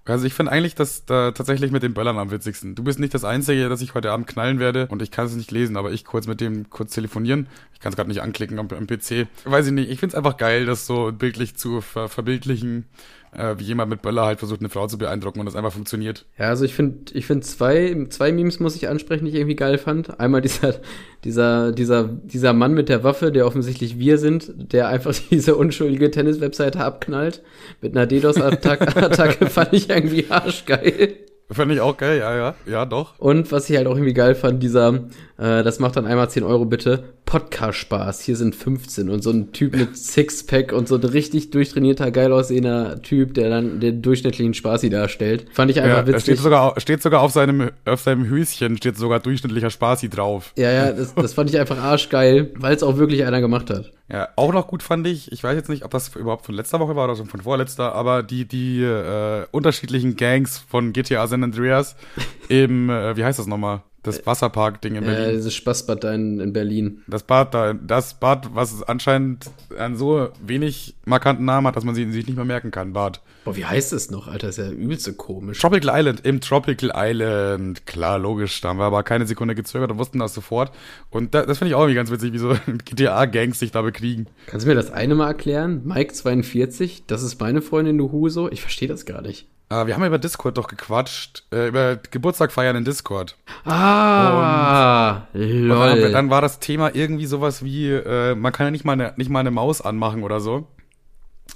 Also 0.09 0.25
ich 0.25 0.35
finde 0.35 0.53
eigentlich 0.53 0.77
das 0.77 1.05
da 1.05 1.33
tatsächlich 1.33 1.73
mit 1.73 1.83
den 1.83 1.93
Böllern 1.93 2.17
am 2.17 2.31
witzigsten. 2.31 2.77
Du 2.77 2.85
bist 2.85 3.01
nicht 3.01 3.13
das 3.13 3.25
Einzige, 3.25 3.69
das 3.69 3.81
ich 3.81 3.95
heute 3.95 4.13
Abend 4.13 4.29
knallen 4.29 4.61
werde 4.61 4.87
und 4.87 5.03
ich 5.03 5.11
kann 5.11 5.27
es 5.27 5.35
nicht 5.35 5.51
lesen, 5.51 5.77
aber 5.77 5.91
ich 5.91 6.05
kurz 6.05 6.29
mit 6.29 6.41
dem 6.41 6.71
kurz 6.71 6.95
telefonieren. 6.95 7.49
Ich 7.75 7.81
kann 7.81 7.91
es 7.91 7.97
gerade 7.97 8.09
nicht 8.09 8.23
anklicken 8.23 8.61
am, 8.61 8.69
am 8.69 8.87
PC. 8.87 9.27
Weiß 9.45 9.67
ich 9.67 9.73
nicht. 9.73 9.91
Ich 9.91 9.99
finde 9.99 10.13
es 10.13 10.15
einfach 10.15 10.37
geil, 10.37 10.65
das 10.65 10.87
so 10.87 11.11
bildlich 11.13 11.57
zu 11.57 11.81
ver 11.81 12.09
verbildlichen, 12.09 12.85
äh, 13.33 13.55
wie 13.59 13.65
jemand 13.65 13.91
mit 13.91 14.03
Böller 14.03 14.27
halt 14.27 14.39
versucht, 14.39 14.61
eine 14.61 14.69
Frau 14.69 14.87
zu 14.87 14.99
beeindrucken 14.99 15.41
und 15.41 15.47
das 15.47 15.57
einfach 15.57 15.73
funktioniert. 15.73 16.27
Ja, 16.39 16.47
also 16.49 16.65
ich 16.65 16.75
finde, 16.75 17.13
ich 17.15 17.27
finde 17.27 17.47
zwei, 17.47 18.07
zwei 18.11 18.33
Memes 18.33 18.61
muss 18.61 18.77
ich 18.77 18.89
ansprechen, 18.89 19.25
die 19.25 19.31
ich 19.31 19.37
irgendwie 19.37 19.57
geil 19.57 19.79
fand. 19.79 20.19
Einmal 20.21 20.41
dieser, 20.41 20.75
dieser, 21.25 21.73
dieser, 21.73 22.05
dieser 22.05 22.53
Mann 22.53 22.75
mit 22.75 22.89
der 22.89 23.05
Waffe, 23.05 23.33
der 23.33 23.47
offensichtlich 23.47 23.99
wir 23.99 24.19
sind, 24.19 24.73
der 24.73 24.89
einfach 24.89 25.15
diese 25.31 25.57
unschuldige 25.57 26.11
Tennis-Webseite 26.11 26.81
abknallt. 26.81 27.43
Mit 27.81 27.97
einer 27.97 28.07
DDoS-Attacke 28.07 29.47
fand 29.51 29.73
ich 29.73 29.91
irgendwie 29.91 30.27
arschgeil. 30.31 31.17
Fand 31.49 31.71
ich 31.71 31.81
auch 31.81 31.97
geil, 31.97 32.19
ja, 32.19 32.37
ja, 32.37 32.55
ja, 32.67 32.87
doch. 32.87 33.19
Und 33.19 33.53
was 33.53 33.71
ich 33.71 33.77
halt 33.77 33.87
auch 33.87 33.95
irgendwie 33.95 34.15
geil 34.15 34.35
fand, 34.35 34.61
dieser, 34.65 35.05
äh, 35.39 35.63
das 35.63 35.79
macht 35.79 35.97
dann 35.97 36.07
einmal 36.07 36.31
10 36.31 36.43
Euro 36.43 36.65
bitte, 36.65 37.05
Podcast-Spaß, 37.27 38.21
hier 38.21 38.37
sind 38.37 38.55
15 38.55 39.11
und 39.11 39.23
so 39.23 39.31
ein 39.31 39.53
Typ 39.53 39.77
mit 39.77 39.97
Sixpack 39.97 40.73
und 40.73 40.89
so 40.89 40.97
ein 40.97 41.05
richtig 41.05 41.51
durchtrainierter, 41.51 42.11
geil 42.11 42.33
aussehender 42.33 43.03
Typ, 43.03 43.35
der 43.35 43.51
dann 43.51 43.81
den 43.81 44.01
durchschnittlichen 44.03 44.55
Spaßi 44.55 44.91
darstellt. 44.91 45.47
Fand 45.53 45.71
ich 45.71 45.81
einfach 45.81 45.99
Ja, 45.99 46.03
da 46.03 46.19
steht 46.21 46.35
witzig. 46.35 46.41
sogar, 46.41 46.81
steht 46.81 47.03
sogar 47.03 47.21
auf 47.23 47.33
seinem, 47.33 47.71
auf 47.85 48.01
seinem 48.01 48.29
Höschen, 48.29 48.77
steht 48.77 48.97
sogar 48.97 49.21
durchschnittlicher 49.21 49.71
Spaßi 49.71 50.09
drauf. 50.09 50.53
Ja, 50.57 50.71
ja, 50.71 50.93
das, 50.93 51.15
das 51.15 51.35
fand 51.35 51.51
ich 51.51 51.59
einfach 51.59 51.79
arschgeil, 51.79 52.51
weil 52.57 52.75
es 52.75 52.83
auch 52.83 52.97
wirklich 52.97 53.25
einer 53.25 53.41
gemacht 53.41 53.71
hat. 53.71 53.93
Ja, 54.11 54.29
auch 54.37 54.53
noch 54.53 54.69
gut 54.69 54.85
fand 54.85 55.07
ich, 55.09 55.33
ich 55.33 55.43
weiß 55.43 55.57
jetzt 55.57 55.69
nicht, 55.69 55.85
ob 55.85 55.91
das 55.91 56.15
überhaupt 56.15 56.47
von 56.47 56.55
letzter 56.55 56.79
Woche 56.79 56.95
war 56.95 57.05
oder 57.05 57.17
so 57.17 57.25
von 57.25 57.41
vorletzter, 57.41 57.93
aber 57.93 58.23
die, 58.23 58.45
die 58.45 58.83
äh, 58.83 59.47
unterschiedlichen 59.51 60.17
Gangs 60.17 60.59
von 60.59 60.93
GTA 60.93 61.27
San 61.27 61.43
Andreas 61.43 61.97
im, 62.49 62.89
äh, 62.89 63.17
wie 63.17 63.25
heißt 63.25 63.39
das 63.41 63.49
nochmal? 63.49 63.83
Das 64.07 64.27
Wasserpark-Ding 64.27 64.95
in 64.95 65.05
Berlin. 65.05 65.37
dieses 65.37 65.55
Spaßbad 65.55 66.05
da 66.05 66.15
in, 66.15 66.41
in 66.41 66.53
Berlin. 66.53 67.03
Das 67.07 67.23
Bad 67.23 67.55
da, 67.55 67.75
das 67.75 68.15
Bad, 68.15 68.55
was 68.55 68.83
anscheinend 68.83 69.51
einen 69.79 69.97
so 69.97 70.29
wenig 70.45 70.95
markanten 71.05 71.45
Namen 71.45 71.67
hat, 71.67 71.77
dass 71.77 71.85
man 71.85 71.95
sie 71.95 72.11
sich 72.11 72.27
nicht 72.27 72.37
mehr 72.37 72.45
merken 72.45 72.71
kann, 72.71 72.93
Bad. 72.93 73.21
Boah, 73.45 73.57
wie 73.57 73.65
heißt 73.65 73.93
es 73.93 74.11
noch, 74.11 74.27
Alter? 74.27 74.49
ist 74.49 74.59
ja 74.59 74.71
übelst 74.71 75.05
so 75.05 75.13
komisch. 75.13 75.61
Tropical 75.61 75.91
Island, 75.97 76.25
im 76.25 76.41
Tropical 76.41 76.93
Island. 76.95 77.87
Klar, 77.87 78.19
logisch, 78.19 78.61
da 78.61 78.71
haben 78.71 78.79
wir 78.79 78.85
aber 78.85 79.03
keine 79.03 79.27
Sekunde 79.27 79.55
gezögert 79.55 79.91
und 79.91 79.99
wussten 79.99 80.19
das 80.19 80.35
sofort. 80.35 80.73
Und 81.11 81.35
da, 81.35 81.47
das 81.47 81.59
finde 81.59 81.71
ich 81.71 81.75
auch 81.75 81.83
irgendwie 81.83 81.97
ganz 81.97 82.11
witzig, 82.11 82.33
wie 82.33 82.39
so 82.39 82.57
GTA-Gangs 82.85 83.59
sich 83.59 83.71
da 83.71 83.83
bekriegen. 83.83 84.27
Kannst 84.47 84.67
du 84.67 84.69
mir 84.71 84.75
das 84.75 84.91
eine 84.91 85.15
mal 85.15 85.29
erklären? 85.29 85.83
Mike42, 85.87 87.03
das 87.07 87.23
ist 87.23 87.41
meine 87.41 87.63
Freundin, 87.63 87.99
du 87.99 88.11
Huso? 88.11 88.51
Ich 88.51 88.61
verstehe 88.61 88.89
das 88.89 89.07
gar 89.07 89.23
nicht. 89.23 89.47
Äh, 89.69 89.87
wir 89.87 89.95
haben 89.95 90.05
über 90.05 90.19
Discord 90.19 90.57
doch 90.59 90.69
gequatscht, 90.69 91.45
äh, 91.53 91.69
über 91.69 91.97
Geburtstag 91.97 92.53
feiern 92.53 92.77
in 92.77 92.85
Discord. 92.85 93.37
Ah, 93.65 95.27
Und 95.33 95.41
lol. 95.43 96.13
dann 96.13 96.31
war 96.31 96.41
das 96.41 96.61
Thema 96.61 96.95
irgendwie 96.95 97.27
sowas 97.27 97.65
wie, 97.65 97.91
äh, 97.91 98.35
man 98.35 98.53
kann 98.53 98.67
ja 98.67 98.71
nicht 98.71 98.85
mal, 98.85 98.93
eine, 98.93 99.13
nicht 99.17 99.31
mal 99.31 99.41
eine 99.41 99.51
Maus 99.51 99.81
anmachen 99.81 100.23
oder 100.23 100.41
so. 100.41 100.69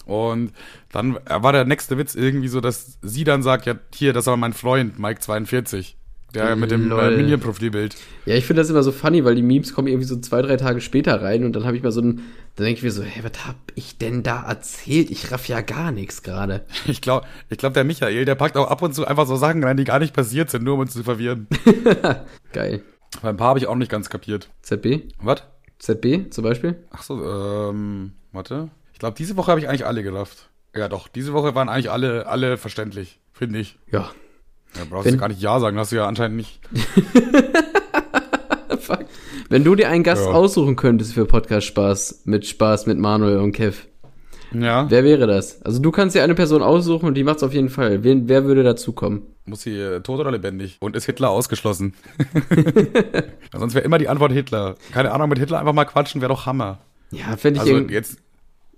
Und 0.06 0.52
dann 0.92 1.18
war 1.24 1.52
der 1.52 1.64
nächste 1.64 1.98
Witz 1.98 2.14
irgendwie 2.14 2.48
so, 2.48 2.60
dass 2.60 2.98
sie 3.02 3.24
dann 3.24 3.42
sagt, 3.42 3.66
ja, 3.66 3.74
hier, 3.94 4.12
das 4.12 4.26
war 4.26 4.36
mein 4.36 4.52
Freund, 4.52 4.98
Mike42. 4.98 5.94
Der 6.34 6.54
mit 6.56 6.70
dem 6.70 6.90
äh. 6.92 7.10
Minion-Profilbild. 7.10 7.96
Ja, 8.24 8.34
ich 8.34 8.46
finde 8.46 8.62
das 8.62 8.70
immer 8.70 8.82
so 8.82 8.92
funny, 8.92 9.24
weil 9.24 9.34
die 9.34 9.42
Memes 9.42 9.74
kommen 9.74 9.88
irgendwie 9.88 10.06
so 10.06 10.16
zwei, 10.20 10.42
drei 10.42 10.56
Tage 10.56 10.80
später 10.80 11.20
rein 11.22 11.44
und 11.44 11.54
dann 11.54 11.64
habe 11.64 11.76
ich 11.76 11.82
mal 11.82 11.90
so 11.92 12.00
ein, 12.00 12.22
dann 12.56 12.66
denke 12.66 12.78
ich 12.78 12.82
mir 12.82 12.92
so, 12.92 13.02
hey, 13.02 13.24
was 13.24 13.46
hab 13.46 13.56
ich 13.74 13.98
denn 13.98 14.22
da 14.22 14.42
erzählt? 14.48 15.10
Ich 15.10 15.32
raff 15.32 15.48
ja 15.48 15.60
gar 15.60 15.92
nichts 15.92 16.22
gerade. 16.22 16.64
Ich 16.86 17.00
glaube, 17.00 17.26
ich 17.48 17.58
glaub, 17.58 17.74
der 17.74 17.84
Michael, 17.84 18.24
der 18.24 18.34
packt 18.34 18.56
auch 18.56 18.68
ab 18.68 18.82
und 18.82 18.94
zu 18.94 19.06
einfach 19.06 19.26
so 19.26 19.36
Sachen 19.36 19.62
rein, 19.62 19.76
die 19.76 19.84
gar 19.84 19.98
nicht 19.98 20.14
passiert 20.14 20.50
sind, 20.50 20.64
nur 20.64 20.74
um 20.74 20.80
uns 20.80 20.92
zu 20.92 21.02
verwirren. 21.02 21.46
Geil. 22.52 22.82
Bei 23.22 23.28
ein 23.28 23.36
paar 23.36 23.48
habe 23.48 23.58
ich 23.58 23.66
auch 23.66 23.76
nicht 23.76 23.90
ganz 23.90 24.08
kapiert. 24.10 24.50
ZB? 24.62 25.12
Was? 25.20 25.42
ZB 25.78 26.30
zum 26.30 26.44
Beispiel? 26.44 26.76
Ach 26.90 27.02
so, 27.02 27.22
ähm, 27.24 28.12
warte. 28.32 28.70
glaube, 28.98 29.16
diese 29.16 29.36
Woche 29.36 29.50
habe 29.50 29.60
ich 29.60 29.68
eigentlich 29.68 29.86
alle 29.86 30.02
gerafft. 30.02 30.50
Ja, 30.74 30.88
doch, 30.88 31.08
diese 31.08 31.32
Woche 31.32 31.54
waren 31.54 31.68
eigentlich 31.68 31.90
alle, 31.90 32.26
alle 32.26 32.56
verständlich, 32.56 33.18
finde 33.32 33.58
ich. 33.58 33.78
Ja. 33.90 34.10
Ja, 34.76 34.82
brauchst 34.88 35.10
du 35.10 35.16
gar 35.16 35.28
nicht 35.28 35.40
Ja 35.42 35.58
sagen, 35.60 35.78
hast 35.78 35.92
du 35.92 35.96
ja 35.96 36.06
anscheinend 36.06 36.36
nicht. 36.36 36.60
Fuck. 38.80 39.04
Wenn 39.48 39.64
du 39.64 39.74
dir 39.74 39.88
einen 39.88 40.04
Gast 40.04 40.24
Ja. 40.24 40.30
aussuchen 40.32 40.76
könntest 40.76 41.12
für 41.14 41.26
Podcast 41.26 41.66
Spaß, 41.66 42.22
mit 42.24 42.46
Spaß 42.46 42.86
mit 42.86 42.98
Manuel 42.98 43.38
und 43.38 43.52
Kev, 43.52 43.86
Ja, 44.52 44.88
wer 44.90 45.04
wäre 45.04 45.26
das? 45.26 45.62
Also 45.62 45.80
du 45.80 45.90
kannst 45.90 46.14
dir 46.16 46.22
eine 46.22 46.34
Person 46.34 46.62
aussuchen 46.62 47.06
und 47.06 47.14
die 47.14 47.24
macht's 47.24 47.42
auf 47.42 47.52
jeden 47.52 47.68
Fall. 47.68 48.02
Wen, 48.04 48.28
wer 48.28 48.44
würde 48.44 48.62
dazukommen? 48.62 49.22
muss 49.46 49.62
sie 49.62 49.76
äh, 49.76 50.00
tot 50.00 50.20
oder 50.20 50.30
lebendig? 50.30 50.76
Und 50.80 50.94
ist 50.94 51.06
Hitler 51.06 51.30
ausgeschlossen? 51.30 51.94
Sonst 53.52 53.74
wäre 53.74 53.84
immer 53.84 53.98
die 53.98 54.08
Antwort 54.08 54.30
Hitler. 54.30 54.76
Keine 54.92 55.10
Ahnung, 55.10 55.28
mit 55.28 55.40
Hitler 55.40 55.58
einfach 55.58 55.72
mal 55.72 55.84
quatschen 55.86 56.20
wäre 56.20 56.28
doch 56.32 56.46
Hammer. 56.46 56.78
Ja, 57.10 57.36
fände 57.36 57.60
ich 57.64 57.72
Also 57.72 57.84
jetzt 57.88 58.18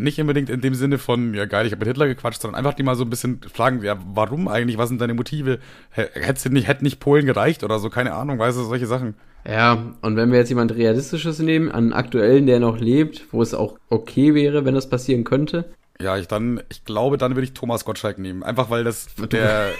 nicht 0.02 0.20
unbedingt 0.20 0.50
in 0.50 0.60
dem 0.60 0.74
Sinne 0.74 0.98
von, 0.98 1.34
ja 1.34 1.44
geil, 1.46 1.66
ich 1.66 1.72
habe 1.72 1.80
mit 1.80 1.88
Hitler 1.88 2.06
gequatscht, 2.06 2.40
sondern 2.42 2.58
einfach 2.58 2.74
die 2.74 2.82
mal 2.82 2.94
so 2.96 3.04
ein 3.04 3.10
bisschen 3.10 3.40
fragen, 3.52 3.82
ja, 3.82 3.96
warum 4.14 4.48
eigentlich, 4.48 4.78
was 4.78 4.88
sind 4.88 5.00
deine 5.00 5.14
Motive? 5.14 5.58
H- 5.96 6.08
Hättest 6.14 6.46
du 6.46 6.50
nicht, 6.50 6.68
hätte 6.68 6.84
nicht 6.84 7.00
Polen 7.00 7.26
gereicht 7.26 7.64
oder 7.64 7.78
so, 7.78 7.90
keine 7.90 8.12
Ahnung, 8.14 8.38
weißt 8.38 8.58
du, 8.58 8.64
solche 8.64 8.86
Sachen. 8.86 9.14
Ja, 9.46 9.94
und 10.02 10.16
wenn 10.16 10.30
wir 10.30 10.38
jetzt 10.38 10.50
jemand 10.50 10.72
Realistisches 10.74 11.38
nehmen, 11.40 11.70
einen 11.70 11.92
aktuellen, 11.92 12.46
der 12.46 12.60
noch 12.60 12.78
lebt, 12.78 13.26
wo 13.32 13.42
es 13.42 13.54
auch 13.54 13.78
okay 13.88 14.34
wäre, 14.34 14.64
wenn 14.64 14.74
das 14.74 14.88
passieren 14.88 15.24
könnte. 15.24 15.64
Ja, 16.00 16.16
ich 16.16 16.28
dann, 16.28 16.62
ich 16.68 16.84
glaube, 16.84 17.16
dann 17.18 17.34
würde 17.34 17.44
ich 17.44 17.52
Thomas 17.52 17.84
Gottschalk 17.84 18.18
nehmen. 18.18 18.42
Einfach 18.42 18.70
weil 18.70 18.84
das 18.84 19.08
der, 19.32 19.70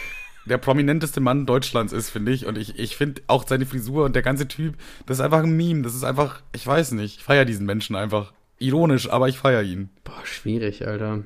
der 0.46 0.58
prominenteste 0.58 1.20
Mann 1.20 1.46
Deutschlands 1.46 1.92
ist, 1.92 2.10
finde 2.10 2.32
ich. 2.32 2.46
Und 2.46 2.58
ich, 2.58 2.78
ich 2.78 2.96
finde 2.96 3.22
auch 3.28 3.46
seine 3.46 3.66
Frisur 3.66 4.04
und 4.04 4.14
der 4.16 4.22
ganze 4.22 4.48
Typ, 4.48 4.74
das 5.06 5.18
ist 5.18 5.24
einfach 5.24 5.42
ein 5.42 5.56
Meme. 5.56 5.82
Das 5.82 5.94
ist 5.94 6.04
einfach, 6.04 6.42
ich 6.52 6.66
weiß 6.66 6.92
nicht, 6.92 7.18
ich 7.18 7.24
feiere 7.24 7.44
diesen 7.44 7.66
Menschen 7.66 7.96
einfach. 7.96 8.32
Ironisch, 8.62 9.10
aber 9.10 9.28
ich 9.28 9.38
feiere 9.38 9.62
ihn. 9.62 9.90
Boah, 10.04 10.24
schwierig, 10.24 10.86
Alter. 10.86 11.24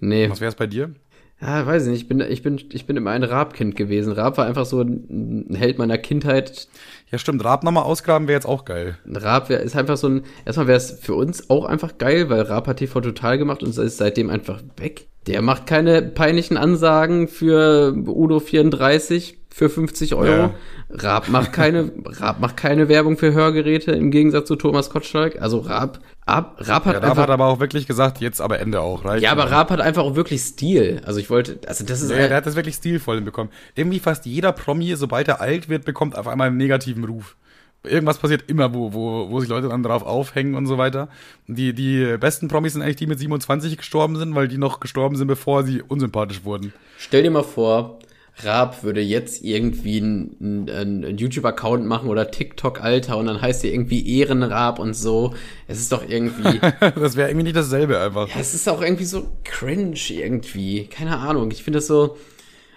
Nee. 0.00 0.28
Was 0.30 0.40
wäre 0.40 0.50
es 0.50 0.56
bei 0.56 0.66
dir? 0.66 0.94
Ja, 1.40 1.66
weiß 1.66 1.84
ich 1.84 1.90
nicht. 1.90 2.02
Ich 2.02 2.08
bin, 2.08 2.20
ich 2.20 2.42
bin, 2.42 2.60
ich 2.72 2.86
bin 2.86 2.96
immer 2.96 3.10
ein 3.10 3.22
Raab-Kind 3.22 3.76
gewesen. 3.76 4.12
Raab 4.12 4.38
war 4.38 4.46
einfach 4.46 4.66
so 4.66 4.80
ein 4.80 5.44
ein 5.50 5.54
Held 5.56 5.78
meiner 5.78 5.98
Kindheit. 5.98 6.68
Ja, 7.10 7.18
stimmt, 7.18 7.44
Raab 7.44 7.64
nochmal 7.64 7.84
ausgraben 7.84 8.28
wäre 8.28 8.36
jetzt 8.36 8.46
auch 8.46 8.64
geil. 8.64 8.98
Raab 9.06 9.48
wär, 9.48 9.60
ist 9.60 9.76
einfach 9.76 9.96
so 9.96 10.08
ein, 10.08 10.22
erstmal 10.44 10.68
wäre 10.68 10.78
es 10.78 10.98
für 11.00 11.14
uns 11.14 11.50
auch 11.50 11.64
einfach 11.64 11.98
geil, 11.98 12.30
weil 12.30 12.42
Raab 12.42 12.66
hat 12.66 12.78
TV 12.78 13.00
total 13.00 13.38
gemacht 13.38 13.62
und 13.62 13.76
ist 13.76 13.98
seitdem 13.98 14.30
einfach 14.30 14.62
weg. 14.76 15.06
Der 15.26 15.42
macht 15.42 15.66
keine 15.66 16.02
peinlichen 16.02 16.56
Ansagen 16.56 17.28
für 17.28 17.94
Udo 18.06 18.40
34 18.40 19.38
für 19.54 19.70
50 19.70 20.16
Euro. 20.16 20.26
Ja. 20.26 20.50
Raab 20.90 21.28
macht 21.28 21.52
keine, 21.52 21.92
Raab 22.04 22.40
macht 22.40 22.56
keine 22.56 22.88
Werbung 22.88 23.16
für 23.16 23.32
Hörgeräte 23.32 23.92
im 23.92 24.10
Gegensatz 24.10 24.48
zu 24.48 24.56
Thomas 24.56 24.90
Gottschalk. 24.90 25.40
Also 25.40 25.60
Raab, 25.60 26.00
Raab, 26.26 26.56
Raab 26.58 26.84
hat 26.86 26.94
Ja, 26.94 26.98
Raab 26.98 27.10
einfach, 27.10 27.22
hat 27.22 27.30
aber 27.30 27.46
auch 27.46 27.60
wirklich 27.60 27.86
gesagt, 27.86 28.20
jetzt 28.20 28.40
aber 28.40 28.58
Ende 28.58 28.80
auch, 28.80 29.04
reicht. 29.04 29.22
ja, 29.22 29.30
aber 29.30 29.52
Raab 29.52 29.70
hat 29.70 29.80
einfach 29.80 30.02
auch 30.02 30.16
wirklich 30.16 30.40
Stil. 30.40 31.02
Also 31.06 31.20
ich 31.20 31.30
wollte, 31.30 31.60
also 31.68 31.84
das 31.84 32.02
ist 32.02 32.10
Ja, 32.10 32.16
der 32.26 32.36
hat 32.36 32.46
das 32.46 32.56
wirklich 32.56 32.74
stilvoll 32.74 33.14
hinbekommen. 33.14 33.52
Irgendwie 33.76 34.00
fast 34.00 34.26
jeder 34.26 34.50
Promi, 34.50 34.96
sobald 34.96 35.28
er 35.28 35.40
alt 35.40 35.68
wird, 35.68 35.84
bekommt 35.84 36.18
auf 36.18 36.26
einmal 36.26 36.48
einen 36.48 36.56
negativen 36.56 37.04
Ruf. 37.04 37.36
Irgendwas 37.84 38.18
passiert 38.18 38.50
immer, 38.50 38.74
wo, 38.74 38.92
wo, 38.92 39.30
wo 39.30 39.38
sich 39.38 39.48
Leute 39.48 39.68
dann 39.68 39.84
drauf 39.84 40.02
aufhängen 40.02 40.56
und 40.56 40.66
so 40.66 40.78
weiter. 40.78 41.08
Die, 41.46 41.72
die 41.74 42.16
besten 42.18 42.48
Promis 42.48 42.72
sind 42.72 42.82
eigentlich 42.82 42.96
die 42.96 43.06
mit 43.06 43.20
27 43.20 43.76
gestorben 43.76 44.16
sind, 44.16 44.34
weil 44.34 44.48
die 44.48 44.58
noch 44.58 44.80
gestorben 44.80 45.14
sind, 45.14 45.28
bevor 45.28 45.62
sie 45.62 45.80
unsympathisch 45.80 46.44
wurden. 46.44 46.72
Stell 46.98 47.22
dir 47.22 47.30
mal 47.30 47.44
vor, 47.44 48.00
Raab 48.42 48.82
würde 48.82 49.00
jetzt 49.00 49.44
irgendwie 49.44 49.98
einen, 49.98 50.68
einen, 50.68 51.18
YouTube-Account 51.18 51.86
machen 51.86 52.08
oder 52.08 52.30
TikTok-Alter 52.30 53.16
und 53.16 53.26
dann 53.26 53.40
heißt 53.40 53.64
er 53.64 53.72
irgendwie 53.72 54.18
Ehrenraab 54.18 54.80
und 54.80 54.94
so. 54.94 55.34
Es 55.68 55.78
ist 55.78 55.92
doch 55.92 56.08
irgendwie, 56.08 56.58
das 56.80 57.16
wäre 57.16 57.28
irgendwie 57.28 57.44
nicht 57.44 57.56
dasselbe 57.56 58.00
einfach. 58.00 58.28
ja, 58.28 58.34
es 58.40 58.54
ist 58.54 58.68
auch 58.68 58.82
irgendwie 58.82 59.04
so 59.04 59.28
cringe 59.44 59.98
irgendwie. 60.08 60.86
Keine 60.86 61.18
Ahnung. 61.18 61.50
Ich 61.52 61.62
finde 61.62 61.78
das 61.78 61.86
so, 61.86 62.16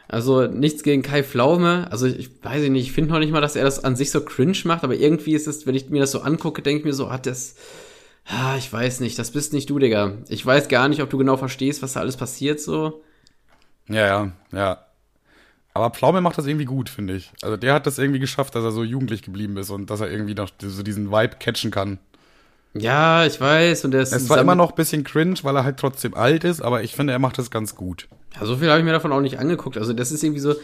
also 0.08 0.46
nichts 0.46 0.84
gegen 0.84 1.02
Kai 1.02 1.24
Pflaume. 1.24 1.88
Also 1.92 2.06
ich 2.06 2.30
weiß 2.44 2.70
nicht, 2.70 2.88
ich 2.88 2.92
finde 2.92 3.12
noch 3.12 3.20
nicht 3.20 3.32
mal, 3.32 3.42
dass 3.42 3.56
er 3.56 3.64
das 3.64 3.84
an 3.84 3.96
sich 3.96 4.12
so 4.12 4.22
cringe 4.22 4.58
macht, 4.66 4.84
aber 4.84 4.96
irgendwie 4.96 5.34
ist 5.34 5.48
es, 5.48 5.66
wenn 5.66 5.76
ich 5.76 5.90
mir 5.90 6.02
das 6.02 6.12
so 6.12 6.22
angucke, 6.22 6.62
denke 6.62 6.80
ich 6.80 6.86
mir 6.86 6.94
so, 6.94 7.12
hat 7.12 7.26
das, 7.26 7.56
ah, 8.26 8.56
ich 8.58 8.72
weiß 8.72 9.00
nicht, 9.00 9.18
das 9.18 9.32
bist 9.32 9.54
nicht 9.54 9.72
du, 9.72 9.80
Digga. 9.80 10.20
Ich 10.30 10.46
weiß 10.46 10.68
gar 10.68 10.88
nicht, 10.88 11.02
ob 11.02 11.10
du 11.10 11.18
genau 11.18 11.36
verstehst, 11.36 11.82
was 11.82 11.94
da 11.94 12.02
alles 12.02 12.16
passiert 12.16 12.60
so. 12.60 13.02
Ja, 13.90 14.06
ja, 14.06 14.32
ja. 14.54 14.87
Aber 15.78 15.92
Pflaume 15.92 16.22
macht 16.22 16.40
das 16.40 16.48
irgendwie 16.48 16.66
gut, 16.66 16.90
finde 16.90 17.16
ich. 17.16 17.32
Also 17.44 17.56
der 17.56 17.76
hat 17.76 17.86
das 17.86 18.00
irgendwie 18.00 18.20
geschafft, 18.20 18.56
dass 18.56 18.64
er 18.64 18.72
so 18.72 18.84
jugendlich 18.84 19.22
geblieben 19.22 19.58
ist 19.58 19.70
und 19.70 19.92
dass 19.92 20.02
er 20.02 20.10
irgendwie 20.10 20.34
noch 20.34 20.50
so 20.60 20.82
diesen 20.82 21.12
Vibe 21.12 21.36
catchen 21.40 21.70
kann. 21.70 22.00
Ja, 22.74 23.26
ich 23.28 23.40
weiß, 23.40 23.86
und 23.86 23.92
der 23.92 24.02
ist 24.02 24.12
Es 24.12 24.28
war 24.28 24.40
immer 24.40 24.56
noch 24.56 24.72
ein 24.72 24.76
bisschen 24.76 25.04
cringe, 25.04 25.36
weil 25.44 25.56
er 25.56 25.64
halt 25.64 25.78
trotzdem 25.78 26.16
alt 26.16 26.44
ist, 26.44 26.62
aber 26.62 26.82
ich 26.82 26.96
finde, 26.96 27.14
er 27.14 27.20
macht 27.20 27.38
das 27.38 27.52
ganz 27.52 27.76
gut. 27.76 28.08
Ja, 28.34 28.46
so 28.48 28.58
viel 28.58 28.70
habe 28.70 28.80
ich 28.80 28.86
mir 28.86 28.92
davon 28.92 29.12
auch 29.12 29.22
nicht 29.22 29.38
angeguckt. 29.38 29.78
Also 29.78 29.94
das 29.94 30.12
ist 30.12 30.24
irgendwie 30.24 30.40
so, 30.40 30.56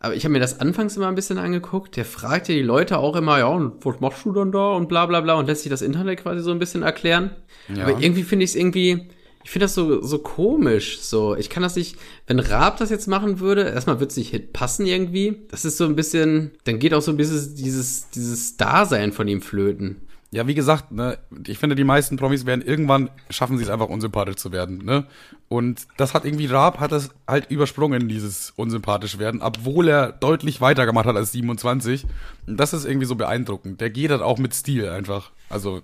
aber 0.00 0.14
ich 0.14 0.24
habe 0.24 0.32
mir 0.32 0.40
das 0.40 0.60
anfangs 0.60 0.96
immer 0.96 1.08
ein 1.08 1.14
bisschen 1.14 1.36
angeguckt. 1.36 1.96
Der 1.96 2.06
fragt 2.06 2.48
ja 2.48 2.54
die 2.54 2.62
Leute 2.62 2.96
auch 2.96 3.16
immer, 3.16 3.38
ja, 3.38 3.46
und 3.46 3.84
was 3.84 4.00
machst 4.00 4.24
du 4.24 4.32
dann 4.32 4.50
da 4.50 4.72
und 4.72 4.88
bla 4.88 5.04
bla 5.04 5.20
bla 5.20 5.34
und 5.34 5.46
lässt 5.46 5.62
sich 5.62 5.70
das 5.70 5.82
Internet 5.82 6.20
quasi 6.22 6.40
so 6.40 6.52
ein 6.52 6.58
bisschen 6.58 6.82
erklären. 6.82 7.32
Ja. 7.68 7.84
Aber 7.84 8.00
irgendwie 8.00 8.22
finde 8.22 8.44
ich 8.44 8.52
es 8.52 8.56
irgendwie, 8.56 9.10
ich 9.44 9.50
finde 9.50 9.66
das 9.66 9.74
so, 9.74 10.02
so 10.02 10.18
komisch. 10.18 11.00
So, 11.00 11.36
ich 11.36 11.50
kann 11.50 11.62
das 11.62 11.76
nicht, 11.76 11.96
wenn 12.26 12.40
Raab 12.40 12.78
das 12.78 12.90
jetzt 12.90 13.06
machen 13.06 13.40
würde, 13.40 13.62
erstmal 13.62 14.00
wird 14.00 14.10
es 14.10 14.16
nicht 14.16 14.52
passen 14.54 14.86
irgendwie. 14.86 15.42
Das 15.48 15.66
ist 15.66 15.76
so 15.76 15.84
ein 15.84 15.94
bisschen, 15.94 16.52
dann 16.64 16.78
geht 16.78 16.94
auch 16.94 17.02
so 17.02 17.10
ein 17.10 17.18
bisschen 17.18 17.54
dieses, 17.54 18.08
dieses 18.10 18.56
Dasein 18.56 19.12
von 19.12 19.28
ihm 19.28 19.42
flöten. 19.42 20.00
Ja, 20.30 20.48
wie 20.48 20.54
gesagt, 20.54 20.90
ne, 20.90 21.18
ich 21.46 21.58
finde, 21.58 21.76
die 21.76 21.84
meisten 21.84 22.16
Promis 22.16 22.44
werden 22.44 22.62
irgendwann 22.62 23.08
schaffen 23.30 23.56
sie 23.56 23.62
es 23.62 23.70
einfach 23.70 23.88
unsympathisch 23.88 24.34
zu 24.34 24.50
werden, 24.50 24.78
ne? 24.78 25.06
Und 25.48 25.86
das 25.96 26.12
hat 26.12 26.24
irgendwie 26.24 26.46
Raab 26.46 26.80
hat 26.80 26.90
das 26.90 27.10
halt 27.28 27.52
übersprungen, 27.52 28.08
dieses 28.08 28.52
unsympathisch 28.56 29.18
werden, 29.18 29.42
obwohl 29.42 29.86
er 29.86 30.10
deutlich 30.10 30.60
weitergemacht 30.60 31.06
hat 31.06 31.14
als 31.14 31.30
27. 31.30 32.06
Und 32.48 32.58
das 32.58 32.72
ist 32.72 32.84
irgendwie 32.84 33.06
so 33.06 33.14
beeindruckend. 33.14 33.80
Der 33.80 33.90
geht 33.90 34.10
halt 34.10 34.22
auch 34.22 34.38
mit 34.38 34.54
Stil 34.54 34.88
einfach. 34.88 35.30
Also, 35.50 35.82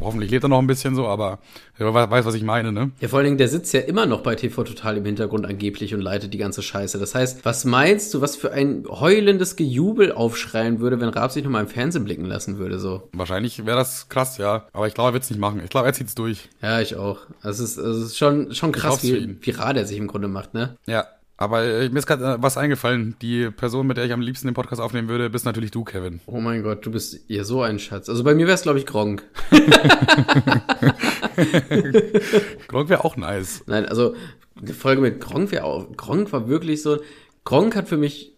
hoffentlich 0.00 0.30
lebt 0.30 0.44
er 0.44 0.48
noch 0.48 0.58
ein 0.58 0.66
bisschen 0.66 0.94
so, 0.94 1.06
aber 1.06 1.38
er 1.78 1.92
weiß, 1.92 2.24
was 2.24 2.34
ich 2.34 2.42
meine, 2.42 2.70
ne? 2.70 2.90
Ja, 3.00 3.08
vor 3.08 3.18
allen 3.18 3.24
Dingen, 3.24 3.38
der 3.38 3.48
sitzt 3.48 3.72
ja 3.72 3.80
immer 3.80 4.06
noch 4.06 4.22
bei 4.22 4.34
TV 4.34 4.62
Total 4.62 4.98
im 4.98 5.04
Hintergrund 5.04 5.46
angeblich 5.46 5.94
und 5.94 6.00
leitet 6.00 6.34
die 6.34 6.38
ganze 6.38 6.62
Scheiße. 6.62 6.98
Das 6.98 7.14
heißt, 7.14 7.44
was 7.44 7.64
meinst 7.64 8.12
du, 8.12 8.20
was 8.20 8.36
für 8.36 8.52
ein 8.52 8.84
heulendes 8.88 9.56
Gejubel 9.56 10.12
aufschreien 10.12 10.80
würde, 10.80 11.00
wenn 11.00 11.08
Raab 11.08 11.32
sich 11.32 11.42
nochmal 11.42 11.62
im 11.62 11.68
Fernsehen 11.68 12.04
blicken 12.04 12.26
lassen 12.26 12.58
würde, 12.58 12.78
so? 12.78 13.08
Wahrscheinlich 13.12 13.64
wäre 13.64 13.78
das 13.78 14.08
krass, 14.08 14.38
ja. 14.38 14.66
Aber 14.72 14.86
ich 14.86 14.94
glaube, 14.94 15.10
er 15.10 15.12
wird 15.14 15.24
es 15.24 15.30
nicht 15.30 15.40
machen. 15.40 15.60
Ich 15.64 15.70
glaube, 15.70 15.86
er 15.86 15.92
zieht's 15.94 16.14
durch. 16.14 16.48
Ja, 16.62 16.80
ich 16.80 16.96
auch. 16.96 17.20
Es 17.42 17.58
ist, 17.58 17.78
es 17.78 17.96
ist 17.96 18.18
schon, 18.18 18.54
schon 18.54 18.72
krass, 18.72 19.02
wie, 19.02 19.38
wie 19.40 19.50
rar 19.50 19.74
der 19.74 19.86
sich 19.86 19.96
im 19.98 20.06
Grunde 20.06 20.28
macht, 20.28 20.54
ne? 20.54 20.76
Ja. 20.86 21.06
Aber 21.40 21.64
äh, 21.64 21.88
mir 21.88 21.98
ist 21.98 22.06
gerade 22.06 22.34
äh, 22.34 22.36
was 22.38 22.58
eingefallen. 22.58 23.16
Die 23.22 23.50
Person, 23.50 23.86
mit 23.86 23.96
der 23.96 24.04
ich 24.04 24.12
am 24.12 24.20
liebsten 24.20 24.46
den 24.46 24.52
Podcast 24.52 24.78
aufnehmen 24.80 25.08
würde, 25.08 25.30
bist 25.30 25.46
natürlich 25.46 25.70
du, 25.70 25.84
Kevin. 25.84 26.20
Oh 26.26 26.38
mein 26.38 26.62
Gott, 26.62 26.84
du 26.84 26.90
bist 26.90 27.18
ja 27.28 27.44
so 27.44 27.62
ein 27.62 27.78
Schatz. 27.78 28.10
Also 28.10 28.22
bei 28.24 28.34
mir 28.34 28.46
wäre 28.46 28.56
es, 28.56 28.62
glaube 28.62 28.78
ich, 28.78 28.84
Gronk. 28.84 29.24
Gronk 32.68 32.90
wäre 32.90 33.06
auch 33.06 33.16
nice. 33.16 33.62
Nein, 33.66 33.86
also 33.86 34.14
die 34.60 34.74
Folge 34.74 35.00
mit 35.00 35.18
Gronk 35.18 35.50
wäre 35.50 35.64
auch. 35.64 35.90
Gronk 35.96 36.30
war 36.34 36.46
wirklich 36.46 36.82
so. 36.82 36.98
Gronk 37.44 37.74
hat 37.74 37.88
für 37.88 37.96
mich 37.96 38.34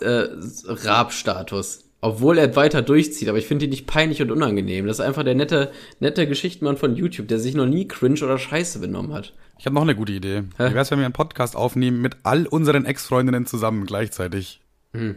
äh, 0.00 0.26
Raab-Status. 0.66 1.84
Obwohl 2.00 2.36
er 2.36 2.56
weiter 2.56 2.82
durchzieht, 2.82 3.28
aber 3.28 3.38
ich 3.38 3.46
finde 3.46 3.66
ihn 3.66 3.70
nicht 3.70 3.86
peinlich 3.86 4.22
und 4.22 4.32
unangenehm. 4.32 4.88
Das 4.88 4.98
ist 4.98 5.04
einfach 5.04 5.22
der 5.22 5.36
nette, 5.36 5.70
nette 6.00 6.26
Geschichtenmann 6.26 6.78
von 6.78 6.96
YouTube, 6.96 7.28
der 7.28 7.38
sich 7.38 7.54
noch 7.54 7.66
nie 7.66 7.86
cringe 7.86 8.24
oder 8.24 8.38
scheiße 8.38 8.80
benommen 8.80 9.12
hat. 9.12 9.34
Ich 9.60 9.66
habe 9.66 9.74
noch 9.74 9.82
eine 9.82 9.94
gute 9.94 10.14
Idee. 10.14 10.44
Wie 10.56 10.72
wär's, 10.72 10.90
wenn 10.90 11.00
wir 11.00 11.04
einen 11.04 11.12
Podcast 11.12 11.54
aufnehmen 11.54 12.00
mit 12.00 12.16
all 12.22 12.46
unseren 12.46 12.86
Ex-Freundinnen 12.86 13.44
zusammen 13.44 13.84
gleichzeitig? 13.84 14.62
Hm. 14.94 15.16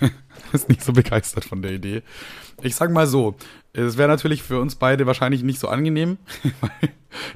ist 0.52 0.68
nicht 0.68 0.84
so 0.84 0.92
begeistert 0.92 1.44
von 1.44 1.60
der 1.60 1.72
Idee. 1.72 2.04
Ich 2.62 2.76
sag 2.76 2.92
mal 2.92 3.08
so, 3.08 3.34
es 3.72 3.98
wäre 3.98 4.08
natürlich 4.08 4.44
für 4.44 4.60
uns 4.60 4.76
beide 4.76 5.08
wahrscheinlich 5.08 5.42
nicht 5.42 5.58
so 5.58 5.66
angenehm, 5.66 6.18
weil 6.60 6.90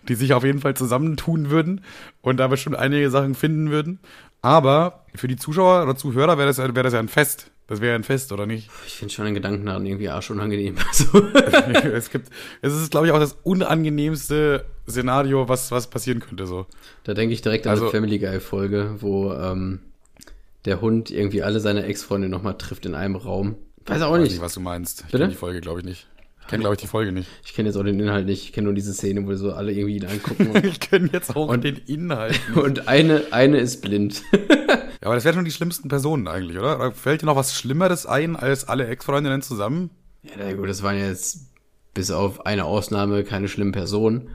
die 0.07 0.14
sich 0.14 0.32
auf 0.32 0.45
jeden 0.45 0.61
Fall 0.61 0.76
zusammentun 0.76 1.51
würden 1.51 1.80
und 2.20 2.36
da 2.36 2.47
bestimmt 2.47 2.76
einige 2.76 3.11
Sachen 3.11 3.34
finden 3.34 3.72
würden. 3.72 3.99
Aber 4.43 5.07
für 5.16 5.26
die 5.26 5.34
Zuschauer 5.34 5.82
oder 5.82 5.97
Zuhörer 5.97 6.38
wäre 6.38 6.47
das, 6.47 6.59
wäre 6.59 6.84
das 6.84 6.93
ja 6.93 7.01
ein 7.01 7.09
Fest. 7.09 7.49
Das 7.71 7.81
wäre 7.81 7.95
ein 7.95 8.03
Fest, 8.03 8.33
oder 8.33 8.47
nicht? 8.47 8.68
Ich 8.87 8.95
finde 8.95 9.14
schon 9.14 9.25
den 9.27 9.35
Gedanken 9.35 9.64
daran 9.64 9.87
irgendwie 9.87 10.09
arschunangenehm. 10.09 10.75
Also, 10.89 11.25
es 11.95 12.11
gibt, 12.11 12.29
es 12.62 12.75
ist, 12.75 12.91
glaube 12.91 13.07
ich, 13.07 13.12
auch 13.12 13.21
das 13.21 13.39
unangenehmste 13.45 14.64
Szenario, 14.89 15.49
was, 15.49 15.71
was 15.71 15.89
passieren 15.89 16.18
könnte, 16.21 16.47
so. 16.47 16.66
da 17.05 17.14
denke 17.14 17.33
ich 17.33 17.43
direkt 17.43 17.66
an 17.66 17.71
Also- 17.71 17.85
eine 17.85 17.93
Family 17.93 18.18
Guy-Folge, 18.18 18.97
wo 18.99 19.33
ähm, 19.33 19.81
der 20.64 20.81
Hund 20.81 21.11
irgendwie 21.11 21.43
alle 21.43 21.61
seine 21.61 21.85
Ex-Freunde 21.85 22.29
nochmal 22.29 22.59
trifft 22.59 22.87
in 22.87 22.95
einem 22.95 23.14
Raum. 23.16 23.55
Weiß 23.87 24.03
auch 24.03 24.12
Weiß 24.12 24.23
nicht. 24.23 24.33
nicht, 24.33 24.43
was 24.43 24.55
du 24.55 24.61
meinst. 24.61 25.05
Ich 25.07 25.12
kenne 25.12 25.29
die 25.29 25.35
Folge, 25.35 25.61
glaube 25.61 25.79
ich, 25.81 25.87
nicht. 25.87 26.07
Ich 26.43 26.47
kenne, 26.49 26.62
glaube 26.62 26.75
ich, 26.75 26.81
die 26.81 26.89
Folge 26.89 27.12
nicht. 27.12 27.29
Ich 27.45 27.55
kenne 27.55 27.68
jetzt 27.68 27.77
auch 27.77 27.85
den 27.85 28.01
Inhalt 28.01 28.27
nicht. 28.27 28.43
Ich 28.43 28.53
kenne 28.53 28.64
nur 28.64 28.75
diese 28.75 28.93
Szene, 28.93 29.25
wo 29.27 29.35
so 29.37 29.53
alle 29.53 29.71
irgendwie 29.73 29.97
ihn 29.99 30.05
angucken. 30.07 30.51
Und, 30.55 30.66
Ich 30.66 30.81
kenne 30.81 31.09
jetzt 31.12 31.37
auch 31.37 31.57
den 31.57 31.77
Inhalt. 31.87 32.41
und 32.57 32.89
eine, 32.89 33.23
eine 33.31 33.59
ist 33.59 33.81
blind. 33.83 34.23
Ja, 35.01 35.07
aber 35.07 35.14
das 35.14 35.24
wären 35.24 35.34
schon 35.34 35.44
die 35.44 35.51
schlimmsten 35.51 35.88
Personen 35.88 36.28
eigentlich, 36.28 36.59
oder? 36.59 36.76
Oder 36.76 36.92
fällt 36.92 37.22
dir 37.22 37.26
noch 37.26 37.36
was 37.36 37.55
Schlimmeres 37.55 38.07
ein 38.07 38.36
als 38.36 38.68
alle 38.68 38.86
Ex-Freundinnen 38.86 39.42
zusammen? 39.42 39.90
Ja, 40.22 40.32
na 40.38 40.53
gut, 40.53 40.68
das 40.68 40.82
waren 40.82 40.98
jetzt 40.98 41.46
bis 41.94 42.11
auf 42.11 42.44
eine 42.46 42.64
Ausnahme 42.64 43.24
keine 43.24 43.48
schlimmen 43.48 43.72
Personen. 43.72 44.30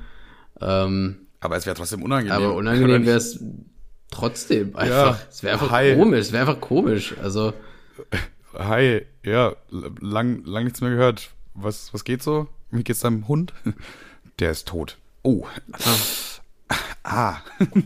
Ähm, 0.60 1.28
Aber 1.40 1.56
es 1.56 1.66
wäre 1.66 1.76
trotzdem 1.76 2.02
unangenehm. 2.02 2.36
aber 2.36 2.56
unangenehm 2.56 3.06
wäre 3.06 3.18
es 3.18 3.40
trotzdem 4.10 4.76
einfach. 4.76 5.20
es 5.30 5.44
wäre 5.44 5.54
einfach 5.54 5.72
hi. 5.72 5.96
komisch. 5.96 6.20
Es 6.20 6.32
wäre 6.32 6.48
einfach 6.48 6.62
komisch. 6.62 7.16
Also, 7.22 7.54
Hi, 8.58 9.06
ja, 9.24 9.56
lang, 9.70 10.44
lang 10.46 10.64
nichts 10.64 10.80
mehr 10.82 10.92
gehört. 10.92 11.32
Was, 11.54 11.94
was 11.94 12.04
geht 12.04 12.24
so? 12.24 12.48
Wie 12.72 12.84
geht's 12.84 13.02
deinem 13.02 13.28
Hund? 13.28 13.54
Der 14.40 14.52
ist 14.52 14.68
tot. 14.68 14.98
Oh. 15.24 15.46
Ah. 17.04 17.38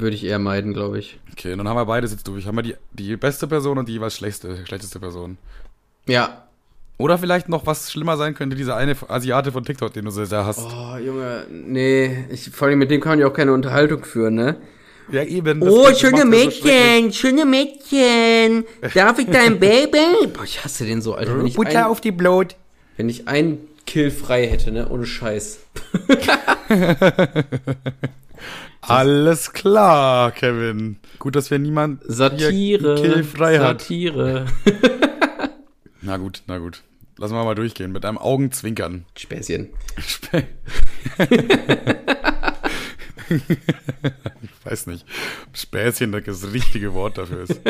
würde 0.00 0.16
ich 0.16 0.24
eher 0.24 0.38
meiden, 0.38 0.72
glaube 0.74 0.98
ich. 0.98 1.18
Okay, 1.32 1.54
dann 1.56 1.68
haben 1.68 1.76
wir 1.76 1.84
beides 1.86 2.10
jetzt 2.12 2.26
durch. 2.28 2.46
Haben 2.46 2.56
wir 2.56 2.62
die, 2.62 2.74
die 2.92 3.16
beste 3.16 3.46
Person 3.46 3.78
und 3.78 3.88
die 3.88 3.92
jeweils 3.94 4.16
schlechteste, 4.16 4.66
schlechteste 4.66 4.98
Person. 5.00 5.38
Ja. 6.06 6.44
Oder 6.98 7.16
vielleicht 7.18 7.48
noch 7.48 7.64
was 7.66 7.92
schlimmer 7.92 8.16
sein 8.16 8.34
könnte, 8.34 8.56
dieser 8.56 8.76
eine 8.76 8.96
Asiate 9.08 9.52
von 9.52 9.64
TikTok, 9.64 9.92
den 9.92 10.04
du 10.04 10.10
so 10.10 10.24
sehr 10.24 10.44
hast. 10.44 10.58
Oh, 10.66 10.96
Junge, 10.96 11.46
nee. 11.50 12.24
Ich, 12.30 12.50
vor 12.50 12.66
allem 12.68 12.78
mit 12.80 12.90
dem 12.90 13.00
kann 13.00 13.12
man 13.12 13.18
ja 13.20 13.28
auch 13.28 13.32
keine 13.32 13.52
Unterhaltung 13.52 14.04
führen, 14.04 14.34
ne? 14.34 14.56
Ja, 15.10 15.22
eben. 15.22 15.60
das- 15.60 15.70
Oh, 15.70 15.86
das 15.88 16.00
schöne 16.00 16.16
er 16.18 16.22
so. 16.22 16.26
Mädchen, 16.28 17.12
schöne 17.12 17.44
Mädchen. 17.46 18.64
Darf 18.94 19.18
ich 19.18 19.26
dein 19.26 19.58
Baby? 19.60 20.26
Boah, 20.34 20.44
ich 20.44 20.62
hasse 20.64 20.84
den 20.84 21.00
so, 21.00 21.14
Alter. 21.14 21.38
Wenn 21.38 21.46
ich, 21.46 21.54
Butter 21.54 21.70
ein, 21.78 21.84
auf 21.84 22.00
die 22.00 22.10
Blut. 22.12 22.56
wenn 22.96 23.08
ich 23.08 23.28
einen 23.28 23.58
Kill 23.86 24.10
frei 24.10 24.46
hätte, 24.48 24.70
ne? 24.72 24.88
Ohne 24.88 25.06
Scheiß. 25.06 25.60
Alles 28.80 29.52
klar, 29.52 30.30
Kevin. 30.32 30.98
Gut, 31.18 31.36
dass 31.36 31.50
wir 31.50 31.58
niemand 31.58 32.02
Satire. 32.06 32.94
Kill 32.94 33.24
frei 33.24 33.58
hat. 33.58 33.82
Satire. 33.82 34.46
Na 36.00 36.16
gut, 36.16 36.42
na 36.46 36.58
gut. 36.58 36.82
Lassen 37.18 37.34
wir 37.34 37.44
mal 37.44 37.56
durchgehen. 37.56 37.90
Mit 37.90 38.04
einem 38.04 38.18
Augenzwinkern. 38.18 39.04
Späßchen. 39.16 39.70
Sp- 39.98 40.46
ich 43.28 44.64
weiß 44.64 44.86
nicht, 44.86 45.04
Späßchen 45.52 46.12
das 46.12 46.52
richtige 46.52 46.94
Wort 46.94 47.18
dafür 47.18 47.42
ist. 47.42 47.60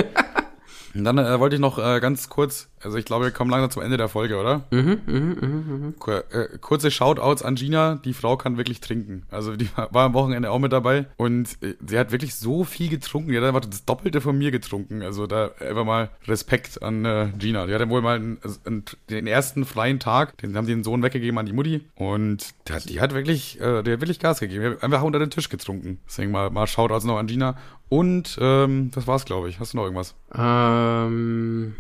Und 0.95 1.05
dann 1.05 1.19
äh, 1.19 1.39
wollte 1.41 1.57
ich 1.57 1.61
noch 1.61 1.79
äh, 1.79 2.01
ganz 2.01 2.29
kurz, 2.29 2.69
also 2.83 2.97
ich 2.97 3.05
glaube, 3.05 3.27
wir 3.27 3.31
kommen 3.31 3.51
langsam 3.51 3.71
zum 3.71 3.83
Ende 3.83 3.97
der 3.97 4.09
Folge, 4.09 4.39
oder? 4.39 4.65
Mhm, 4.71 5.95
Kur 5.99 6.25
äh, 6.33 6.59
kurze 6.61 6.91
Shoutouts 6.91 7.43
an 7.43 7.55
Gina, 7.55 7.97
die 7.97 8.15
Frau 8.15 8.37
kann 8.37 8.57
wirklich 8.57 8.81
trinken. 8.81 9.25
Also 9.31 9.57
die 9.57 9.69
war, 9.77 10.05
am 10.05 10.15
Wochenende 10.15 10.51
auch 10.51 10.59
mit 10.59 10.73
dabei 10.73 11.07
und 11.17 11.59
äh, 11.63 11.75
sie 11.87 11.99
hat 11.99 12.11
wirklich 12.13 12.35
so 12.35 12.65
viel 12.65 12.89
getrunken, 12.89 13.31
die 13.31 13.37
hat 13.37 13.45
einfach 13.45 13.61
das 13.61 13.85
Doppelte 13.85 14.21
von 14.21 14.37
mir 14.37 14.51
getrunken. 14.51 15.03
Also 15.03 15.27
da 15.27 15.51
einfach 15.61 15.85
mal 15.85 16.11
Respekt 16.27 16.83
an 16.83 17.05
äh, 17.05 17.29
Gina. 17.39 17.67
Die 17.67 17.75
hatte 17.75 17.89
wohl 17.89 18.03
mal 18.03 18.17
einen, 18.17 18.39
einen, 18.65 18.85
den 19.11 19.27
ersten 19.27 19.65
freien 19.65 20.01
Tag, 20.01 20.37
den 20.39 20.57
haben 20.57 20.67
die 20.67 20.79
den 20.79 20.85
Sohn 20.85 21.03
weggegeben 21.03 21.39
an 21.39 21.47
die 21.47 21.53
Mutti 21.53 21.83
und 21.97 22.55
die 22.69 22.73
hat, 22.73 22.89
die 22.89 23.01
hat 23.01 23.15
wirklich, 23.15 23.61
äh, 23.61 23.83
die 23.83 23.93
hat 23.93 24.01
wirklich 24.01 24.21
Gas 24.21 24.41
gegeben. 24.41 24.63
Die 24.63 24.71
hat 24.71 24.83
einfach 24.83 25.03
unter 25.03 25.19
den 25.19 25.31
Tisch 25.31 25.49
getrunken. 25.49 25.99
Deswegen 26.07 26.31
mal, 26.31 26.51
mal 26.51 26.67
Shoutouts 26.67 27.05
noch 27.05 27.19
an 27.19 27.27
Gina. 27.27 27.57
Und 27.89 28.39
ähm, 28.41 28.91
das 28.95 29.07
war's, 29.07 29.25
glaube 29.25 29.49
ich. 29.49 29.61
Hast 29.61 29.73
du 29.73 29.79
noch 29.79 29.85
irgendwas? 29.85 30.15
Ähm, 30.35 31.75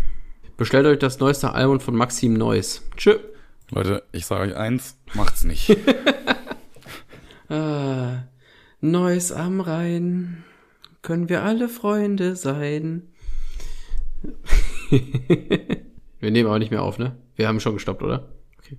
bestellt 0.59 0.87
euch 0.87 0.99
das 0.99 1.21
neueste 1.21 1.53
Album 1.55 1.81
von 1.81 1.95
Maxim 1.95 2.35
Neuss. 2.35 2.83
Tschö. 2.99 3.19
Leute, 3.71 4.03
ich 4.13 4.27
sage 4.27 4.51
euch 4.51 4.57
eins, 4.57 4.99
macht's 5.15 5.45
nicht. 5.45 5.75
Ah, 7.49 8.25
Neuss 8.81 9.33
am 9.33 9.61
Rhein. 9.61 10.45
Können 11.01 11.29
wir 11.29 11.45
alle 11.45 11.69
Freunde 11.69 12.37
sein? 12.37 13.09
wir 14.91 16.31
nehmen 16.31 16.49
aber 16.49 16.59
nicht 16.59 16.71
mehr 16.71 16.83
auf, 16.83 16.99
ne? 16.99 17.17
Wir 17.37 17.47
haben 17.49 17.61
schon 17.61 17.75
gestoppt, 17.75 18.03
oder? 18.03 18.29
Okay. 18.59 18.79